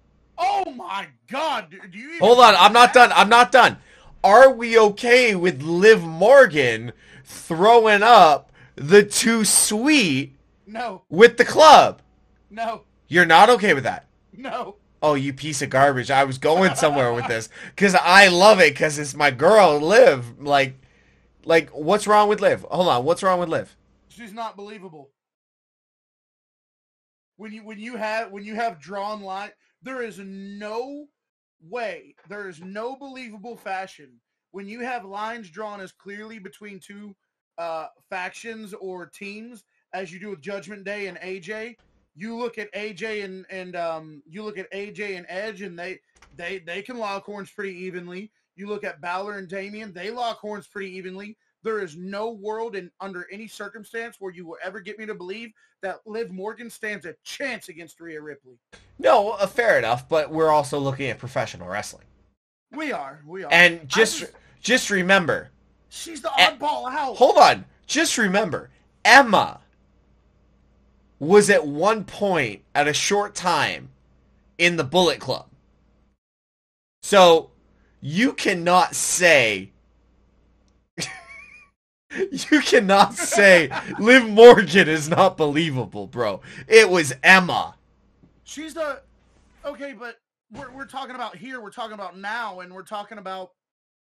Oh 0.41 0.71
my 0.73 1.07
God! 1.29 1.71
Do 1.71 1.79
do 1.89 1.99
you 1.99 2.09
even 2.15 2.19
Hold 2.21 2.41
on, 2.41 2.55
I'm 2.57 2.73
not 2.73 2.93
done. 2.93 3.13
I'm 3.15 3.29
not 3.29 3.53
done. 3.53 3.77
Are 4.25 4.51
we 4.53 4.79
okay 4.79 5.35
with 5.35 5.63
Liv 5.63 6.03
Morgan 6.03 6.93
throwing 7.25 8.03
up 8.03 8.51
the 8.77 9.03
too 9.05 9.45
sweet 9.45 10.35
No, 10.67 11.03
with 11.09 11.37
the 11.37 11.45
club? 11.45 12.03
no, 12.51 12.83
You're 13.09 13.27
not 13.27 13.49
okay 13.51 13.75
with 13.75 13.85
that. 13.85 14.07
no. 14.33 14.77
Oh, 15.03 15.15
you 15.15 15.33
piece 15.33 15.63
of 15.63 15.71
garbage. 15.71 16.11
I 16.11 16.25
was 16.25 16.37
going 16.37 16.75
somewhere 16.75 17.15
with 17.15 17.27
this 17.27 17.49
cuz 17.77 17.95
I 17.95 18.29
love 18.29 18.61
it 18.61 18.77
cuz 18.77 18.99
it's 18.99 19.15
my 19.15 19.31
girl 19.31 19.79
Liv. 19.81 20.39
Like 20.39 20.75
like 21.45 21.71
what's 21.71 22.07
wrong 22.07 22.29
with 22.29 22.41
Liv? 22.43 22.67
Hold 22.71 22.89
on, 22.89 23.05
what's 23.05 23.23
wrong 23.23 23.41
with 23.41 23.49
Liv? 23.49 23.75
She's 24.11 24.33
not 24.35 24.57
believable. 24.57 25.11
When 27.37 27.53
you 27.53 27.65
when 27.65 27.79
you 27.79 27.97
have 27.97 28.31
when 28.31 28.45
you 28.45 28.55
have 28.57 28.79
drawn 28.79 29.23
line, 29.23 29.51
there 29.83 30.03
is 30.03 30.19
no 30.19 31.07
way, 31.63 32.15
there 32.29 32.49
is 32.49 32.61
no 32.61 32.97
believable 32.97 33.57
fashion 33.57 34.21
when 34.53 34.69
you 34.69 34.81
have 34.81 35.05
lines 35.05 35.51
drawn 35.51 35.81
as 35.81 35.93
clearly 35.93 36.39
between 36.39 36.79
two 36.79 37.15
uh, 37.59 37.87
factions 38.09 38.75
or 38.75 39.07
teams 39.07 39.65
as 39.93 40.13
you 40.13 40.19
do 40.19 40.31
with 40.31 40.41
Judgment 40.41 40.85
Day 40.85 41.07
and 41.07 41.19
AJ. 41.19 41.77
You 42.15 42.37
look 42.37 42.59
at 42.59 42.73
AJ 42.75 43.25
and 43.25 43.47
and 43.51 43.77
um, 43.77 44.23
you 44.27 44.43
look 44.43 44.59
at 44.59 44.71
AJ 44.73 45.17
and 45.17 45.27
Edge, 45.29 45.63
and 45.63 45.79
they 45.79 46.01
they 46.37 46.59
they 46.59 46.83
can 46.83 46.99
lock 46.99 47.25
horns 47.25 47.51
pretty 47.51 47.77
evenly. 47.77 48.31
You 48.57 48.67
look 48.67 48.85
at 48.85 49.01
Balor 49.01 49.39
and 49.39 49.49
Damian; 49.49 49.93
they 49.93 50.11
lock 50.11 50.39
horns 50.39 50.67
pretty 50.67 50.91
evenly. 50.97 51.37
There 51.63 51.81
is 51.81 51.97
no 51.97 52.31
world 52.31 52.75
and 52.75 52.91
under 53.01 53.27
any 53.31 53.47
circumstance 53.47 54.17
where 54.19 54.33
you 54.33 54.47
will 54.47 54.57
ever 54.65 54.81
get 54.81 54.99
me 54.99 55.07
to 55.07 55.15
believe 55.15 55.51
that 55.83 55.99
Liv 56.07 56.31
Morgan 56.31 56.71
stands 56.71 57.05
a 57.05 57.15
chance 57.23 57.69
against 57.69 58.01
Rhea 58.01 58.21
Ripley. 58.21 58.55
No, 58.99 59.31
uh, 59.33 59.47
fair 59.47 59.79
enough, 59.79 60.09
but 60.09 60.31
we're 60.31 60.51
also 60.51 60.79
looking 60.79 61.09
at 61.11 61.19
professional 61.19 61.69
wrestling. 61.69 62.05
We 62.73 62.93
are, 62.93 63.21
we 63.27 63.45
are. 63.45 63.53
And 63.53 63.89
just 63.89 64.21
just- 64.21 64.33
just 64.63 64.91
remember, 64.91 65.51
she's 65.89 66.23
the 66.23 66.29
oddball 66.29 66.91
out. 66.91 67.17
hold 67.17 67.37
on, 67.39 67.65
just 67.87 68.17
remember, 68.19 68.71
Emma 69.05 69.61
was 71.19 71.51
at 71.51 71.67
one 71.67 72.05
point 72.05 72.63
at 72.75 72.87
a 72.89 72.93
short 72.95 73.35
time 73.35 73.91
in 74.59 74.77
the 74.77 74.85
Bullet 74.85 75.19
Club. 75.21 75.47
So 77.03 77.51
you 78.01 78.33
cannot 78.33 78.95
say 78.95 79.73
you 82.11 82.61
cannot 82.61 83.15
say 83.15 83.71
Liv 83.99 84.29
Morgan 84.29 84.89
is 84.89 85.09
not 85.09 85.37
believable, 85.37 86.07
bro. 86.07 86.41
It 86.67 86.89
was 86.89 87.13
Emma. 87.23 87.75
She's 88.45 88.75
the 88.75 89.03
okay, 89.65 89.93
but 89.93 90.17
we're 90.53 90.71
we're 90.73 90.87
talking 90.87 91.15
about 91.15 91.37
here. 91.37 91.61
We're 91.61 91.71
talking 91.71 91.95
about 91.95 92.19
now, 92.19 92.61
and 92.61 92.73
we're 92.73 92.83
talking 92.83 93.19
about 93.19 93.51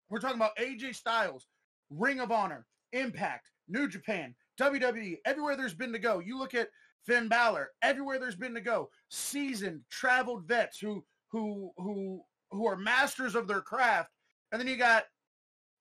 we're 0.09 0.21
talking 0.21 0.37
about 0.37 0.57
AJ 0.57 0.94
Styles, 0.94 1.47
Ring 1.90 2.21
of 2.21 2.33
Honor, 2.33 2.66
Impact, 2.92 3.51
New 3.68 3.88
Japan, 3.88 4.35
WWE. 4.59 5.18
Everywhere 5.27 5.57
there's 5.57 5.75
been 5.75 5.92
to 5.92 5.99
go. 5.99 6.18
You 6.18 6.38
look 6.38 6.55
at 6.55 6.68
Finn 7.05 7.29
Balor. 7.29 7.71
Everywhere 7.83 8.18
there's 8.18 8.37
been 8.37 8.55
to 8.55 8.61
go. 8.61 8.88
Seasoned, 9.11 9.83
traveled 9.90 10.44
vets 10.44 10.79
who 10.79 11.05
who 11.31 11.72
who 11.76 12.22
who 12.51 12.66
are 12.66 12.76
masters 12.76 13.35
of 13.35 13.47
their 13.47 13.61
craft, 13.61 14.11
and 14.53 14.61
then 14.61 14.68
you 14.68 14.76
got 14.76 15.05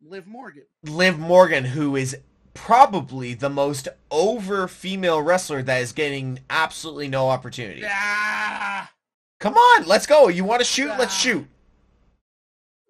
Liv 0.01 0.27
Morgan. 0.27 0.63
Liv 0.83 1.17
Morgan, 1.19 1.65
who 1.65 1.95
is 1.95 2.17
probably 2.53 3.33
the 3.33 3.49
most 3.49 3.87
over 4.11 4.67
female 4.67 5.21
wrestler 5.21 5.61
that 5.63 5.81
is 5.81 5.91
getting 5.91 6.39
absolutely 6.49 7.07
no 7.07 7.29
opportunity. 7.29 7.83
Ah, 7.85 8.91
Come 9.39 9.53
on, 9.55 9.85
let's 9.85 10.07
go. 10.07 10.27
You 10.29 10.43
want 10.43 10.61
to 10.61 10.65
shoot? 10.65 10.89
Let's 10.97 11.13
Ah. 11.13 11.19
shoot. 11.19 11.47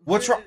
What's 0.05 0.30
wrong? 0.30 0.43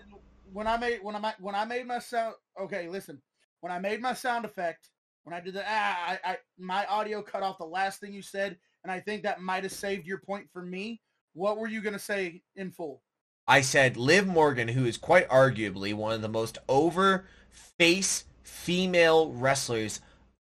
When 0.53 0.67
I 0.67 0.77
made 0.79 1.03
when 1.03 1.15
I 1.15 1.19
ma- 1.19 1.33
when 1.39 1.55
I 1.55 1.65
made 1.65 1.87
my 1.87 1.99
sound. 1.99 2.35
Okay, 2.59 2.89
listen. 2.89 3.21
When 3.61 3.71
I 3.73 3.79
made 3.79 4.01
my 4.01 4.15
sound 4.15 4.45
effect, 4.47 4.89
when 5.25 5.35
I 5.35 5.41
did 5.41 5.55
the 5.55 5.63
ah, 5.67 6.19
I, 6.25 6.33
I 6.33 6.39
my 6.59 6.87
audio 6.87 7.23
cut 7.23 7.43
off 7.43 7.59
the 7.59 7.65
last 7.67 8.01
thing 8.01 8.13
you 8.15 8.23
said, 8.23 8.59
and 8.83 8.91
I 8.91 9.01
think 9.01 9.23
that 9.23 9.41
might 9.43 9.63
have 9.65 9.73
saved 9.73 10.07
your 10.07 10.19
point 10.19 10.49
for 10.53 10.63
me. 10.63 11.03
What 11.35 11.59
were 11.59 11.69
you 11.69 11.83
gonna 11.83 11.99
say 11.99 12.43
in 12.57 12.71
full? 12.73 13.03
I 13.51 13.63
said 13.63 13.97
Liv 13.97 14.29
Morgan, 14.29 14.69
who 14.69 14.85
is 14.85 14.97
quite 14.97 15.29
arguably 15.29 15.93
one 15.93 16.13
of 16.13 16.23
the 16.23 16.29
most 16.29 16.57
over 16.69 17.27
face 17.51 18.23
female 18.45 19.33
wrestlers 19.33 20.01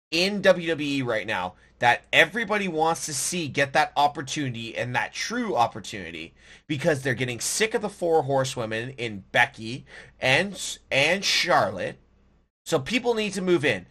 in 0.09 0.41
WWE 0.41 1.05
right 1.05 1.27
now 1.27 1.53
that 1.77 2.05
everybody 2.11 2.67
wants 2.67 3.05
to 3.05 3.13
see 3.13 3.47
get 3.47 3.73
that 3.73 3.93
opportunity 3.95 4.75
and 4.75 4.95
that 4.95 5.13
true 5.13 5.55
opportunity 5.55 6.33
because 6.65 7.03
they're 7.03 7.13
getting 7.13 7.39
sick 7.39 7.75
of 7.75 7.83
the 7.83 7.89
four 7.89 8.23
horsewomen 8.23 8.89
in 8.97 9.23
Becky 9.31 9.85
and 10.19 10.79
and 10.89 11.23
Charlotte. 11.23 11.99
So 12.65 12.79
people 12.79 13.13
need 13.13 13.33
to 13.33 13.41
move 13.43 13.63
in. 13.63 13.85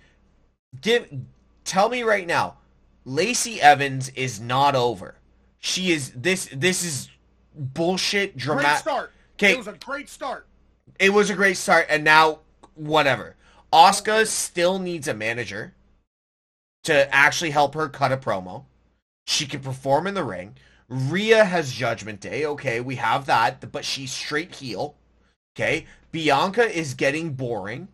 Give 0.81 1.07
tell 1.63 1.89
me 1.89 2.03
right 2.03 2.27
now, 2.27 2.57
Lacey 3.05 3.63
Evans 3.63 4.09
is 4.17 4.41
not 4.41 4.75
over. 4.75 5.15
She 5.61 5.93
is 5.93 6.11
this 6.17 6.49
this 6.53 6.85
is 6.85 7.11
bullshit 7.55 8.37
dramatic. 8.37 8.79
start. 8.79 9.13
Okay, 9.37 9.53
It 9.53 9.59
was 9.59 9.67
a 9.69 9.73
great 9.73 10.09
start. 10.09 10.47
it 10.99 11.13
was 11.13 11.31
a 11.31 11.35
great 11.35 11.57
start, 11.57 11.87
and 11.89 12.05
now 12.05 12.41
whatever. 12.75 13.37
Asuka 13.73 14.27
still 14.27 14.79
needs 14.79 15.09
a 15.09 15.15
manager 15.15 15.75
to 16.85 17.13
actually 17.15 17.51
help 17.51 17.75
her 17.75 17.89
cut 17.89 18.13
a 18.13 18.17
promo. 18.17 18.65
She 19.27 19.47
can 19.47 19.61
perform 19.61 20.07
in 20.07 20.15
the 20.15 20.23
ring. 20.25 20.55
Rhea 20.89 21.45
has 21.45 21.73
Judgment 21.73 22.21
Day. 22.21 22.45
Okay, 22.45 22.81
we 22.81 22.97
have 22.97 23.27
that, 23.27 23.73
but 23.73 23.85
she's 23.85 24.13
straight 24.13 24.55
heel. 24.57 24.97
Okay, 25.57 25.87
Bianca 26.13 26.65
is 26.71 26.95
getting 26.95 27.33
boring. 27.35 27.89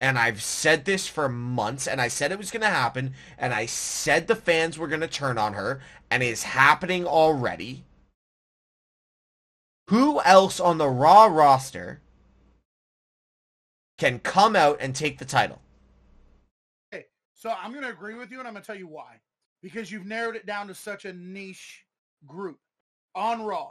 And 0.00 0.16
I've 0.16 0.40
said 0.42 0.84
this 0.84 1.08
for 1.08 1.28
months, 1.28 1.88
and 1.88 2.00
I 2.00 2.06
said 2.06 2.30
it 2.30 2.38
was 2.38 2.52
going 2.52 2.60
to 2.62 2.68
happen, 2.68 3.14
and 3.36 3.52
I 3.52 3.66
said 3.66 4.28
the 4.28 4.36
fans 4.36 4.78
were 4.78 4.86
going 4.86 5.00
to 5.00 5.08
turn 5.08 5.38
on 5.38 5.54
her, 5.54 5.80
and 6.08 6.22
it's 6.22 6.44
happening 6.44 7.04
already. 7.04 7.84
Who 9.88 10.20
else 10.20 10.60
on 10.60 10.76
the 10.76 10.88
Raw 10.88 11.26
roster 11.26 12.02
can 13.96 14.18
come 14.18 14.54
out 14.54 14.76
and 14.80 14.94
take 14.94 15.18
the 15.18 15.24
title? 15.24 15.62
Okay, 16.92 17.06
so 17.32 17.54
I'm 17.58 17.72
going 17.72 17.84
to 17.84 17.90
agree 17.90 18.14
with 18.14 18.30
you, 18.30 18.38
and 18.38 18.46
I'm 18.46 18.52
going 18.52 18.62
to 18.62 18.66
tell 18.66 18.76
you 18.76 18.86
why. 18.86 19.16
Because 19.62 19.90
you've 19.90 20.04
narrowed 20.04 20.36
it 20.36 20.44
down 20.44 20.68
to 20.68 20.74
such 20.74 21.06
a 21.06 21.14
niche 21.14 21.86
group. 22.26 22.58
On 23.14 23.42
Raw, 23.42 23.70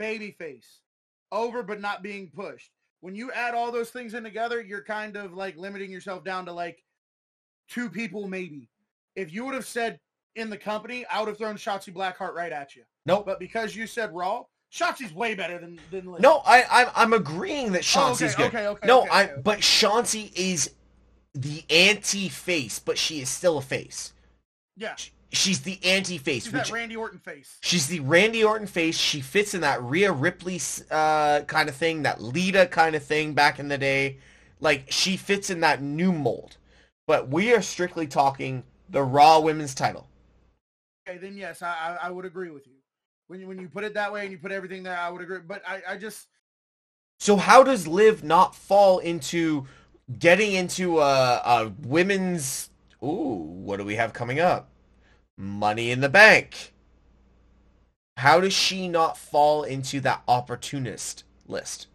babyface, 0.00 0.78
over 1.32 1.64
but 1.64 1.80
not 1.80 2.02
being 2.02 2.30
pushed. 2.30 2.70
When 3.00 3.16
you 3.16 3.32
add 3.32 3.54
all 3.54 3.72
those 3.72 3.90
things 3.90 4.14
in 4.14 4.22
together, 4.22 4.62
you're 4.62 4.84
kind 4.84 5.16
of 5.16 5.34
like 5.34 5.56
limiting 5.56 5.90
yourself 5.90 6.22
down 6.22 6.46
to 6.46 6.52
like 6.52 6.84
two 7.68 7.90
people 7.90 8.28
maybe. 8.28 8.68
If 9.16 9.32
you 9.32 9.44
would 9.44 9.54
have 9.54 9.66
said 9.66 9.98
in 10.36 10.48
the 10.48 10.56
company, 10.56 11.04
I 11.06 11.18
would 11.18 11.28
have 11.28 11.38
thrown 11.38 11.56
Shotzi 11.56 11.92
Blackheart 11.92 12.34
right 12.34 12.52
at 12.52 12.76
you. 12.76 12.84
Nope. 13.04 13.26
But 13.26 13.40
because 13.40 13.74
you 13.74 13.86
said 13.88 14.14
Raw, 14.14 14.44
Shotzi's 14.72 15.12
way 15.12 15.34
better 15.34 15.58
than 15.58 15.80
than 15.90 16.10
Liv. 16.12 16.20
No, 16.20 16.42
I, 16.46 16.64
I'm 16.70 16.86
I'm 16.94 17.12
agreeing 17.12 17.72
that 17.72 17.84
Oh, 17.96 18.12
okay, 18.12 18.28
good. 18.36 18.46
okay, 18.46 18.66
okay, 18.68 18.86
no, 18.86 19.00
okay, 19.02 19.10
I 19.10 19.24
okay. 19.24 19.40
but 19.42 19.58
Shotzi 19.60 20.30
is 20.36 20.70
the 21.34 21.64
anti-face, 21.70 22.78
but 22.78 22.96
she 22.98 23.20
is 23.20 23.28
still 23.28 23.58
a 23.58 23.62
face. 23.62 24.12
Yeah, 24.76 24.94
She's 25.32 25.60
the 25.60 25.78
anti-face. 25.84 26.44
she's 26.44 26.52
which- 26.52 26.64
that 26.68 26.72
Randy 26.72 26.96
Orton 26.96 27.18
face. 27.20 27.56
She's 27.60 27.86
the 27.86 28.00
Randy 28.00 28.42
Orton 28.42 28.66
face. 28.66 28.96
She 28.96 29.20
fits 29.20 29.54
in 29.54 29.60
that 29.60 29.80
Rhea 29.82 30.10
Ripley 30.10 30.60
uh, 30.90 31.42
kind 31.42 31.68
of 31.68 31.74
thing, 31.76 32.02
that 32.02 32.20
Lita 32.20 32.66
kind 32.66 32.96
of 32.96 33.04
thing 33.04 33.32
back 33.34 33.58
in 33.60 33.68
the 33.68 33.78
day. 33.78 34.18
Like 34.60 34.86
she 34.90 35.16
fits 35.16 35.48
in 35.50 35.60
that 35.60 35.80
new 35.82 36.12
mold. 36.12 36.56
But 37.06 37.28
we 37.28 37.52
are 37.54 37.62
strictly 37.62 38.06
talking 38.06 38.62
the 38.88 39.02
Raw 39.02 39.38
Women's 39.40 39.74
Title. 39.74 40.06
Okay, 41.08 41.18
then 41.18 41.36
yes, 41.36 41.62
I, 41.62 41.96
I 42.02 42.08
I 42.08 42.10
would 42.10 42.24
agree 42.24 42.50
with 42.50 42.66
you. 42.66 42.74
When 43.30 43.38
you 43.38 43.46
when 43.46 43.60
you 43.60 43.68
put 43.68 43.84
it 43.84 43.94
that 43.94 44.12
way 44.12 44.22
and 44.22 44.32
you 44.32 44.38
put 44.38 44.50
everything 44.50 44.82
there, 44.82 44.98
I 44.98 45.08
would 45.08 45.22
agree. 45.22 45.38
But 45.38 45.62
I, 45.64 45.80
I 45.90 45.96
just 45.96 46.26
So 47.20 47.36
how 47.36 47.62
does 47.62 47.86
Liv 47.86 48.24
not 48.24 48.56
fall 48.56 48.98
into 48.98 49.68
getting 50.18 50.54
into 50.54 50.98
a, 50.98 51.40
a 51.44 51.72
women's? 51.82 52.70
Ooh, 53.04 53.06
what 53.06 53.76
do 53.76 53.84
we 53.84 53.94
have 53.94 54.12
coming 54.12 54.40
up? 54.40 54.72
Money 55.38 55.92
in 55.92 56.00
the 56.00 56.08
Bank. 56.08 56.74
How 58.16 58.40
does 58.40 58.52
she 58.52 58.88
not 58.88 59.16
fall 59.16 59.62
into 59.62 60.00
that 60.00 60.24
opportunist 60.26 61.22
list? 61.46 61.86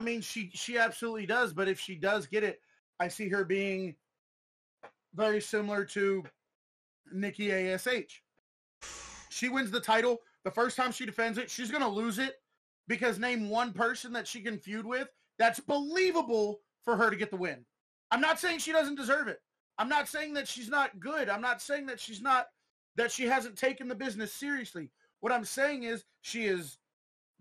I 0.00 0.04
mean 0.04 0.22
she 0.22 0.50
she 0.54 0.78
absolutely 0.78 1.26
does. 1.26 1.52
But 1.52 1.68
if 1.68 1.78
she 1.78 1.94
does 1.94 2.26
get 2.26 2.42
it, 2.42 2.62
I 2.98 3.08
see 3.08 3.28
her 3.28 3.44
being 3.44 3.96
very 5.14 5.42
similar 5.42 5.84
to 5.84 6.24
Nikki 7.12 7.52
Ash. 7.52 7.86
She 9.36 9.50
wins 9.50 9.70
the 9.70 9.80
title. 9.80 10.22
The 10.44 10.50
first 10.50 10.78
time 10.78 10.92
she 10.92 11.04
defends 11.04 11.36
it, 11.36 11.50
she's 11.50 11.70
gonna 11.70 11.88
lose 11.88 12.18
it 12.18 12.36
because 12.88 13.18
name 13.18 13.50
one 13.50 13.74
person 13.74 14.10
that 14.14 14.26
she 14.26 14.40
can 14.40 14.58
feud 14.58 14.86
with 14.86 15.08
that's 15.38 15.60
believable 15.60 16.60
for 16.82 16.96
her 16.96 17.10
to 17.10 17.16
get 17.16 17.30
the 17.30 17.36
win. 17.36 17.66
I'm 18.10 18.22
not 18.22 18.40
saying 18.40 18.60
she 18.60 18.72
doesn't 18.72 18.94
deserve 18.94 19.28
it. 19.28 19.40
I'm 19.76 19.90
not 19.90 20.08
saying 20.08 20.32
that 20.34 20.48
she's 20.48 20.70
not 20.70 20.98
good. 21.00 21.28
I'm 21.28 21.42
not 21.42 21.60
saying 21.60 21.84
that 21.86 22.00
she's 22.00 22.22
not 22.22 22.46
that 22.96 23.12
she 23.12 23.24
hasn't 23.24 23.58
taken 23.58 23.88
the 23.88 23.94
business 23.94 24.32
seriously. 24.32 24.90
What 25.20 25.32
I'm 25.32 25.44
saying 25.44 25.82
is 25.82 26.04
she 26.22 26.46
is 26.46 26.78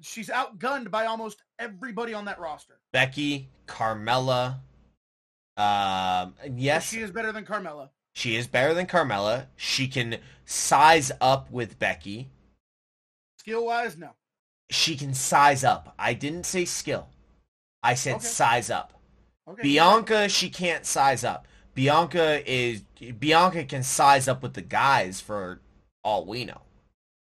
she's 0.02 0.28
outgunned 0.28 0.92
by 0.92 1.06
almost 1.06 1.44
everybody 1.60 2.14
on 2.14 2.26
that 2.26 2.42
roster. 2.42 2.82
Becky, 2.92 3.48
Carmella. 3.68 4.58
Um, 5.56 6.36
yes, 6.58 6.90
She 6.90 7.00
is 7.00 7.12
better 7.12 7.32
than 7.32 7.46
Carmella. 7.46 7.92
She 8.16 8.36
is 8.38 8.48
better 8.48 8.74
than 8.74 8.88
Carmella. 8.88 9.48
She 9.58 9.88
can 9.90 10.18
size 10.46 11.12
up 11.20 11.52
with 11.52 11.78
Becky. 11.78 12.30
Skill 13.40 13.66
wise, 13.66 13.98
no. 13.98 14.12
She 14.72 14.96
can 14.96 15.14
size 15.14 15.64
up. 15.66 15.94
I 16.00 16.14
didn't 16.14 16.46
say 16.46 16.64
skill. 16.64 17.10
I 17.84 17.94
said 17.94 18.16
Okay. 18.16 18.26
size 18.26 18.70
up. 18.70 18.94
Okay. 19.48 19.62
Bianca, 19.62 20.30
she 20.30 20.50
can't 20.50 20.86
size 20.86 21.24
up. 21.26 21.46
Bianca 21.76 22.42
is 22.50 22.84
Bianca 23.20 23.66
can 23.66 23.84
size 23.84 24.30
up 24.30 24.42
with 24.42 24.54
the 24.54 24.62
guys 24.62 25.20
for 25.20 25.60
all 26.02 26.26
we 26.26 26.46
know. 26.46 26.62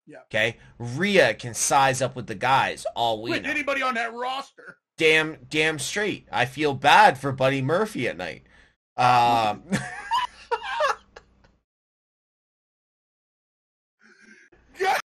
Yeah. 0.06 0.22
Okay. 0.22 0.56
Rhea 0.78 1.34
can 1.34 1.52
size 1.52 2.00
up 2.00 2.16
with 2.16 2.26
the 2.26 2.34
guys 2.34 2.86
all 2.96 3.20
we 3.22 3.30
know. 3.30 3.36
with 3.36 3.44
know. 3.44 3.50
anybody 3.50 3.82
on 3.82 3.94
that 3.94 4.14
roster. 4.14 4.78
Damn, 4.96 5.36
damn 5.50 5.78
straight. 5.78 6.26
I 6.32 6.46
feel 6.46 6.72
bad 6.72 7.18
for 7.18 7.30
Buddy 7.30 7.60
Murphy 7.60 8.08
at 8.08 8.16
night. 8.16 8.44
Um, 8.98 9.62
God. 14.78 15.00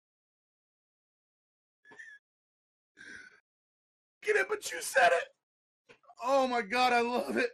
Get 4.24 4.36
it, 4.36 4.46
but 4.48 4.70
you 4.70 4.80
said 4.80 5.10
it. 5.12 5.96
Oh 6.24 6.46
my 6.46 6.62
god, 6.62 6.92
I 6.92 7.00
love 7.00 7.36
it. 7.36 7.50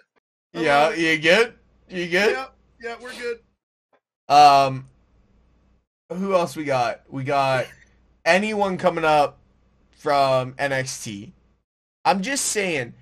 I 0.54 0.60
yeah, 0.60 0.82
love 0.84 0.92
it. 0.94 0.98
you 0.98 1.18
good? 1.18 1.54
You 1.88 2.06
good? 2.08 2.32
Yeah, 2.32 2.46
yeah, 2.82 2.96
we're 3.00 3.12
good. 3.14 3.38
Um, 4.28 4.86
who 6.10 6.34
else 6.34 6.56
we 6.56 6.64
got? 6.64 7.02
We 7.08 7.24
got 7.24 7.66
anyone 8.24 8.76
coming 8.76 9.04
up 9.04 9.38
from 9.90 10.52
NXT. 10.54 11.32
I'm 12.04 12.22
just 12.22 12.46
saying, 12.46 12.94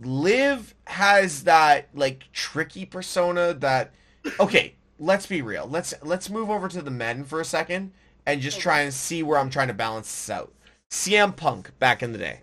Liv 0.00 0.74
has 0.84 1.44
that 1.44 1.88
like 1.94 2.24
tricky 2.32 2.84
persona 2.84 3.54
that. 3.54 3.92
Okay, 4.38 4.74
let's 4.98 5.26
be 5.26 5.40
real. 5.40 5.66
Let's 5.66 5.94
let's 6.02 6.28
move 6.28 6.50
over 6.50 6.68
to 6.68 6.82
the 6.82 6.90
men 6.90 7.24
for 7.24 7.40
a 7.40 7.44
second 7.44 7.92
and 8.26 8.40
just 8.40 8.60
try 8.60 8.80
and 8.80 8.92
see 8.92 9.22
where 9.22 9.38
I'm 9.38 9.50
trying 9.50 9.68
to 9.68 9.74
balance 9.74 10.06
this 10.06 10.30
out. 10.30 10.52
CM 10.90 11.34
Punk 11.34 11.70
back 11.78 12.02
in 12.02 12.12
the 12.12 12.18
day. 12.18 12.40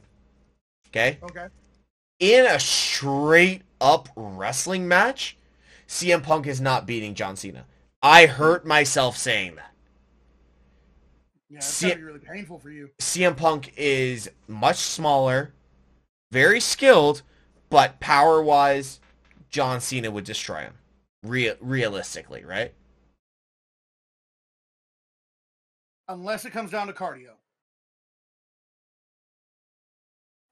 Okay 0.90 1.20
Okay. 1.24 1.48
in 2.20 2.46
a 2.46 2.60
straight 2.60 3.62
up 3.80 4.10
wrestling 4.16 4.88
match, 4.88 5.38
CM 5.88 6.24
Punk 6.24 6.48
is 6.48 6.60
not 6.60 6.86
beating 6.88 7.14
John 7.16 7.36
Cena. 7.36 7.66
I 8.02 8.26
hurt 8.26 8.66
myself 8.66 9.18
saying 9.18 9.56
that. 9.56 9.74
Yeah, 11.50 11.60
See- 11.62 11.88
gotta 11.88 12.00
be 12.00 12.04
really 12.04 12.20
painful 12.20 12.60
for 12.60 12.70
you. 12.70 12.90
CM 13.00 13.36
Punk 13.36 13.74
is 13.78 14.30
much 14.48 14.78
smaller, 14.78 15.54
very 16.32 16.60
skilled, 16.60 17.22
but 17.70 18.00
power 18.00 18.42
wise, 18.42 19.00
John 19.50 19.80
Cena 19.80 20.12
would 20.12 20.26
destroy 20.26 20.62
him. 20.62 20.74
Real, 21.24 21.56
realistically, 21.62 22.44
right? 22.44 22.74
Unless 26.10 26.46
it 26.46 26.52
comes 26.52 26.72
down 26.72 26.88
to 26.88 26.94
cardio. 26.94 27.37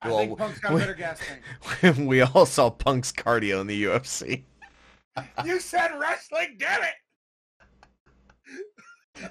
I 0.01 0.09
Well, 0.09 0.17
think 0.19 0.37
Punk's 0.37 0.59
got 0.59 0.73
we- 0.73 0.79
better 0.79 0.93
gas 0.93 1.19
tank. 1.81 1.97
we 2.07 2.21
all 2.21 2.45
saw 2.45 2.69
Punk's 2.69 3.11
cardio 3.11 3.61
in 3.61 3.67
the 3.67 3.83
UFC. 3.85 4.43
You 5.45 5.59
said 5.59 5.91
wrestling, 5.97 6.57
damn 6.59 6.83
it! 6.83 6.93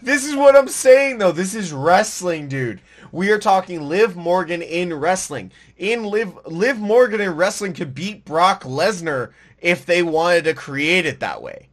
This 0.01 0.25
is 0.25 0.35
what 0.35 0.57
I'm 0.57 0.69
saying 0.69 1.19
though. 1.19 1.33
This 1.33 1.55
is 1.55 1.71
wrestling, 1.73 2.49
dude. 2.49 2.81
We 3.13 3.31
are 3.31 3.39
talking 3.39 3.83
Liv 3.83 4.17
Morgan 4.17 4.63
in 4.63 4.95
wrestling. 4.95 5.53
In 5.77 6.05
Liv 6.05 6.35
Liv 6.47 6.79
Morgan 6.79 7.21
in 7.21 7.37
wrestling 7.37 7.75
could 7.75 7.95
beat 7.95 8.25
Brock 8.25 8.65
Lesnar 8.65 9.33
if 9.61 9.85
they 9.85 10.03
wanted 10.03 10.45
to 10.45 10.55
create 10.55 11.05
it 11.05 11.21
that 11.21 11.43
way. 11.43 11.69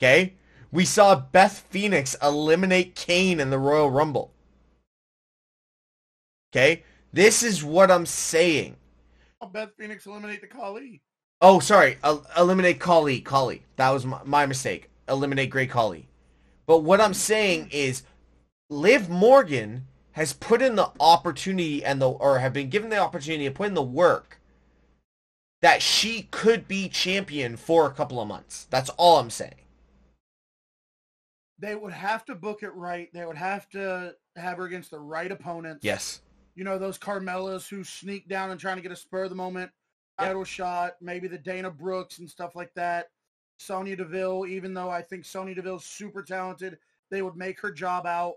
Okay? 0.00 0.34
We 0.70 0.84
saw 0.84 1.16
Beth 1.16 1.66
Phoenix 1.70 2.14
eliminate 2.22 2.94
Kane 2.94 3.40
in 3.40 3.50
the 3.50 3.58
Royal 3.58 3.90
Rumble. 3.90 4.32
Okay? 6.52 6.84
This 7.14 7.44
is 7.44 7.62
what 7.62 7.92
I'm 7.92 8.06
saying. 8.06 8.74
I'll 9.40 9.48
Beth 9.48 9.70
Phoenix 9.78 10.04
eliminate 10.04 10.40
the 10.40 10.48
Khali. 10.48 11.00
Oh, 11.40 11.60
sorry. 11.60 11.96
El- 12.02 12.26
eliminate 12.36 12.80
Khali. 12.80 13.20
Khali. 13.20 13.62
That 13.76 13.90
was 13.90 14.04
my, 14.04 14.20
my 14.24 14.46
mistake. 14.46 14.90
Eliminate 15.08 15.48
Great 15.48 15.70
Khali. 15.70 16.08
But 16.66 16.80
what 16.80 17.00
I'm 17.00 17.14
saying 17.14 17.68
is, 17.70 18.02
Liv 18.68 19.08
Morgan 19.08 19.86
has 20.12 20.32
put 20.32 20.60
in 20.60 20.74
the 20.74 20.90
opportunity 20.98 21.84
and 21.84 22.02
the 22.02 22.08
or 22.08 22.40
have 22.40 22.52
been 22.52 22.68
given 22.68 22.90
the 22.90 22.98
opportunity 22.98 23.44
to 23.44 23.50
put 23.52 23.68
in 23.68 23.74
the 23.74 23.82
work 23.82 24.40
that 25.62 25.82
she 25.82 26.22
could 26.32 26.66
be 26.66 26.88
champion 26.88 27.56
for 27.56 27.86
a 27.86 27.90
couple 27.92 28.20
of 28.20 28.26
months. 28.26 28.66
That's 28.70 28.90
all 28.90 29.20
I'm 29.20 29.30
saying. 29.30 29.54
They 31.60 31.76
would 31.76 31.92
have 31.92 32.24
to 32.24 32.34
book 32.34 32.64
it 32.64 32.74
right. 32.74 33.08
They 33.14 33.24
would 33.24 33.36
have 33.36 33.68
to 33.70 34.16
have 34.34 34.56
her 34.56 34.64
against 34.64 34.90
the 34.90 34.98
right 34.98 35.30
opponents. 35.30 35.84
Yes. 35.84 36.20
You 36.54 36.64
know, 36.64 36.78
those 36.78 36.98
Carmelas 36.98 37.68
who 37.68 37.82
sneak 37.84 38.28
down 38.28 38.50
and 38.50 38.60
trying 38.60 38.76
to 38.76 38.82
get 38.82 38.92
a 38.92 38.96
spur 38.96 39.24
of 39.24 39.30
the 39.30 39.36
moment 39.36 39.70
Yep. 40.20 40.46
shot, 40.46 40.92
maybe 41.00 41.26
the 41.26 41.38
Dana 41.38 41.70
Brooks 41.70 42.18
and 42.18 42.30
stuff 42.30 42.54
like 42.54 42.72
that. 42.74 43.10
Sonya 43.58 43.96
Deville, 43.96 44.46
even 44.46 44.72
though 44.74 44.88
I 44.90 45.02
think 45.02 45.24
Sonya 45.24 45.54
Deville's 45.56 45.84
super 45.84 46.22
talented, 46.22 46.78
they 47.10 47.22
would 47.22 47.36
make 47.36 47.60
her 47.60 47.70
job 47.72 48.06
out. 48.06 48.34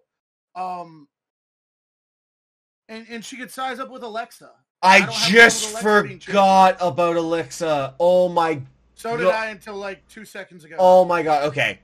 Um, 0.55 1.07
and 2.89 3.05
and 3.09 3.24
she 3.24 3.38
could 3.38 3.51
size 3.51 3.80
up 3.80 3.89
with 3.89 4.03
Alexa. 4.03 4.51
I, 4.82 4.97
a 4.99 5.30
just 5.30 5.72
Alexa 5.84 6.20
forgot 6.26 6.78
about 6.80 7.15
Alexa. 7.15 7.95
Oh 7.99 8.30
my 8.30 8.61
So 8.95 9.18
did 9.18 9.24
Go- 9.24 9.30
I 9.32 9.47
until 9.47 9.76
like 9.76 10.07
two 10.07 10.26
seconds 10.26 10.63
ago. 10.63 10.76
Oh 10.80 11.05
my 11.05 11.24
god. 11.24 11.43
Okay. 11.45 11.80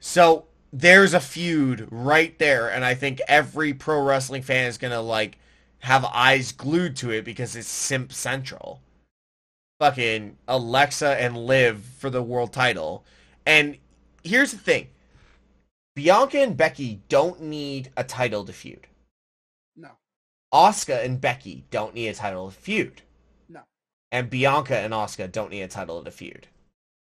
So 0.00 0.46
there's 0.72 1.14
a 1.14 1.20
feud 1.20 1.88
right 1.90 2.38
there, 2.38 2.70
and 2.70 2.84
I 2.84 2.94
think 2.94 3.20
every 3.28 3.72
pro 3.74 4.02
wrestling 4.02 4.42
fan 4.42 4.66
is 4.66 4.78
gonna 4.78 5.00
like 5.00 5.38
have 5.80 6.04
eyes 6.04 6.52
glued 6.52 6.96
to 6.96 7.10
it 7.10 7.24
because 7.24 7.56
it's 7.56 7.68
Simp 7.68 8.12
Central. 8.12 8.80
Fucking 9.78 10.36
Alexa 10.48 11.20
and 11.20 11.36
Liv 11.36 11.84
for 11.98 12.10
the 12.10 12.22
world 12.22 12.52
title. 12.52 13.04
And 13.46 13.78
here's 14.24 14.52
the 14.52 14.58
thing. 14.58 14.88
Bianca 15.94 16.38
and 16.38 16.56
Becky 16.56 17.00
don't 17.08 17.42
need 17.42 17.90
a 17.96 18.04
title 18.04 18.44
to 18.44 18.52
feud. 18.52 18.86
No. 19.76 19.90
Asuka 20.52 21.04
and 21.04 21.20
Becky 21.20 21.64
don't 21.70 21.94
need 21.94 22.08
a 22.08 22.14
title 22.14 22.50
to 22.50 22.56
feud. 22.56 23.02
No. 23.48 23.62
And 24.12 24.30
Bianca 24.30 24.78
and 24.78 24.92
Asuka 24.92 25.30
don't 25.30 25.50
need 25.50 25.62
a 25.62 25.68
title 25.68 26.02
to 26.04 26.10
feud. 26.10 26.46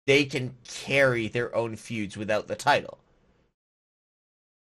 They 0.08 0.26
can 0.26 0.56
carry 0.64 1.28
their 1.28 1.56
own 1.56 1.76
feuds 1.76 2.18
without 2.18 2.48
the 2.48 2.56
title. 2.56 3.01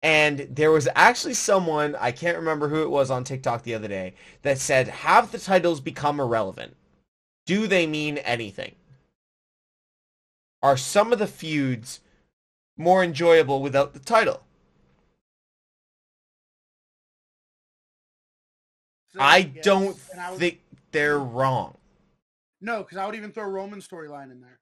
And 0.03 0.46
there 0.51 0.70
was 0.70 0.88
actually 0.94 1.34
someone, 1.34 1.96
I 1.96 2.12
can't 2.12 2.36
remember 2.38 2.68
who 2.68 2.82
it 2.82 2.90
was 2.90 3.11
on 3.11 3.24
TikTok 3.24 3.62
the 3.64 3.74
other 3.74 3.88
day, 3.88 4.14
that 4.42 4.59
said, 4.59 4.86
have 4.88 5.32
the 5.32 5.38
titles 5.38 5.80
become 5.80 6.20
irrelevant? 6.20 6.76
Do 7.46 7.66
they 7.66 7.86
mean 7.86 8.18
anything? 8.18 8.76
Are 10.62 10.76
some 10.76 11.12
of 11.12 11.18
the 11.18 11.26
feuds 11.26 12.01
more 12.76 13.03
enjoyable 13.03 13.61
without 13.61 13.92
the 13.92 13.99
title? 13.99 14.42
So, 19.12 19.20
I 19.20 19.42
don't 19.42 19.99
I 20.18 20.30
would- 20.30 20.38
think 20.38 20.61
they're 20.92 21.18
wrong. 21.18 21.76
No, 22.61 22.82
because 22.82 22.99
I 22.99 23.07
would 23.07 23.14
even 23.14 23.32
throw 23.32 23.44
Roman 23.44 23.80
storyline 23.80 24.30
in 24.30 24.40
there. 24.40 24.59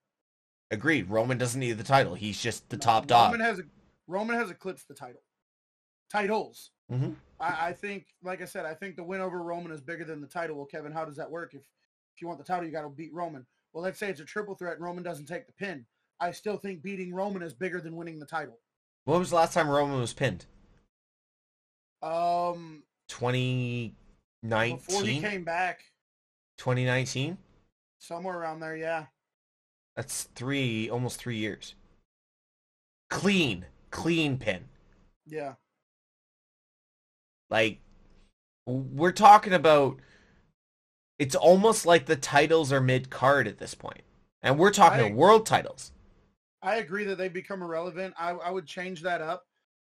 Agreed. 0.71 1.09
Roman 1.09 1.37
doesn't 1.37 1.59
need 1.59 1.73
the 1.73 1.83
title. 1.83 2.13
He's 2.15 2.41
just 2.41 2.69
the 2.69 2.77
No, 2.77 2.81
top 2.81 3.07
dog. 3.07 3.31
Roman 3.33 3.45
has 3.45 3.59
a, 3.59 3.63
Roman 4.07 4.35
has 4.35 4.49
eclipsed 4.51 4.87
the 4.87 4.93
title. 4.93 5.21
Titles. 6.11 6.71
Mhm. 6.91 7.15
I, 7.39 7.67
I 7.69 7.73
think, 7.73 8.07
like 8.23 8.41
I 8.41 8.45
said, 8.45 8.65
I 8.65 8.73
think 8.73 8.95
the 8.95 9.03
win 9.03 9.21
over 9.21 9.41
Roman 9.43 9.71
is 9.71 9.81
bigger 9.81 10.05
than 10.05 10.21
the 10.21 10.27
title. 10.27 10.55
Well, 10.55 10.65
Kevin, 10.65 10.91
how 10.91 11.05
does 11.05 11.17
that 11.17 11.29
work? 11.29 11.53
If 11.53 11.61
if 12.15 12.21
you 12.21 12.27
want 12.27 12.39
the 12.39 12.45
title, 12.45 12.65
you 12.65 12.71
got 12.71 12.81
to 12.83 12.89
beat 12.89 13.13
Roman. 13.13 13.45
Well, 13.73 13.83
let's 13.83 13.99
say 13.99 14.09
it's 14.09 14.21
a 14.21 14.25
triple 14.25 14.55
threat 14.55 14.75
and 14.77 14.83
Roman 14.83 15.03
doesn't 15.03 15.25
take 15.27 15.45
the 15.45 15.53
pin. 15.53 15.85
I 16.19 16.31
still 16.31 16.57
think 16.57 16.81
beating 16.81 17.13
Roman 17.13 17.43
is 17.43 17.53
bigger 17.53 17.79
than 17.79 17.95
winning 17.95 18.17
the 18.19 18.25
title. 18.25 18.59
When 19.05 19.19
was 19.19 19.29
the 19.29 19.35
last 19.35 19.53
time 19.53 19.69
Roman 19.69 19.99
was 19.99 20.13
pinned? 20.13 20.45
Um, 22.01 22.83
twenty 23.07 23.93
nineteen. 24.43 24.77
before 24.77 25.03
he 25.03 25.19
came 25.19 25.43
back, 25.43 25.81
2019? 26.57 27.37
somewhere 27.99 28.37
around 28.37 28.59
there, 28.59 28.75
yeah. 28.75 29.05
That's 29.95 30.23
three, 30.35 30.89
almost 30.89 31.19
three 31.19 31.37
years. 31.37 31.73
Clean, 33.09 33.65
clean 33.89 34.37
pin. 34.37 34.65
Yeah. 35.25 35.53
Like, 37.49 37.79
we're 38.65 39.11
talking 39.11 39.53
about, 39.53 39.97
it's 41.19 41.35
almost 41.35 41.85
like 41.85 42.05
the 42.05 42.15
titles 42.15 42.71
are 42.71 42.81
mid-card 42.81 43.47
at 43.47 43.57
this 43.57 43.73
point. 43.73 44.01
And 44.41 44.59
we're 44.59 44.71
talking 44.71 45.13
I- 45.13 45.15
world 45.15 45.45
titles. 45.45 45.91
I 46.61 46.77
agree 46.77 47.03
that 47.05 47.17
they've 47.17 47.31
become 47.31 47.61
irrelevant. 47.61 48.15
I, 48.17 48.31
I 48.31 48.49
would 48.49 48.65
change 48.65 49.03
that 49.03 49.21
up 49.21 49.45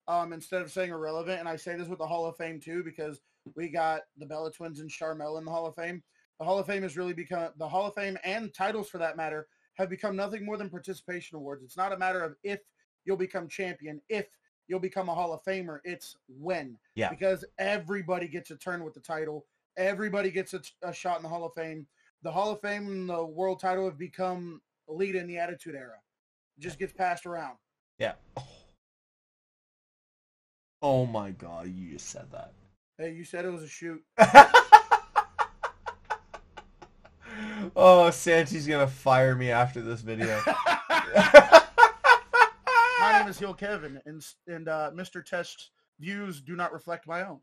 um, 0.07 0.33
instead 0.33 0.61
of 0.61 0.71
saying 0.71 0.91
irrelevant. 0.91 1.39
And 1.39 1.47
I 1.47 1.55
say 1.55 1.75
this 1.75 1.87
with 1.87 1.99
the 1.99 2.05
Hall 2.05 2.25
of 2.25 2.35
Fame 2.35 2.59
too, 2.59 2.83
because 2.83 3.21
we 3.55 3.69
got 3.69 4.01
the 4.17 4.25
Bella 4.25 4.51
Twins 4.51 4.81
and 4.81 4.89
Sharmell 4.89 5.39
in 5.39 5.45
the 5.45 5.51
Hall 5.51 5.65
of 5.65 5.75
Fame. 5.75 6.03
The 6.39 6.45
Hall 6.45 6.59
of 6.59 6.67
Fame 6.67 6.83
has 6.83 6.97
really 6.97 7.13
become 7.13 7.49
the 7.57 7.67
Hall 7.67 7.87
of 7.87 7.95
Fame 7.95 8.17
and 8.23 8.53
titles 8.53 8.89
for 8.89 8.97
that 8.97 9.17
matter 9.17 9.47
have 9.75 9.89
become 9.89 10.15
nothing 10.15 10.45
more 10.45 10.57
than 10.57 10.69
participation 10.69 11.37
awards. 11.37 11.63
It's 11.63 11.77
not 11.77 11.93
a 11.93 11.97
matter 11.97 12.21
of 12.23 12.35
if 12.43 12.59
you'll 13.05 13.17
become 13.17 13.47
champion, 13.47 14.01
if 14.09 14.27
you'll 14.67 14.79
become 14.79 15.09
a 15.09 15.15
Hall 15.15 15.33
of 15.33 15.43
Famer. 15.43 15.79
It's 15.83 16.15
when. 16.27 16.77
Yeah. 16.95 17.09
Because 17.09 17.45
everybody 17.57 18.27
gets 18.27 18.51
a 18.51 18.55
turn 18.55 18.83
with 18.83 18.93
the 18.93 18.99
title. 18.99 19.45
Everybody 19.77 20.31
gets 20.31 20.53
a, 20.53 20.61
a 20.81 20.93
shot 20.93 21.17
in 21.17 21.23
the 21.23 21.29
Hall 21.29 21.45
of 21.45 21.53
Fame. 21.53 21.87
The 22.23 22.31
Hall 22.31 22.51
of 22.51 22.61
Fame 22.61 22.87
and 22.87 23.09
the 23.09 23.23
world 23.23 23.59
title 23.59 23.85
have 23.85 23.97
become 23.97 24.61
elite 24.89 25.15
in 25.15 25.27
the 25.27 25.37
Attitude 25.37 25.75
Era. 25.75 25.97
It 26.57 26.61
just 26.61 26.79
gets 26.79 26.93
passed 26.93 27.25
around. 27.25 27.57
Yeah. 27.99 28.13
Oh, 28.35 28.47
oh 30.81 31.05
my 31.05 31.31
god, 31.31 31.67
you 31.73 31.93
just 31.93 32.09
said 32.09 32.25
that. 32.31 32.53
Hey, 32.97 33.13
you 33.13 33.23
said 33.23 33.45
it 33.45 33.51
was 33.51 33.61
a 33.63 33.67
shoot. 33.67 34.03
oh, 37.75 38.09
Santi's 38.09 38.67
gonna 38.67 38.87
fire 38.87 39.35
me 39.35 39.51
after 39.51 39.81
this 39.81 40.01
video. 40.01 40.41
name 43.27 43.49
is 43.49 43.55
Kevin, 43.57 44.01
and 44.05 44.25
and 44.47 44.69
uh, 44.69 44.91
Mr. 44.93 45.21
Teshk's 45.21 45.71
views 45.99 46.41
do 46.41 46.55
not 46.55 46.71
reflect 46.71 47.07
my 47.07 47.25
own. 47.27 47.39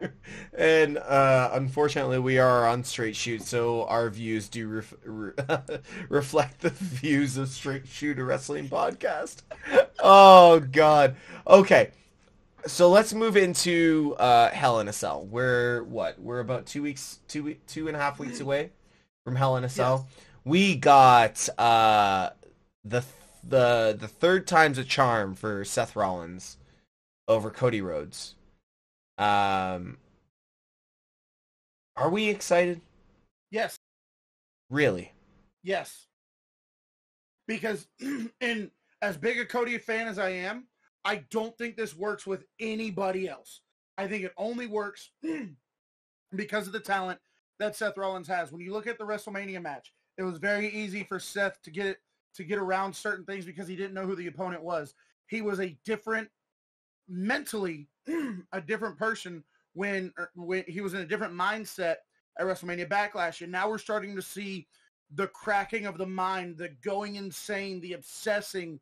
and 0.58 0.98
uh, 0.98 1.50
unfortunately, 1.52 2.18
we 2.18 2.38
are 2.38 2.66
on 2.66 2.82
Straight 2.82 3.14
Shoot, 3.14 3.42
so 3.42 3.84
our 3.84 4.10
views 4.10 4.48
do 4.48 4.66
ref- 4.66 4.94
re- 5.04 5.32
reflect 6.08 6.62
the 6.62 6.70
views 6.70 7.36
of 7.36 7.48
Straight 7.48 7.86
Shoot, 7.86 8.18
a 8.18 8.24
wrestling 8.24 8.68
podcast. 8.68 9.42
oh 10.02 10.58
God. 10.58 11.14
Okay, 11.46 11.90
so 12.66 12.90
let's 12.90 13.14
move 13.14 13.36
into 13.36 14.16
uh, 14.18 14.50
Hell 14.50 14.80
in 14.80 14.88
a 14.88 14.92
Cell. 14.92 15.24
We're 15.24 15.84
what? 15.84 16.20
We're 16.20 16.40
about 16.40 16.66
two 16.66 16.82
weeks, 16.82 17.20
two 17.28 17.54
two 17.68 17.86
and 17.86 17.96
a 17.96 18.00
half 18.00 18.18
weeks 18.18 18.40
away 18.40 18.70
from 19.24 19.36
Hell 19.36 19.56
in 19.56 19.62
a 19.62 19.68
Cell. 19.68 20.08
We 20.44 20.74
got 20.74 21.48
uh, 21.56 22.30
the 22.84 23.04
the 23.42 23.96
the 23.98 24.08
third 24.08 24.46
time's 24.46 24.78
a 24.78 24.84
charm 24.84 25.34
for 25.34 25.64
Seth 25.64 25.96
Rollins 25.96 26.56
over 27.28 27.50
Cody 27.50 27.80
Rhodes. 27.80 28.34
Um, 29.18 29.98
are 31.96 32.10
we 32.10 32.28
excited? 32.28 32.80
Yes, 33.50 33.76
Really? 34.70 35.12
yes. 35.62 36.06
Because 37.46 37.86
in 38.40 38.70
as 39.02 39.16
big 39.16 39.38
a 39.38 39.44
Cody 39.44 39.76
fan 39.78 40.06
as 40.08 40.18
I 40.18 40.30
am, 40.30 40.66
I 41.04 41.24
don't 41.30 41.56
think 41.58 41.76
this 41.76 41.94
works 41.94 42.26
with 42.26 42.44
anybody 42.60 43.28
else. 43.28 43.60
I 43.98 44.06
think 44.08 44.24
it 44.24 44.32
only 44.38 44.66
works 44.66 45.10
because 46.34 46.66
of 46.66 46.72
the 46.72 46.80
talent 46.80 47.18
that 47.58 47.76
Seth 47.76 47.98
Rollins 47.98 48.28
has. 48.28 48.50
When 48.52 48.62
you 48.62 48.72
look 48.72 48.86
at 48.86 48.96
the 48.98 49.04
WrestleMania 49.04 49.60
match, 49.60 49.92
it 50.16 50.22
was 50.22 50.38
very 50.38 50.68
easy 50.70 51.04
for 51.04 51.18
Seth 51.20 51.60
to 51.62 51.70
get 51.70 51.86
it 51.86 51.98
to 52.34 52.44
get 52.44 52.58
around 52.58 52.94
certain 52.94 53.24
things 53.24 53.44
because 53.44 53.68
he 53.68 53.76
didn't 53.76 53.94
know 53.94 54.06
who 54.06 54.16
the 54.16 54.26
opponent 54.26 54.62
was. 54.62 54.94
He 55.26 55.42
was 55.42 55.60
a 55.60 55.76
different 55.84 56.28
mentally 57.08 57.88
a 58.52 58.60
different 58.60 58.96
person 58.98 59.44
when 59.74 60.12
er, 60.18 60.30
when 60.34 60.64
he 60.66 60.80
was 60.80 60.94
in 60.94 61.00
a 61.00 61.06
different 61.06 61.34
mindset 61.34 61.96
at 62.38 62.46
WrestleMania 62.46 62.88
Backlash, 62.88 63.42
and 63.42 63.52
now 63.52 63.68
we're 63.68 63.78
starting 63.78 64.16
to 64.16 64.22
see 64.22 64.66
the 65.14 65.26
cracking 65.28 65.86
of 65.86 65.98
the 65.98 66.06
mind, 66.06 66.56
the 66.56 66.70
going 66.82 67.16
insane, 67.16 67.80
the 67.80 67.92
obsessing 67.92 68.80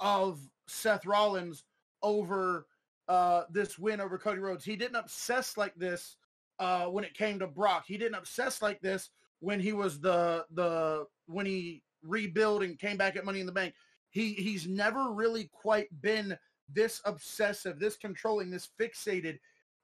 of 0.00 0.40
Seth 0.68 1.04
Rollins 1.04 1.64
over 2.02 2.66
uh, 3.08 3.42
this 3.50 3.78
win 3.78 4.00
over 4.00 4.18
Cody 4.18 4.38
Rhodes. 4.38 4.64
He 4.64 4.76
didn't 4.76 4.96
obsess 4.96 5.56
like 5.56 5.74
this 5.74 6.16
uh, 6.58 6.86
when 6.86 7.04
it 7.04 7.14
came 7.14 7.38
to 7.40 7.46
Brock. 7.46 7.84
He 7.86 7.98
didn't 7.98 8.14
obsess 8.14 8.62
like 8.62 8.80
this 8.80 9.10
when 9.40 9.60
he 9.60 9.72
was 9.72 10.00
the 10.00 10.46
the 10.52 11.06
when 11.26 11.46
he 11.46 11.82
rebuilt 12.04 12.62
and 12.62 12.78
came 12.78 12.96
back 12.96 13.16
at 13.16 13.24
Money 13.24 13.40
in 13.40 13.46
the 13.46 13.52
Bank. 13.52 13.74
He 14.10 14.34
he's 14.34 14.66
never 14.66 15.12
really 15.12 15.50
quite 15.52 15.88
been 16.00 16.36
this 16.72 17.00
obsessive, 17.04 17.78
this 17.78 17.96
controlling, 17.96 18.50
this 18.50 18.68
fixated, 18.80 19.38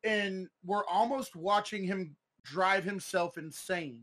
and 0.05 0.49
we're 0.65 0.87
almost 0.87 1.37
watching 1.37 1.85
him 1.85 2.17
drive 2.43 2.85
himself 2.85 3.39
insane. 3.39 4.03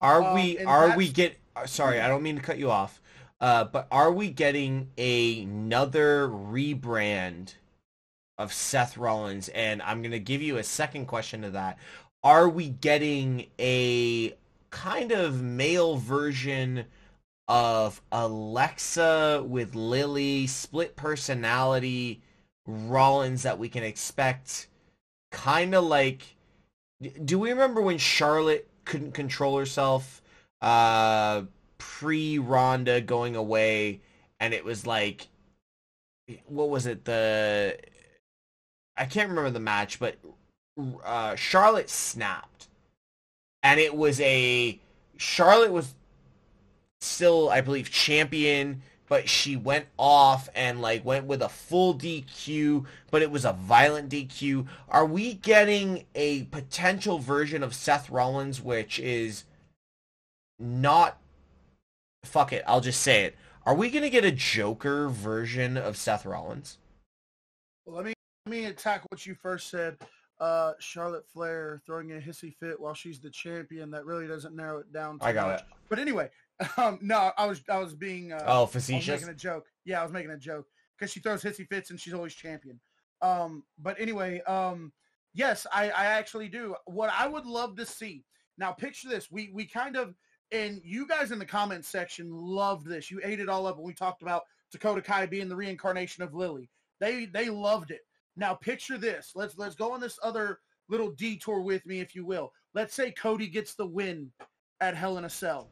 Are 0.00 0.22
Um, 0.22 0.34
we 0.34 0.58
are 0.58 0.96
we 0.96 1.08
get 1.08 1.36
uh, 1.56 1.66
sorry, 1.66 2.00
I 2.00 2.08
don't 2.08 2.22
mean 2.22 2.36
to 2.36 2.42
cut 2.42 2.58
you 2.58 2.70
off. 2.70 3.00
Uh, 3.40 3.64
but 3.64 3.86
are 3.92 4.10
we 4.10 4.30
getting 4.30 4.90
another 4.98 6.28
rebrand 6.28 7.54
of 8.36 8.52
Seth 8.52 8.96
Rollins? 8.96 9.48
And 9.50 9.80
I'm 9.82 10.02
gonna 10.02 10.18
give 10.18 10.42
you 10.42 10.56
a 10.56 10.64
second 10.64 11.06
question 11.06 11.42
to 11.42 11.50
that. 11.50 11.78
Are 12.24 12.48
we 12.48 12.68
getting 12.68 13.46
a 13.60 14.34
kind 14.70 15.12
of 15.12 15.42
male 15.42 15.96
version 15.96 16.84
of 17.48 18.02
Alexa 18.12 19.44
with 19.46 19.74
Lily, 19.74 20.46
split 20.46 20.96
personality 20.96 22.22
Rollins 22.66 23.42
that 23.44 23.58
we 23.58 23.68
can 23.68 23.82
expect? 23.82 24.68
Kind 25.30 25.74
of 25.74 25.84
like 25.84 26.36
do 27.24 27.38
we 27.38 27.50
remember 27.50 27.80
when 27.80 27.98
Charlotte 27.98 28.68
couldn't 28.84 29.12
control 29.12 29.58
herself 29.58 30.22
uh 30.60 31.42
pre 31.78 32.38
Ronda 32.38 33.00
going 33.00 33.36
away 33.36 34.00
and 34.40 34.52
it 34.52 34.64
was 34.64 34.86
like 34.86 35.28
what 36.46 36.68
was 36.68 36.86
it 36.86 37.04
the 37.04 37.78
I 38.96 39.04
can't 39.04 39.28
remember 39.28 39.50
the 39.50 39.60
match 39.60 40.00
but 40.00 40.16
uh 41.04 41.36
Charlotte 41.36 41.90
snapped 41.90 42.68
and 43.62 43.78
it 43.78 43.94
was 43.94 44.20
a 44.20 44.80
Charlotte 45.16 45.72
was 45.72 45.94
still 47.00 47.48
I 47.48 47.60
believe 47.60 47.90
champion 47.90 48.82
but 49.08 49.28
she 49.28 49.56
went 49.56 49.86
off 49.96 50.48
and 50.54 50.82
like 50.82 51.04
went 51.04 51.24
with 51.24 51.40
a 51.40 51.48
full 51.48 51.94
DQ, 51.94 52.84
but 53.10 53.22
it 53.22 53.30
was 53.30 53.46
a 53.46 53.54
violent 53.54 54.10
DQ. 54.10 54.66
Are 54.90 55.06
we 55.06 55.32
getting 55.32 56.04
a 56.14 56.42
potential 56.44 57.18
version 57.18 57.62
of 57.62 57.74
Seth 57.74 58.10
Rollins 58.10 58.60
which 58.60 58.98
is 58.98 59.44
not 60.58 61.18
fuck 62.24 62.52
it, 62.52 62.62
I'll 62.66 62.80
just 62.80 63.00
say 63.00 63.24
it. 63.24 63.36
Are 63.64 63.74
we 63.74 63.90
going 63.90 64.02
to 64.02 64.10
get 64.10 64.24
a 64.24 64.32
Joker 64.32 65.08
version 65.08 65.76
of 65.76 65.96
Seth 65.96 66.24
Rollins? 66.24 66.78
Well, 67.84 67.96
let 67.96 68.04
me 68.04 68.14
let 68.46 68.50
me 68.50 68.64
attack 68.66 69.04
what 69.10 69.26
you 69.26 69.34
first 69.34 69.70
said. 69.70 69.96
Uh, 70.40 70.72
Charlotte 70.78 71.26
Flair 71.26 71.82
throwing 71.84 72.12
a 72.12 72.16
hissy 72.16 72.54
fit 72.54 72.78
while 72.78 72.94
she's 72.94 73.18
the 73.18 73.30
champion. 73.30 73.90
That 73.90 74.06
really 74.06 74.28
doesn't 74.28 74.54
narrow 74.54 74.78
it 74.78 74.92
down. 74.92 75.18
I 75.20 75.32
got 75.32 75.48
much. 75.48 75.60
it. 75.60 75.66
But 75.88 75.98
anyway, 75.98 76.30
um, 76.76 76.98
no, 77.00 77.30
I 77.36 77.46
was 77.46 77.62
I 77.68 77.78
was 77.78 77.94
being 77.94 78.32
uh, 78.32 78.42
Oh, 78.46 78.58
I 78.58 78.60
was 78.62 78.70
facetious. 78.72 79.20
making 79.20 79.28
a 79.28 79.34
joke. 79.34 79.66
Yeah, 79.84 80.00
I 80.00 80.02
was 80.02 80.12
making 80.12 80.30
a 80.32 80.36
joke 80.38 80.66
because 80.98 81.12
she 81.12 81.20
throws 81.20 81.42
hissy 81.42 81.66
fits 81.68 81.90
and 81.90 82.00
she's 82.00 82.14
always 82.14 82.34
champion. 82.34 82.80
Um, 83.22 83.64
but 83.78 83.98
anyway, 84.00 84.40
um, 84.42 84.92
yes, 85.34 85.66
I, 85.72 85.90
I 85.90 86.04
actually 86.06 86.48
do. 86.48 86.74
What 86.86 87.10
I 87.16 87.26
would 87.26 87.46
love 87.46 87.76
to 87.76 87.86
see 87.86 88.24
now, 88.58 88.72
picture 88.72 89.08
this. 89.08 89.30
We 89.30 89.50
we 89.52 89.66
kind 89.66 89.96
of 89.96 90.14
and 90.50 90.80
you 90.82 91.06
guys 91.06 91.30
in 91.30 91.38
the 91.38 91.46
comments 91.46 91.88
section 91.88 92.30
loved 92.30 92.86
this. 92.86 93.10
You 93.10 93.20
ate 93.22 93.40
it 93.40 93.48
all 93.48 93.66
up 93.66 93.76
when 93.76 93.86
we 93.86 93.94
talked 93.94 94.22
about 94.22 94.42
Dakota 94.72 95.02
Kai 95.02 95.26
being 95.26 95.48
the 95.48 95.56
reincarnation 95.56 96.22
of 96.24 96.34
Lily. 96.34 96.68
They 97.00 97.26
they 97.26 97.50
loved 97.50 97.90
it. 97.90 98.00
Now 98.36 98.54
picture 98.54 98.98
this. 98.98 99.32
Let's 99.34 99.56
let's 99.58 99.74
go 99.76 99.92
on 99.92 100.00
this 100.00 100.18
other 100.22 100.58
little 100.88 101.10
detour 101.12 101.60
with 101.60 101.84
me, 101.86 102.00
if 102.00 102.14
you 102.14 102.24
will. 102.24 102.52
Let's 102.74 102.94
say 102.94 103.10
Cody 103.12 103.46
gets 103.46 103.74
the 103.74 103.86
win 103.86 104.30
at 104.80 104.96
Hell 104.96 105.18
in 105.18 105.24
a 105.24 105.30
Cell. 105.30 105.68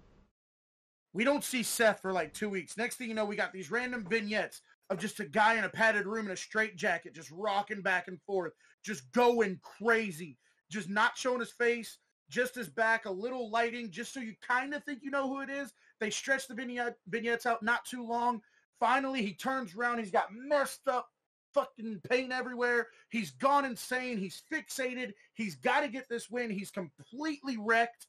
We 1.16 1.24
don't 1.24 1.42
see 1.42 1.62
Seth 1.62 2.02
for 2.02 2.12
like 2.12 2.34
two 2.34 2.50
weeks. 2.50 2.76
Next 2.76 2.96
thing 2.96 3.08
you 3.08 3.14
know, 3.14 3.24
we 3.24 3.36
got 3.36 3.50
these 3.50 3.70
random 3.70 4.04
vignettes 4.06 4.60
of 4.90 4.98
just 4.98 5.18
a 5.18 5.24
guy 5.24 5.54
in 5.54 5.64
a 5.64 5.68
padded 5.70 6.04
room 6.04 6.26
in 6.26 6.32
a 6.32 6.36
straight 6.36 6.76
jacket, 6.76 7.14
just 7.14 7.30
rocking 7.30 7.80
back 7.80 8.08
and 8.08 8.20
forth, 8.26 8.52
just 8.84 9.10
going 9.12 9.58
crazy, 9.62 10.36
just 10.70 10.90
not 10.90 11.16
showing 11.16 11.40
his 11.40 11.52
face, 11.52 11.96
just 12.28 12.54
his 12.54 12.68
back, 12.68 13.06
a 13.06 13.10
little 13.10 13.50
lighting, 13.50 13.90
just 13.90 14.12
so 14.12 14.20
you 14.20 14.34
kind 14.46 14.74
of 14.74 14.84
think 14.84 14.98
you 15.02 15.10
know 15.10 15.26
who 15.26 15.40
it 15.40 15.48
is. 15.48 15.72
They 16.00 16.10
stretch 16.10 16.48
the 16.48 16.54
vignette, 16.54 16.98
vignettes 17.08 17.46
out 17.46 17.62
not 17.62 17.86
too 17.86 18.06
long. 18.06 18.42
Finally, 18.78 19.22
he 19.22 19.32
turns 19.32 19.74
around. 19.74 20.00
He's 20.00 20.10
got 20.10 20.34
messed 20.34 20.86
up 20.86 21.08
fucking 21.54 22.02
paint 22.10 22.30
everywhere. 22.30 22.88
He's 23.08 23.30
gone 23.30 23.64
insane. 23.64 24.18
He's 24.18 24.42
fixated. 24.52 25.14
He's 25.32 25.54
got 25.54 25.80
to 25.80 25.88
get 25.88 26.10
this 26.10 26.28
win. 26.28 26.50
He's 26.50 26.70
completely 26.70 27.56
wrecked. 27.56 28.06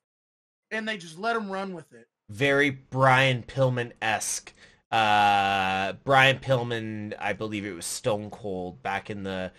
And 0.72 0.86
they 0.86 0.98
just 0.98 1.18
let 1.18 1.38
him 1.38 1.50
run 1.50 1.74
with 1.74 1.94
it. 1.94 2.08
Very 2.30 2.70
Brian 2.72 3.44
Pillman 3.44 3.92
esque. 4.02 4.54
Uh, 4.92 5.94
Brian 6.04 6.40
Pillman, 6.40 7.14
I 7.20 7.34
believe 7.34 7.66
it 7.66 7.74
was 7.74 7.86
Stone 7.86 8.30
Cold 8.32 8.82
back 8.84 9.10
in 9.10 9.24
the 9.24 9.52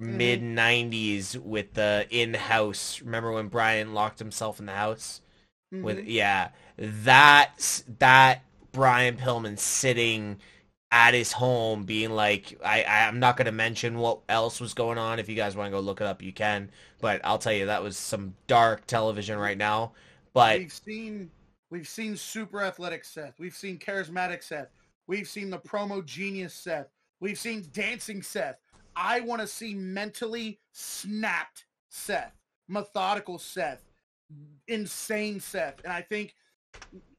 Mhm. 0.00 0.06
mid 0.16 0.42
'90s 0.42 1.36
with 1.36 1.74
the 1.74 2.06
in-house. 2.10 3.00
Remember 3.00 3.32
when 3.32 3.48
Brian 3.48 3.94
locked 3.94 4.18
himself 4.18 4.58
in 4.60 4.66
the 4.66 4.72
house? 4.74 5.20
with 5.72 5.96
Mhm. 6.00 6.04
yeah 6.06 6.48
that's 6.76 7.82
that 7.98 8.42
brian 8.72 9.16
pillman 9.16 9.58
sitting 9.58 10.38
at 10.90 11.14
his 11.14 11.32
home 11.32 11.84
being 11.84 12.10
like 12.10 12.58
i 12.62 12.84
i'm 12.84 13.18
not 13.18 13.38
going 13.38 13.46
to 13.46 13.52
mention 13.52 13.96
what 13.96 14.18
else 14.28 14.60
was 14.60 14.74
going 14.74 14.98
on 14.98 15.18
if 15.18 15.30
you 15.30 15.34
guys 15.34 15.56
want 15.56 15.66
to 15.66 15.70
go 15.70 15.80
look 15.80 16.02
it 16.02 16.06
up 16.06 16.20
you 16.20 16.30
can 16.30 16.70
but 17.00 17.22
i'll 17.24 17.38
tell 17.38 17.54
you 17.54 17.64
that 17.64 17.82
was 17.82 17.96
some 17.96 18.34
dark 18.46 18.86
television 18.86 19.38
right 19.38 19.56
now 19.56 19.92
but 20.34 20.58
we've 20.58 20.72
seen 20.72 21.30
we've 21.72 21.88
seen 21.88 22.14
super 22.16 22.62
athletic 22.62 23.02
Seth. 23.02 23.40
We've 23.40 23.54
seen 23.56 23.78
charismatic 23.78 24.42
Seth. 24.44 24.68
We've 25.06 25.26
seen 25.26 25.48
the 25.48 25.58
promo 25.58 26.04
genius 26.04 26.52
Seth. 26.54 26.88
We've 27.18 27.38
seen 27.38 27.66
dancing 27.72 28.22
Seth. 28.22 28.58
I 28.94 29.20
want 29.20 29.40
to 29.40 29.46
see 29.46 29.74
mentally 29.74 30.60
snapped 30.72 31.64
Seth, 31.88 32.34
methodical 32.68 33.38
Seth, 33.38 33.82
insane 34.68 35.40
Seth. 35.40 35.82
And 35.82 35.92
I 35.92 36.02
think 36.02 36.34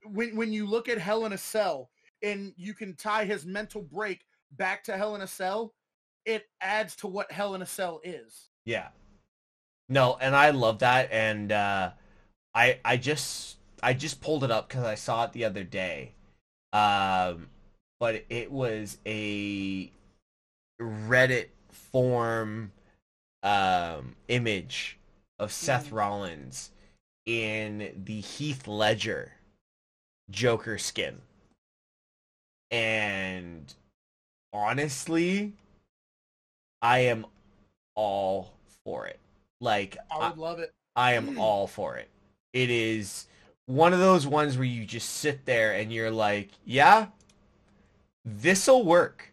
when 0.06 0.36
when 0.36 0.54
you 0.54 0.68
look 0.68 0.88
at 0.88 1.00
Hell 1.00 1.26
in 1.26 1.34
a 1.34 1.38
Cell 1.38 1.90
and 2.22 2.54
you 2.56 2.76
can 2.76 2.96
tie 2.96 3.26
his 3.26 3.46
mental 3.46 3.82
break 3.82 4.26
back 4.52 4.84
to 4.84 4.96
Hell 4.96 5.16
in 5.16 5.22
a 5.22 5.28
Cell, 5.28 5.74
it 6.26 6.46
adds 6.62 6.96
to 6.98 7.08
what 7.08 7.32
Hell 7.32 7.56
in 7.56 7.64
a 7.64 7.66
Cell 7.66 8.00
is. 8.04 8.50
yeah 8.66 8.90
no 9.90 10.18
and 10.22 10.34
i 10.34 10.50
love 10.50 10.80
that 10.80 11.12
and 11.12 11.52
uh 11.52 11.92
i 12.56 12.80
i 12.86 12.96
just 12.96 13.58
i 13.84 13.94
just 13.94 14.22
pulled 14.22 14.44
it 14.44 14.52
up 14.52 14.68
because 14.68 14.84
i 14.86 14.96
saw 14.96 15.26
it 15.26 15.34
the 15.34 15.46
other 15.46 15.64
day 15.64 16.14
um 16.74 17.48
but 18.00 18.24
it 18.30 18.52
was 18.52 18.98
a 19.06 19.92
reddit 20.82 21.50
form 21.72 22.72
um 23.44 24.16
image 24.28 24.98
of 25.40 25.52
seth 25.52 25.90
Mhm. 25.90 25.94
rollins 25.98 26.72
in 27.26 28.04
the 28.06 28.22
heath 28.22 28.68
ledger 28.68 29.34
joker 30.32 30.78
skin 30.78 31.22
and 32.72 33.74
honestly 34.54 35.54
i 36.82 37.00
am 37.00 37.26
all 37.96 38.54
for 38.84 39.06
it 39.08 39.20
like 39.62 39.98
I 40.12 40.18
I, 40.18 40.30
would 40.30 40.38
love 40.38 40.60
it. 40.60 40.72
I 40.96 41.14
am 41.14 41.38
all 41.40 41.68
for 41.68 41.98
it. 41.98 42.10
It 42.54 42.70
is 42.70 43.28
one 43.66 43.94
of 43.94 44.00
those 44.00 44.28
ones 44.28 44.58
where 44.58 44.66
you 44.66 44.86
just 44.86 45.10
sit 45.10 45.46
there 45.46 45.74
and 45.74 45.92
you're 45.92 46.12
like, 46.12 46.52
yeah, 46.66 47.08
this'll 48.26 48.84
work. 48.84 49.32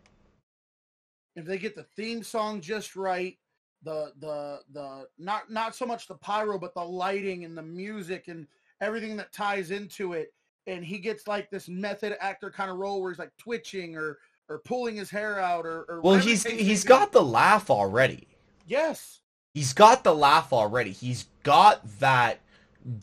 if 1.37 1.45
they 1.45 1.59
get 1.59 1.75
the 1.75 1.85
theme 1.97 2.23
song 2.23 2.61
just 2.61 2.97
right, 2.97 3.37
the 3.83 4.13
the 4.21 4.61
the 4.73 5.07
not 5.19 5.51
not 5.51 5.75
so 5.75 5.87
much 5.87 6.07
the 6.07 6.15
pyro, 6.17 6.59
but 6.59 6.75
the 6.75 6.85
lighting 6.85 7.45
and 7.45 7.57
the 7.57 7.63
music 7.63 8.29
and 8.29 8.47
everything 8.81 9.17
that 9.17 9.33
ties 9.33 9.71
into 9.71 10.13
it, 10.13 10.33
and 10.67 10.85
he 10.85 10.99
gets 10.99 11.27
like 11.27 11.51
this 11.51 11.69
method 11.69 12.17
actor 12.21 12.51
kind 12.51 12.71
of 12.71 12.77
role 12.77 13.01
where 13.01 13.11
he's 13.11 13.19
like 13.19 13.37
twitching 13.39 13.97
or 13.97 14.19
or 14.49 14.59
pulling 14.59 14.97
his 14.97 15.11
hair 15.11 15.39
out 15.39 15.65
or, 15.65 15.85
or 15.89 16.01
Well, 16.03 16.17
he's 16.19 16.43
he's 16.45 16.85
got 16.85 17.13
the 17.13 17.23
laugh 17.23 17.71
already. 17.71 18.29
yes 18.67 19.21
He's 19.55 19.73
got 19.73 20.05
the 20.05 20.15
laugh 20.15 20.53
already. 20.53 20.93
He's 20.93 21.27
got 21.43 21.81
that 21.99 22.39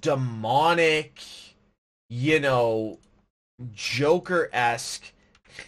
demonic, 0.02 1.22
you 2.10 2.40
know, 2.40 3.00
Joker-esque. 3.74 5.12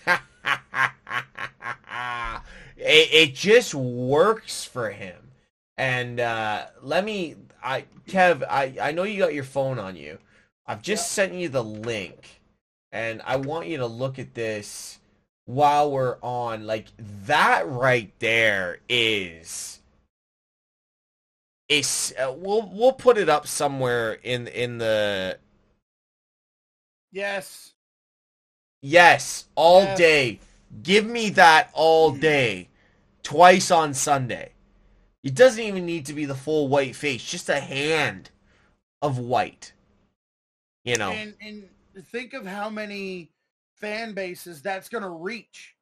it, 0.07 0.19
it 2.77 3.35
just 3.35 3.73
works 3.73 4.65
for 4.65 4.89
him. 4.89 5.15
And 5.77 6.19
uh, 6.19 6.65
let 6.81 7.05
me, 7.05 7.35
I 7.63 7.85
Kev, 8.07 8.43
I, 8.49 8.75
I 8.81 8.91
know 8.91 9.03
you 9.03 9.19
got 9.19 9.33
your 9.33 9.43
phone 9.43 9.79
on 9.79 9.95
you. 9.95 10.17
I've 10.65 10.81
just 10.81 11.11
sent 11.13 11.33
you 11.33 11.49
the 11.49 11.63
link, 11.63 12.41
and 12.91 13.21
I 13.25 13.37
want 13.37 13.67
you 13.67 13.77
to 13.77 13.87
look 13.87 14.19
at 14.19 14.35
this 14.35 14.99
while 15.45 15.89
we're 15.89 16.17
on. 16.21 16.67
Like 16.67 16.87
that 17.25 17.67
right 17.67 18.11
there 18.19 18.79
is 18.87 19.78
is 21.69 22.13
uh, 22.19 22.33
we'll 22.35 22.69
we'll 22.73 22.93
put 22.93 23.17
it 23.17 23.29
up 23.29 23.47
somewhere 23.47 24.13
in 24.13 24.47
in 24.47 24.79
the 24.79 25.37
yes 27.11 27.73
yes 28.81 29.45
all 29.55 29.81
Yes. 29.83 29.97
day. 29.97 30.39
Give 30.83 31.05
me 31.05 31.29
that 31.31 31.69
all 31.73 32.11
day, 32.11 32.69
twice 33.23 33.71
on 33.71 33.93
Sunday. 33.93 34.53
It 35.23 35.35
doesn't 35.35 35.63
even 35.63 35.85
need 35.85 36.05
to 36.07 36.13
be 36.13 36.25
the 36.25 36.35
full 36.35 36.67
white 36.67 36.95
face, 36.95 37.23
just 37.23 37.49
a 37.49 37.59
hand 37.59 38.29
of 39.01 39.17
white. 39.17 39.73
You 40.83 40.97
know. 40.97 41.11
And 41.13 41.35
and 41.41 41.69
think 42.07 42.33
of 42.33 42.45
how 42.45 42.69
many 42.69 43.31
fan 43.75 44.13
bases 44.13 44.61
that's 44.61 44.89
going 44.89 45.03
to 45.03 45.09
reach. 45.09 45.75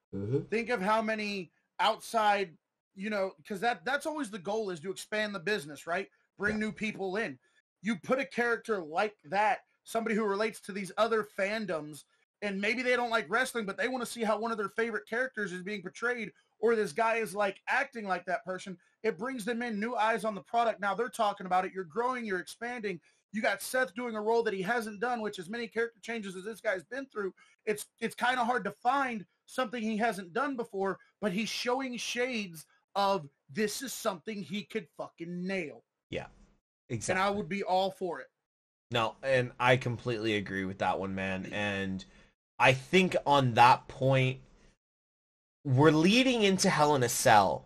Think 0.50 0.70
of 0.70 0.82
how 0.82 1.02
many 1.02 1.52
outside, 1.80 2.52
you 2.98 3.10
know, 3.10 3.32
because 3.38 3.62
that 3.62 3.86
that's 3.86 4.06
always 4.06 4.30
the 4.30 4.40
goal 4.40 4.72
is 4.72 4.80
to 4.82 4.92
expand 4.92 5.34
the 5.34 5.40
business, 5.40 5.88
right? 5.88 6.10
Bring 6.38 6.56
Yeah. 6.56 6.62
new 6.66 6.72
people 6.72 7.16
in. 7.18 7.40
You 7.82 7.96
put 7.98 8.20
a 8.20 8.26
character 8.26 8.80
like 8.82 9.16
that, 9.26 9.60
somebody 9.84 10.16
who 10.16 10.26
relates 10.26 10.60
to 10.62 10.72
these 10.72 10.92
other 10.98 11.24
fandoms, 11.24 12.04
and 12.42 12.60
maybe 12.60 12.82
they 12.82 12.96
don't 12.96 13.12
like 13.12 13.30
wrestling, 13.30 13.66
but 13.66 13.78
they 13.78 13.88
want 13.88 14.04
to 14.04 14.12
see 14.12 14.24
how 14.24 14.40
one 14.40 14.52
of 14.52 14.58
their 14.58 14.70
favorite 14.70 15.08
characters 15.08 15.54
is 15.54 15.62
being 15.62 15.82
portrayed, 15.82 16.34
or 16.60 16.76
this 16.76 16.92
guy 16.92 17.18
is 17.18 17.36
like 17.36 17.62
acting 17.68 18.06
like 18.06 18.26
that 18.26 18.44
person. 18.44 18.78
It 19.04 19.18
brings 19.18 19.46
them 19.46 19.62
in 19.62 19.80
new 19.80 19.96
eyes 19.96 20.26
on 20.26 20.34
the 20.36 20.42
product. 20.42 20.82
Now 20.82 20.96
they're 20.96 21.08
talking 21.08 21.46
about 21.46 21.66
it. 21.66 21.74
You're 21.74 21.84
growing, 21.84 22.26
you're 22.26 22.40
expanding. 22.40 23.00
You 23.32 23.42
got 23.42 23.62
Seth 23.62 23.94
doing 23.94 24.16
a 24.16 24.22
role 24.22 24.42
that 24.44 24.54
he 24.54 24.62
hasn't 24.64 25.00
done, 25.00 25.22
which 25.22 25.38
as 25.38 25.50
many 25.50 25.68
character 25.68 26.00
changes 26.02 26.36
as 26.36 26.46
this 26.46 26.62
guy's 26.62 26.84
been 26.84 27.06
through. 27.08 27.34
It's 27.66 27.86
it's 28.00 28.16
kind 28.16 28.40
of 28.40 28.48
hard 28.48 28.64
to 28.64 28.72
find 28.72 29.26
something 29.46 29.82
he 29.82 29.98
hasn't 29.98 30.34
done 30.34 30.56
before, 30.56 31.00
but 31.22 31.32
he's 31.32 31.50
showing 31.50 31.98
shades 31.98 32.66
of 32.98 33.30
this 33.50 33.82
is 33.82 33.94
something 33.94 34.44
he 34.44 34.64
could 34.64 34.88
fucking 34.98 35.48
nail. 35.48 35.86
Yeah. 36.10 36.26
Exactly. 36.90 37.22
And 37.22 37.30
I 37.30 37.34
would 37.34 37.48
be 37.48 37.64
all 37.64 37.92
for 37.92 38.20
it. 38.20 38.28
No, 38.92 39.16
and 39.22 39.52
I 39.60 39.78
completely 39.78 40.36
agree 40.36 40.66
with 40.66 40.80
that 40.80 41.00
one, 41.00 41.14
man. 41.16 41.50
And 41.52 42.04
I 42.60 42.74
think 42.74 43.16
on 43.26 43.54
that 43.54 43.88
point, 43.88 44.40
we're 45.66 45.92
leading 45.92 46.44
into 46.44 46.70
Hell 46.70 46.96
in 46.96 47.04
a 47.04 47.10
Cell. 47.10 47.66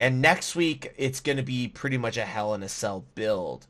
And 0.00 0.20
next 0.20 0.56
week, 0.56 0.92
it's 0.96 1.20
going 1.20 1.36
to 1.36 1.42
be 1.44 1.68
pretty 1.68 1.98
much 1.98 2.16
a 2.16 2.24
Hell 2.24 2.54
in 2.54 2.62
a 2.62 2.68
Cell 2.68 3.04
build. 3.14 3.66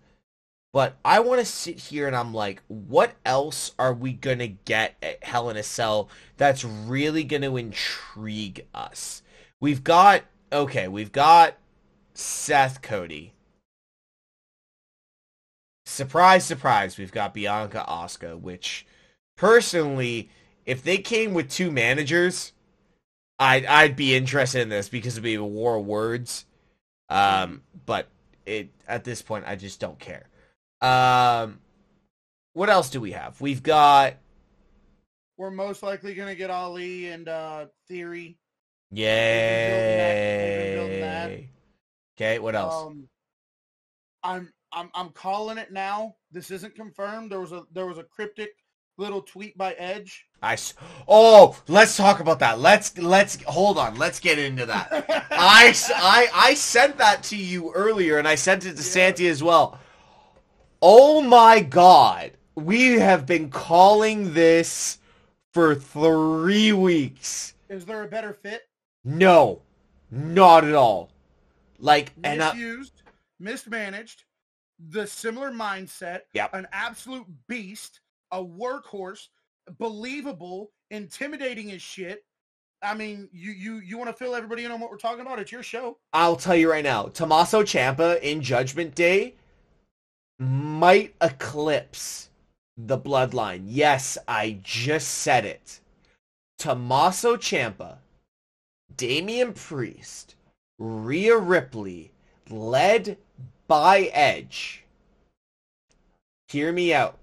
But 0.72 0.96
I 1.04 1.20
want 1.20 1.40
to 1.40 1.44
sit 1.44 1.78
here 1.78 2.06
and 2.06 2.16
I'm 2.16 2.32
like, 2.32 2.62
what 2.68 3.12
else 3.26 3.72
are 3.78 3.92
we 3.92 4.12
going 4.12 4.38
to 4.38 4.48
get 4.48 4.94
at 5.02 5.22
Hell 5.22 5.50
in 5.50 5.56
a 5.56 5.62
Cell 5.62 6.08
that's 6.36 6.64
really 6.64 7.24
going 7.24 7.42
to 7.42 7.56
intrigue 7.56 8.66
us? 8.72 9.22
We've 9.60 9.84
got, 9.84 10.22
okay, 10.52 10.88
we've 10.88 11.12
got 11.12 11.56
Seth 12.14 12.82
Cody. 12.82 13.34
Surprise, 15.86 16.44
surprise, 16.44 16.98
we've 16.98 17.12
got 17.12 17.34
Bianca 17.34 17.84
Asuka, 17.88 18.40
which 18.40 18.86
personally, 19.36 20.30
if 20.64 20.82
they 20.82 20.98
came 20.98 21.34
with 21.34 21.50
two 21.50 21.70
managers, 21.70 22.52
I'd 23.38 23.66
I'd 23.66 23.96
be 23.96 24.14
interested 24.14 24.60
in 24.62 24.68
this 24.68 24.88
because 24.88 25.14
it'd 25.14 25.24
be 25.24 25.34
a 25.34 25.44
war 25.44 25.76
of 25.76 25.86
words. 25.86 26.44
Um, 27.08 27.62
but 27.86 28.08
it 28.46 28.70
at 28.86 29.04
this 29.04 29.22
point, 29.22 29.44
I 29.48 29.56
just 29.56 29.80
don't 29.80 29.98
care. 29.98 30.28
Um, 30.80 31.58
what 32.52 32.68
else 32.70 32.90
do 32.90 33.00
we 33.00 33.12
have? 33.12 33.40
We've 33.40 33.62
got 33.62 34.14
We're 35.36 35.50
most 35.50 35.82
likely 35.82 36.14
going 36.14 36.28
to 36.28 36.34
get 36.36 36.50
Ali 36.50 37.08
and 37.08 37.28
uh, 37.28 37.66
Theory. 37.88 38.36
Yay. 38.90 40.80
Okay, 42.16 42.38
what 42.38 42.54
else? 42.54 42.86
Um, 42.86 43.08
I'm 44.22 44.52
I'm 44.72 44.90
I'm 44.94 45.08
calling 45.10 45.58
it 45.58 45.72
now. 45.72 46.16
This 46.30 46.50
isn't 46.50 46.74
confirmed. 46.74 47.32
There 47.32 47.40
was 47.40 47.52
a 47.52 47.62
there 47.72 47.86
was 47.86 47.98
a 47.98 48.04
cryptic 48.04 48.50
little 48.98 49.22
tweet 49.22 49.56
by 49.56 49.72
Edge. 49.72 50.26
I 50.42 50.56
oh, 51.08 51.56
let's 51.66 51.96
talk 51.96 52.20
about 52.20 52.38
that. 52.40 52.60
Let's 52.60 52.96
let's 52.98 53.42
hold 53.44 53.78
on. 53.78 53.96
Let's 53.96 54.20
get 54.20 54.38
into 54.38 54.66
that. 54.66 54.88
I, 55.30 55.74
I 55.96 56.28
I 56.34 56.54
sent 56.54 56.98
that 56.98 57.22
to 57.24 57.36
you 57.36 57.72
earlier, 57.72 58.18
and 58.18 58.28
I 58.28 58.34
sent 58.34 58.64
it 58.64 58.72
to 58.72 58.76
Yeah. 58.76 58.82
Santi 58.82 59.26
as 59.28 59.42
well. 59.42 59.78
Oh 60.82 61.22
my 61.22 61.60
god. 61.60 62.32
We 62.54 62.98
have 62.98 63.26
been 63.26 63.48
calling 63.48 64.34
this 64.34 64.98
for 65.52 65.74
three 65.74 66.72
weeks. 66.72 67.54
Is 67.68 67.86
there 67.86 68.02
a 68.02 68.08
better 68.08 68.34
fit? 68.34 68.62
No, 69.04 69.62
not 70.10 70.64
at 70.64 70.74
all. 70.74 71.10
Like, 71.78 72.12
and 72.22 72.42
I, 72.42 72.52
Misused, 72.52 73.02
mismanaged, 73.38 74.24
the 74.90 75.06
similar 75.06 75.50
mindset, 75.50 76.20
Yep. 76.34 76.54
an 76.54 76.66
absolute 76.72 77.26
beast, 77.48 78.00
a 78.32 78.42
workhorse, 78.42 79.28
believable, 79.78 80.72
intimidating 80.90 81.70
as 81.72 81.80
shit. 81.82 82.24
I 82.82 82.94
mean, 82.94 83.28
you 83.32 83.52
you 83.52 83.76
you 83.80 83.98
want 83.98 84.08
to 84.08 84.14
fill 84.16 84.34
everybody 84.34 84.64
in 84.64 84.70
on 84.72 84.80
what 84.80 84.90
we're 84.90 84.96
talking 84.96 85.20
about? 85.20 85.38
It's 85.38 85.52
your 85.52 85.62
show. 85.62 85.98
I'll 86.14 86.36
tell 86.36 86.56
you 86.56 86.70
right 86.70 86.84
now, 86.84 87.04
Tommaso 87.08 87.62
Ciampa 87.62 88.20
in 88.22 88.40
Judgment 88.40 88.94
Day 88.94 89.34
might 90.38 91.14
eclipse 91.20 92.30
the 92.78 92.98
bloodline. 92.98 93.62
Yes, 93.66 94.16
I 94.26 94.60
just 94.62 95.08
said 95.08 95.44
it. 95.44 95.80
Tommaso 96.58 97.36
Ciampa, 97.36 97.98
Damian 98.96 99.52
Priest, 99.52 100.34
Rhea 100.78 101.36
Ripley, 101.36 102.12
led 102.48 103.18
by 103.66 104.10
Edge. 104.12 104.84
Hear 106.48 106.72
me 106.72 106.92
out. 106.92 107.18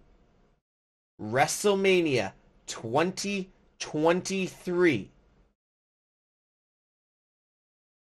WrestleMania 1.22 2.32
2023. 2.68 5.12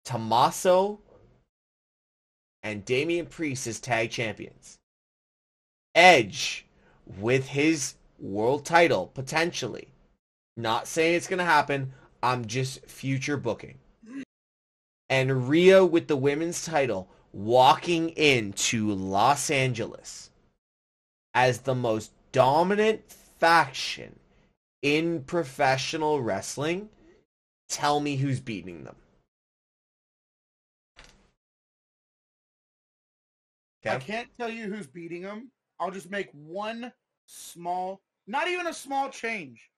Tommaso 0.05 0.99
and 2.63 2.86
Damian 2.86 3.26
Priest 3.26 3.68
as 3.68 3.80
tag 3.80 4.11
champions. 4.11 4.78
Edge 5.95 6.65
with 7.20 7.47
his 7.47 7.95
world 8.20 8.65
title 8.65 9.11
potentially. 9.13 9.88
Not 10.55 10.88
saying 10.88 11.15
it's 11.15 11.28
going 11.28 11.39
to 11.39 11.45
happen. 11.45 11.91
I'm 12.28 12.46
just 12.46 12.86
future 12.86 13.38
booking. 13.38 13.78
And 15.08 15.48
Rhea 15.48 15.86
with 15.86 16.10
the 16.10 16.18
women's 16.18 16.66
title 16.66 17.08
walking 17.32 18.10
into 18.10 18.92
Los 18.92 19.50
Angeles 19.50 20.30
as 21.34 21.60
the 21.60 21.74
most 21.74 22.12
dominant 22.34 23.10
faction 23.10 24.20
in 24.82 25.24
professional 25.24 26.22
wrestling. 26.22 26.90
Tell 27.70 28.02
me 28.02 28.18
who's 28.18 28.42
beating 28.42 28.84
them. 28.84 28.98
I 33.86 33.96
can't 34.00 34.28
tell 34.38 34.50
you 34.50 34.66
who's 34.66 34.88
beating 34.88 35.22
them. 35.22 35.50
I'll 35.80 35.92
just 35.92 36.12
make 36.12 36.28
one 36.34 36.92
small, 37.26 38.02
not 38.28 38.50
even 38.50 38.68
a 38.68 38.74
small 38.74 39.10
change, 39.10 39.70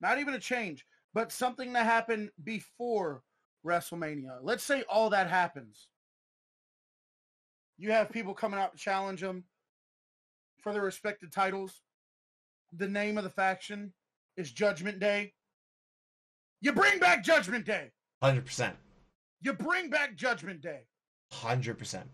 not 0.00 0.18
even 0.18 0.34
a 0.34 0.40
change, 0.40 0.84
but 1.14 1.32
something 1.32 1.72
that 1.72 1.84
happened 1.86 2.30
before 2.42 3.22
WrestleMania. 3.66 4.38
Let's 4.42 4.64
say 4.64 4.82
all 4.88 5.10
that 5.10 5.28
happens. 5.28 5.88
You 7.78 7.92
have 7.92 8.10
people 8.10 8.34
coming 8.34 8.60
out 8.60 8.72
to 8.72 8.78
challenge 8.78 9.20
them 9.20 9.44
for 10.60 10.72
their 10.72 10.82
respected 10.82 11.32
titles. 11.32 11.82
The 12.72 12.88
name 12.88 13.18
of 13.18 13.24
the 13.24 13.30
faction 13.30 13.92
is 14.36 14.52
Judgment 14.52 14.98
Day. 15.00 15.32
You 16.60 16.72
bring 16.72 16.98
back 16.98 17.24
Judgment 17.24 17.66
Day. 17.66 17.90
100%. 18.22 18.72
You 19.42 19.52
bring 19.52 19.90
back 19.90 20.16
Judgment 20.16 20.60
Day. 20.60 20.86
100%. 21.32 22.04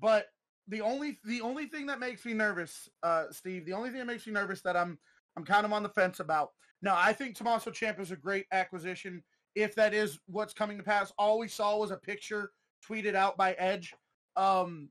but 0.00 0.26
the 0.68 0.80
only 0.80 1.18
the 1.24 1.40
only 1.42 1.66
thing 1.66 1.86
that 1.86 2.00
makes 2.00 2.24
me 2.24 2.32
nervous, 2.32 2.88
uh, 3.02 3.24
Steve, 3.30 3.64
the 3.66 3.72
only 3.72 3.90
thing 3.90 3.98
that 4.00 4.06
makes 4.06 4.26
me 4.26 4.32
nervous 4.32 4.62
that 4.62 4.76
I'm 4.76 4.98
I'm 5.36 5.44
kind 5.44 5.64
of 5.64 5.72
on 5.72 5.82
the 5.82 5.88
fence 5.90 6.20
about. 6.20 6.50
Now, 6.86 6.94
I 6.96 7.12
think 7.12 7.34
Tommaso 7.34 7.72
Ciampa 7.72 7.98
is 7.98 8.12
a 8.12 8.16
great 8.16 8.46
acquisition 8.52 9.20
if 9.56 9.74
that 9.74 9.92
is 9.92 10.20
what's 10.26 10.54
coming 10.54 10.76
to 10.76 10.84
pass. 10.84 11.12
All 11.18 11.36
we 11.36 11.48
saw 11.48 11.76
was 11.76 11.90
a 11.90 11.96
picture 11.96 12.52
tweeted 12.88 13.16
out 13.16 13.36
by 13.36 13.54
Edge. 13.54 13.92
Um, 14.36 14.88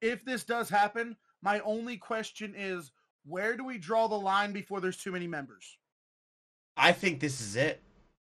if 0.00 0.24
this 0.24 0.44
does 0.44 0.68
happen, 0.68 1.16
my 1.42 1.58
only 1.60 1.96
question 1.96 2.54
is 2.56 2.92
where 3.26 3.56
do 3.56 3.64
we 3.64 3.78
draw 3.78 4.06
the 4.06 4.14
line 4.14 4.52
before 4.52 4.80
there's 4.80 4.96
too 4.96 5.10
many 5.10 5.26
members? 5.26 5.76
I 6.76 6.92
think 6.92 7.18
this 7.18 7.40
is 7.40 7.56
it. 7.56 7.80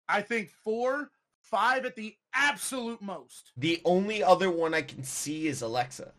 I 0.07 0.21
think 0.21 0.51
four, 0.63 1.11
five 1.41 1.87
at 1.87 1.97
the 1.97 2.17
absolute 2.35 3.01
most. 3.01 3.53
The 3.57 3.81
only 3.87 4.23
other 4.23 4.51
one 4.51 4.75
I 4.75 4.83
can 4.83 5.05
see 5.05 5.47
is 5.47 5.63
Alexa. 5.63 6.13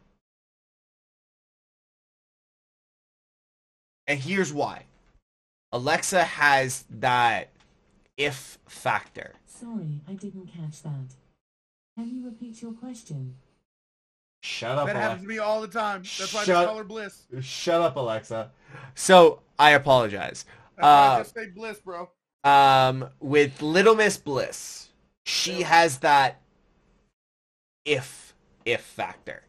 And 4.07 4.19
here's 4.19 4.51
why. 4.51 4.85
Alexa 5.71 6.23
has 6.23 6.85
that 6.89 7.49
if 8.17 8.57
factor. 8.67 9.33
Sorry, 9.45 10.01
I 10.07 10.13
didn't 10.13 10.47
catch 10.47 10.81
that. 10.83 11.13
Can 11.97 12.09
you 12.09 12.25
repeat 12.25 12.61
your 12.61 12.73
question? 12.73 13.35
Shut 14.41 14.77
up, 14.77 14.87
That 14.87 14.95
happens 14.95 15.21
to 15.23 15.27
me 15.27 15.37
all 15.37 15.61
the 15.61 15.67
time. 15.67 16.01
That's 16.17 16.33
why 16.33 16.41
I 16.43 16.45
call 16.65 16.77
her 16.77 16.83
Bliss. 16.85 17.23
Shut 17.41 17.81
up, 17.81 17.97
Alexa. 17.97 18.51
So, 18.95 19.41
I 19.59 19.71
apologize. 19.71 20.45
That's 20.77 20.83
why 20.85 20.87
I 20.87 21.07
Uh, 21.15 21.17
just 21.19 21.35
say 21.35 21.47
Bliss, 21.47 21.79
bro. 21.79 22.09
um, 22.45 23.09
with 23.19 23.61
Little 23.61 23.95
Miss 23.95 24.17
Bliss, 24.17 24.89
she 25.25 25.59
Yeah. 25.59 25.67
has 25.67 25.99
that 25.99 26.41
if 27.85 28.33
if 28.65 28.81
factor. 28.81 29.43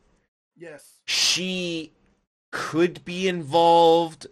Yes. 0.56 1.00
She 1.06 1.92
could 2.52 3.04
be 3.04 3.28
involved 3.28 4.26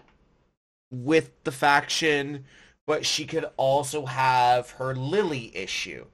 with 0.90 1.32
the 1.44 1.52
faction, 1.52 2.44
but 2.86 3.04
she 3.04 3.26
could 3.26 3.46
also 3.56 4.06
have 4.06 4.70
her 4.72 4.94
Lily 4.94 5.54
issue. 5.56 6.06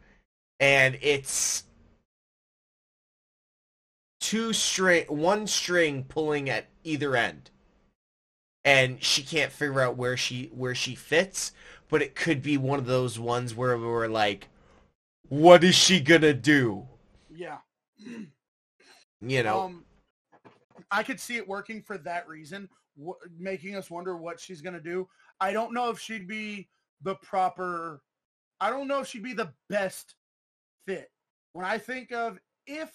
And 0.60 0.98
it's 1.02 1.64
two 4.20 4.52
string 4.52 5.04
one 5.08 5.46
string 5.46 6.04
pulling 6.04 6.48
at 6.48 6.66
either 6.82 7.16
end. 7.16 7.50
And 8.64 9.02
she 9.02 9.22
can't 9.22 9.52
figure 9.52 9.80
out 9.82 9.96
where 9.96 10.16
she 10.16 10.50
where 10.54 10.74
she 10.74 10.94
fits, 10.94 11.52
but 11.90 12.00
it 12.02 12.14
could 12.14 12.42
be 12.42 12.56
one 12.56 12.78
of 12.78 12.86
those 12.86 13.18
ones 13.18 13.54
where 13.54 13.76
we're 13.78 14.08
like, 14.08 14.48
what 15.28 15.62
is 15.62 15.74
she 15.74 16.00
gonna 16.00 16.32
do? 16.34 16.86
Yeah. 17.30 17.58
You 19.26 19.42
know. 19.42 19.60
Um, 19.62 19.84
I 20.90 21.02
could 21.02 21.18
see 21.18 21.36
it 21.36 21.48
working 21.48 21.80
for 21.80 21.96
that 21.98 22.28
reason, 22.28 22.68
w- 22.96 23.16
making 23.38 23.74
us 23.76 23.90
wonder 23.90 24.16
what 24.16 24.38
she's 24.40 24.60
gonna 24.60 24.80
do. 24.80 25.08
I 25.40 25.52
don't 25.52 25.72
know 25.74 25.90
if 25.90 25.98
she'd 25.98 26.26
be 26.28 26.68
the 27.02 27.14
proper. 27.16 28.02
I 28.60 28.70
don't 28.70 28.88
know 28.88 29.00
if 29.00 29.08
she'd 29.08 29.22
be 29.22 29.32
the 29.34 29.52
best 29.68 30.14
fit. 30.86 31.10
When 31.52 31.64
I 31.64 31.78
think 31.78 32.12
of 32.12 32.38
if, 32.66 32.92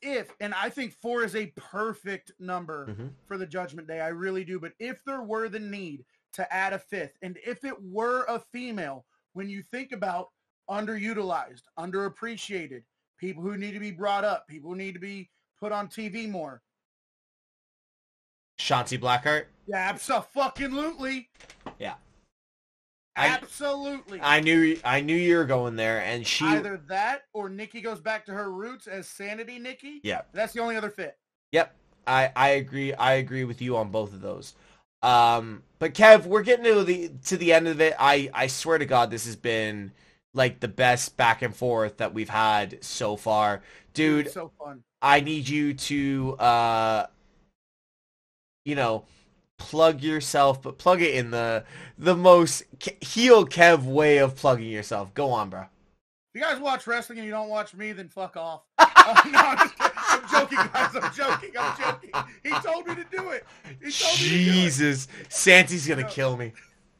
if, 0.00 0.34
and 0.40 0.52
I 0.54 0.68
think 0.68 0.94
four 0.94 1.22
is 1.22 1.36
a 1.36 1.46
perfect 1.56 2.32
number 2.40 2.88
Mhm. 2.88 3.14
for 3.26 3.38
the 3.38 3.46
Judgment 3.46 3.86
Day. 3.86 4.00
I 4.00 4.08
really 4.08 4.44
do. 4.44 4.58
But 4.58 4.74
if 4.78 5.04
there 5.04 5.22
were 5.22 5.48
the 5.48 5.60
need 5.60 6.04
to 6.32 6.52
add 6.52 6.72
a 6.72 6.78
fifth, 6.78 7.16
and 7.22 7.38
if 7.44 7.64
it 7.64 7.80
were 7.82 8.24
a 8.24 8.40
female, 8.40 9.06
when 9.34 9.48
you 9.48 9.62
think 9.62 9.92
about 9.92 10.32
underutilized, 10.68 11.62
underappreciated, 11.78 12.84
people 13.16 13.42
who 13.42 13.56
need 13.56 13.72
to 13.72 13.80
be 13.80 13.92
brought 13.92 14.24
up, 14.24 14.48
people 14.48 14.70
who 14.70 14.76
need 14.76 14.94
to 14.94 15.00
be 15.00 15.30
put 15.56 15.70
on 15.72 15.88
TV 15.88 16.28
more. 16.28 16.62
Shotzi 18.58 18.98
Blackheart. 18.98 19.46
Yeah, 19.66 19.76
absolutely. 19.76 21.28
Yeah. 21.78 21.94
I- 23.14 23.28
Absolutely. 23.28 24.20
I 24.22 24.40
knew 24.40 24.78
I 24.84 25.00
knew 25.02 25.14
you 25.14 25.36
were 25.36 25.44
going 25.44 25.76
there, 25.76 26.00
and 26.00 26.26
she. 26.26 26.46
Either 26.46 26.78
that 26.88 27.24
or 27.34 27.50
Nikki 27.50 27.82
goes 27.82 28.00
back 28.00 28.24
to 28.26 28.32
her 28.32 28.50
roots 28.50 28.86
as 28.86 29.06
Sanity 29.06 29.58
Nikki. 29.58 30.00
Yeah. 30.02 30.22
That's 30.32 30.54
the 30.54 30.60
only 30.60 30.76
other 30.76 30.88
fit. 30.88 31.18
Yep. 31.52 31.74
I 32.06 32.32
I 32.34 32.48
agree. 32.50 32.94
I 32.94 33.14
agree 33.14 33.44
with 33.44 33.60
you 33.60 33.76
on 33.76 33.90
both 33.90 34.14
of 34.14 34.22
those. 34.22 34.54
Um, 35.02 35.62
but 35.78 35.94
Kev, 35.94 36.24
we're 36.26 36.42
getting 36.42 36.64
to 36.64 36.84
the 36.84 37.10
to 37.26 37.36
the 37.36 37.52
end 37.52 37.68
of 37.68 37.80
it. 37.80 37.94
I 37.98 38.30
I 38.32 38.46
swear 38.46 38.78
to 38.78 38.86
God, 38.86 39.10
this 39.10 39.26
has 39.26 39.36
been 39.36 39.92
like 40.34 40.60
the 40.60 40.68
best 40.68 41.16
back 41.16 41.42
and 41.42 41.54
forth 41.54 41.98
that 41.98 42.14
we've 42.14 42.28
had 42.30 42.82
so 42.82 43.16
far, 43.16 43.62
dude. 43.92 44.30
So 44.30 44.50
fun. 44.58 44.82
I 45.02 45.20
need 45.20 45.48
you 45.48 45.74
to 45.74 46.36
uh, 46.38 47.06
you 48.64 48.74
know, 48.74 49.04
plug 49.58 50.02
yourself, 50.02 50.62
but 50.62 50.78
plug 50.78 51.02
it 51.02 51.14
in 51.14 51.30
the 51.30 51.64
the 51.98 52.16
most 52.16 52.64
Ke- 52.80 53.02
heel 53.02 53.46
Kev 53.46 53.84
way 53.84 54.18
of 54.18 54.36
plugging 54.36 54.68
yourself. 54.70 55.12
Go 55.14 55.30
on, 55.30 55.50
bro. 55.50 55.62
If 55.62 56.40
you 56.40 56.40
guys 56.40 56.58
watch 56.60 56.86
wrestling 56.86 57.18
and 57.18 57.26
you 57.26 57.32
don't 57.32 57.48
watch 57.50 57.74
me, 57.74 57.92
then 57.92 58.08
fuck 58.08 58.36
off. 58.36 58.62
Uh, 58.78 58.86
no, 59.30 59.38
I'm, 59.38 59.58
just. 59.58 59.74
I'm 59.78 60.28
joking, 60.30 60.58
guys. 60.72 60.96
I'm 60.96 61.12
joking. 61.12 61.50
I'm 61.58 61.78
joking. 61.78 62.10
He 62.42 62.50
told 62.60 62.86
me 62.86 62.94
to 62.94 63.04
do 63.10 63.30
it. 63.30 63.44
He 63.82 63.90
told 63.90 64.20
me 64.20 64.28
to 64.28 64.28
do 64.28 64.50
it. 64.50 64.52
Jesus, 64.52 65.08
Santi's 65.28 65.86
gonna 65.86 66.02
No. 66.02 66.08
kill 66.08 66.36
me. 66.36 66.52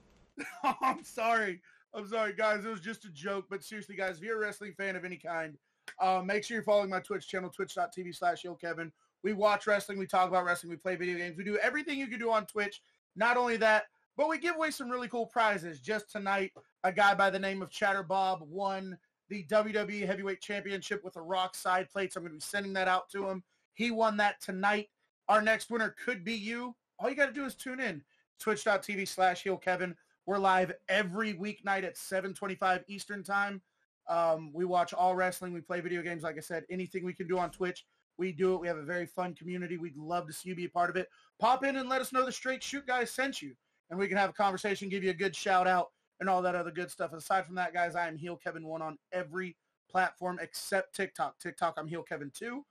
I'm 0.83 1.03
sorry. 1.05 1.61
I'm 1.95 2.07
sorry, 2.09 2.33
guys. 2.35 2.65
It 2.65 2.69
was 2.69 2.81
just 2.81 3.05
a 3.05 3.11
joke. 3.11 3.47
But 3.51 3.63
seriously, 3.65 3.97
guys, 3.97 4.19
if 4.19 4.23
you're 4.25 4.37
a 4.37 4.41
wrestling 4.41 4.75
fan 4.77 4.97
of 4.97 5.05
any 5.05 5.17
kind, 5.17 5.57
uh, 6.01 6.23
make 6.25 6.45
sure 6.45 6.57
you're 6.57 6.65
following 6.65 6.91
my 6.91 7.01
Twitch 7.01 7.29
channel, 7.29 7.51
twitch.tv 7.51 8.15
slash 8.15 8.45
Kevin. 8.61 8.93
We 9.23 9.33
watch 9.33 9.67
wrestling. 9.67 9.99
We 9.99 10.07
talk 10.07 10.29
about 10.29 10.45
wrestling. 10.45 10.71
We 10.71 10.77
play 10.77 10.97
video 10.97 11.17
games. 11.17 11.37
We 11.37 11.45
do 11.45 11.59
everything 11.59 11.99
you 11.99 12.07
can 12.07 12.19
do 12.19 12.31
on 12.31 12.47
Twitch. 12.47 12.83
Not 13.15 13.37
only 13.37 13.57
that, 13.59 13.85
but 14.17 14.29
we 14.29 14.39
give 14.39 14.57
away 14.57 14.71
some 14.71 14.91
really 14.91 15.09
cool 15.09 15.27
prizes. 15.27 15.81
Just 15.81 16.11
tonight, 16.11 16.53
a 16.85 16.93
guy 16.93 17.15
by 17.15 17.31
the 17.31 17.39
name 17.39 17.63
of 17.63 17.71
Chatter 17.71 18.03
Bob 18.03 18.43
won 18.43 18.99
the 19.29 19.45
WWE 19.45 20.07
Heavyweight 20.07 20.41
Championship 20.41 21.03
with 21.05 21.17
a 21.17 21.23
Rock 21.23 21.55
side 21.55 21.89
plate. 21.89 22.13
So 22.13 22.19
I'm 22.19 22.25
going 22.25 22.33
to 22.33 22.45
be 22.45 22.49
sending 22.49 22.73
that 22.75 22.89
out 22.89 23.09
to 23.11 23.29
him. 23.29 23.43
He 23.75 23.91
won 23.91 24.17
that 24.19 24.41
tonight. 24.41 24.89
Our 25.29 25.41
next 25.41 25.71
winner 25.71 25.95
could 26.05 26.25
be 26.25 26.35
you. 26.35 26.75
All 26.99 27.09
you 27.09 27.17
got 27.17 27.27
to 27.27 27.33
do 27.33 27.45
is 27.45 27.55
tune 27.55 27.81
in. 27.81 28.03
Twitch.tv 28.39 29.09
slash 29.09 29.43
Heel 29.43 29.57
Kevin. 29.57 29.95
We're 30.27 30.39
live 30.39 30.73
every 30.89 31.35
weeknight 31.35 31.85
at 31.85 31.97
7:25 31.97 32.85
Eastern 32.89 33.23
Time. 33.23 33.63
Um, 34.09 34.53
we 34.53 34.65
watch 34.65 34.93
all 34.93 35.15
wrestling. 35.15 35.53
We 35.53 35.61
play 35.61 35.81
video 35.81 36.03
games. 36.03 36.23
Like 36.23 36.37
I 36.37 36.41
said, 36.41 36.65
anything 36.71 37.05
we 37.05 37.15
can 37.15 37.27
do 37.27 37.39
on 37.39 37.51
Twitch, 37.51 37.87
we 38.19 38.33
do 38.33 38.55
it. 38.55 38.61
We 38.61 38.69
have 38.69 38.77
a 38.77 38.83
very 38.83 39.07
fun 39.07 39.35
community. 39.35 39.77
We'd 39.77 39.97
love 39.97 40.27
to 40.27 40.33
see 40.33 40.51
you 40.51 40.55
be 40.55 40.67
a 40.67 40.71
part 40.71 40.91
of 40.91 40.97
it. 40.97 41.09
Pop 41.39 41.65
in 41.65 41.77
and 41.77 41.89
let 41.89 42.01
us 42.01 42.13
know 42.13 42.25
the 42.25 42.33
Straight 42.33 42.63
Shoot 42.63 42.87
guys 42.87 43.11
sent 43.11 43.43
you, 43.43 43.55
and 43.91 43.99
we 43.99 44.09
can 44.09 44.17
have 44.17 44.31
a 44.31 44.35
conversation, 44.35 44.89
give 44.89 45.05
you 45.05 45.11
a 45.11 45.15
good 45.15 45.35
shout 45.35 45.67
out, 45.67 45.91
and 46.21 46.29
all 46.29 46.43
that 46.43 46.55
other 46.55 46.71
good 46.71 46.91
stuff. 46.91 47.13
Aside 47.13 47.47
from 47.47 47.57
that, 47.57 47.75
guys, 47.75 47.95
I 47.95 48.09
am 48.09 48.17
Heel 48.17 48.37
Kevin 48.37 48.67
One 48.67 48.83
on 48.83 48.99
every 49.13 49.57
platform 49.91 50.39
except 50.41 50.95
TikTok. 50.95 51.39
TikTok, 51.39 51.75
I'm 51.77 51.89
Heel 51.89 52.03
Kevin 52.03 52.31
Two. 52.33 52.65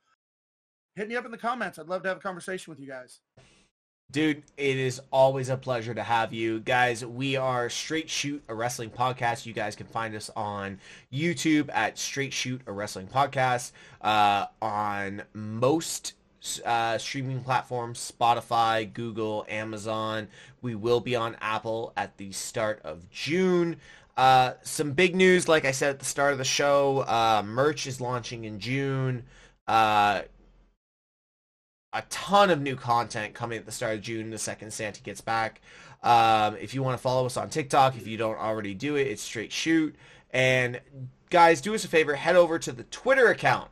Hit 0.95 1.07
me 1.07 1.15
up 1.15 1.25
in 1.25 1.31
the 1.31 1.37
comments. 1.37 1.79
I'd 1.79 1.87
love 1.87 2.03
to 2.03 2.09
have 2.09 2.17
a 2.17 2.21
conversation 2.21 2.71
with 2.71 2.79
you 2.79 2.87
guys. 2.87 3.21
Dude, 4.12 4.43
it 4.57 4.78
is 4.78 4.99
always 5.09 5.47
a 5.47 5.55
pleasure 5.55 5.93
to 5.93 6.03
have 6.03 6.34
you. 6.34 6.59
Guys, 6.59 7.05
we 7.05 7.38
are 7.38 7.70
Straight 7.70 8.09
Shoot, 8.09 8.43
a 8.49 8.53
wrestling 8.53 8.89
podcast. 8.89 9.45
You 9.45 9.53
guys 9.53 9.78
can 9.78 9.88
find 9.88 10.14
us 10.16 10.30
on 10.36 10.80
YouTube 11.14 11.70
at 11.72 11.97
Straight 11.97 12.34
Shoot, 12.34 12.59
a 12.68 12.74
wrestling 12.74 13.07
podcast, 13.07 13.72
uh, 14.01 14.47
on 14.62 15.22
most 15.34 16.16
uh, 16.66 16.97
streaming 16.97 17.41
platforms, 17.41 18.12
Spotify, 18.12 18.91
Google, 18.91 19.45
Amazon. 19.47 20.28
We 20.62 20.76
will 20.76 20.99
be 20.99 21.16
on 21.16 21.38
Apple 21.39 21.93
at 21.95 22.18
the 22.18 22.34
start 22.34 22.82
of 22.84 23.09
June. 23.12 23.78
Uh, 24.18 24.55
some 24.62 24.91
big 24.91 25.16
news, 25.16 25.47
like 25.47 25.64
I 25.64 25.72
said 25.72 25.91
at 25.91 25.99
the 25.99 26.05
start 26.05 26.34
of 26.34 26.38
the 26.38 26.43
show, 26.43 27.05
uh, 27.07 27.43
merch 27.45 27.88
is 27.88 28.01
launching 28.01 28.43
in 28.43 28.59
June. 28.59 29.24
A 31.93 32.03
ton 32.09 32.49
of 32.49 32.61
new 32.61 32.75
content 32.75 33.33
coming 33.33 33.57
at 33.57 33.65
the 33.65 33.71
start 33.71 33.95
of 33.95 34.01
June, 34.01 34.29
the 34.29 34.37
second 34.37 34.71
Santi 34.71 35.01
gets 35.01 35.19
back. 35.19 35.61
Um, 36.03 36.55
if 36.55 36.73
you 36.73 36.81
want 36.81 36.97
to 36.97 37.01
follow 37.01 37.25
us 37.25 37.37
on 37.37 37.49
TikTok, 37.49 37.97
if 37.97 38.07
you 38.07 38.17
don't 38.17 38.37
already 38.37 38.73
do 38.73 38.95
it, 38.95 39.07
it's 39.07 39.21
straight 39.21 39.51
shoot. 39.51 39.95
And 40.31 40.79
guys, 41.29 41.59
do 41.59 41.75
us 41.75 41.83
a 41.83 41.89
favor, 41.89 42.15
head 42.15 42.35
over 42.35 42.57
to 42.59 42.71
the 42.71 42.83
Twitter 42.83 43.27
account. 43.27 43.69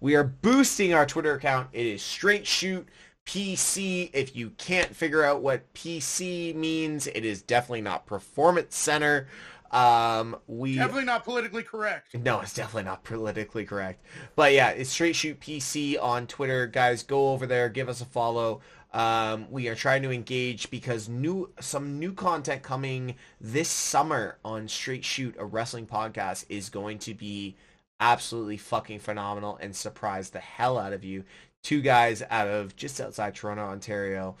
We 0.00 0.14
are 0.14 0.24
boosting 0.24 0.94
our 0.94 1.04
Twitter 1.04 1.34
account. 1.34 1.68
It 1.72 1.84
is 1.84 2.02
straight 2.02 2.46
shoot 2.46 2.88
PC. 3.26 4.08
If 4.14 4.34
you 4.34 4.50
can't 4.56 4.96
figure 4.96 5.22
out 5.22 5.42
what 5.42 5.72
PC 5.74 6.54
means, 6.54 7.06
it 7.06 7.24
is 7.24 7.42
definitely 7.42 7.82
not 7.82 8.06
performance 8.06 8.76
center. 8.76 9.28
Um, 9.70 10.36
we 10.46 10.76
Definitely 10.76 11.04
not 11.04 11.24
politically 11.24 11.62
correct. 11.62 12.14
no, 12.14 12.40
it's 12.40 12.54
definitely 12.54 12.84
not 12.84 13.04
politically 13.04 13.64
correct. 13.64 14.02
But 14.34 14.52
yeah, 14.52 14.70
it's 14.70 14.90
Straight 14.90 15.14
Shoot 15.16 15.40
PC 15.40 16.00
on 16.00 16.26
Twitter. 16.26 16.66
Guys, 16.66 17.02
go 17.02 17.32
over 17.32 17.46
there, 17.46 17.68
give 17.68 17.88
us 17.88 18.00
a 18.00 18.06
follow. 18.06 18.60
Um, 18.92 19.46
we 19.50 19.68
are 19.68 19.74
trying 19.74 20.02
to 20.02 20.10
engage 20.10 20.70
because 20.70 21.08
new 21.08 21.52
some 21.60 21.98
new 21.98 22.14
content 22.14 22.62
coming 22.62 23.16
this 23.40 23.68
summer 23.68 24.38
on 24.44 24.66
Straight 24.68 25.04
Shoot, 25.04 25.36
a 25.38 25.44
wrestling 25.44 25.86
podcast, 25.86 26.46
is 26.48 26.70
going 26.70 26.98
to 27.00 27.12
be 27.12 27.56
absolutely 28.00 28.56
fucking 28.56 29.00
phenomenal 29.00 29.58
and 29.60 29.76
surprise 29.76 30.30
the 30.30 30.38
hell 30.38 30.78
out 30.78 30.94
of 30.94 31.04
you. 31.04 31.24
Two 31.62 31.82
guys 31.82 32.22
out 32.30 32.48
of 32.48 32.76
just 32.76 33.00
outside 33.00 33.34
Toronto, 33.34 33.64
Ontario, 33.64 34.36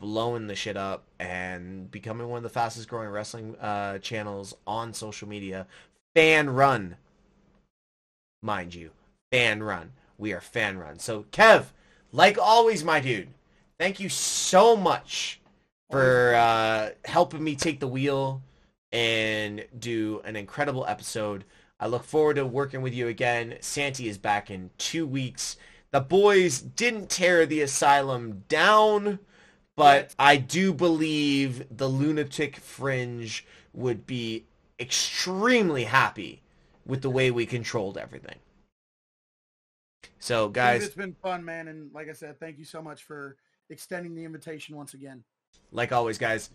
blowing 0.00 0.46
the 0.46 0.54
shit 0.54 0.76
up 0.76 1.04
and 1.18 1.90
becoming 1.90 2.28
one 2.28 2.38
of 2.38 2.42
the 2.42 2.48
fastest 2.48 2.88
growing 2.88 3.08
wrestling 3.08 3.56
uh, 3.56 3.98
channels 3.98 4.54
on 4.66 4.94
social 4.94 5.28
media. 5.28 5.66
Fan 6.14 6.50
run, 6.50 6.96
mind 8.42 8.74
you, 8.74 8.90
fan 9.30 9.62
run. 9.62 9.92
We 10.16 10.32
are 10.32 10.40
fan 10.40 10.78
run. 10.78 10.98
So 10.98 11.24
Kev, 11.32 11.66
like 12.12 12.38
always, 12.38 12.82
my 12.84 13.00
dude, 13.00 13.28
thank 13.78 14.00
you 14.00 14.08
so 14.08 14.76
much 14.76 15.40
for 15.90 16.34
uh, 16.34 16.90
helping 17.04 17.42
me 17.42 17.56
take 17.56 17.80
the 17.80 17.88
wheel 17.88 18.42
and 18.92 19.64
do 19.78 20.20
an 20.24 20.36
incredible 20.36 20.84
episode. 20.86 21.44
I 21.80 21.86
look 21.86 22.04
forward 22.04 22.34
to 22.34 22.46
working 22.46 22.82
with 22.82 22.94
you 22.94 23.08
again. 23.08 23.56
Santi 23.60 24.08
is 24.08 24.18
back 24.18 24.50
in 24.50 24.70
two 24.78 25.06
weeks. 25.06 25.56
The 25.90 26.00
boys 26.00 26.60
didn't 26.60 27.08
tear 27.08 27.46
the 27.46 27.62
asylum 27.62 28.44
down, 28.48 29.20
but 29.78 30.14
I 30.18 30.36
do 30.36 30.74
believe 30.74 31.64
the 31.76 31.88
lunatic 31.88 32.56
fringe 32.56 33.46
would 33.72 34.06
be 34.06 34.44
extremely 34.80 35.84
happy 35.84 36.42
with 36.84 37.02
the 37.02 37.10
way 37.10 37.30
we 37.30 37.46
controlled 37.46 37.96
everything. 37.96 38.36
So 40.18 40.48
guys, 40.48 40.84
it's 40.84 40.94
been 40.94 41.14
fun, 41.22 41.44
man. 41.44 41.68
And 41.68 41.92
like 41.92 42.08
I 42.08 42.12
said, 42.12 42.40
thank 42.40 42.58
you 42.58 42.64
so 42.64 42.82
much 42.82 43.04
for 43.04 43.36
extending 43.70 44.14
the 44.14 44.24
invitation 44.24 44.76
once 44.76 44.94
again. 44.94 45.22
like 45.70 45.92
always 45.92 46.18
guys, 46.18 46.50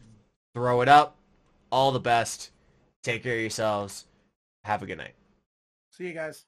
throw 0.54 0.82
it 0.82 0.90
up. 0.90 1.18
All 1.72 1.92
the 1.92 2.00
best. 2.00 2.52
Take 3.04 3.24
care 3.24 3.36
of 3.36 3.42
yourselves. 3.42 4.06
Have 4.64 4.84
a 4.84 4.86
good 4.86 4.98
night. 4.98 5.16
See 5.92 6.08
you 6.08 6.14
guys. 6.14 6.46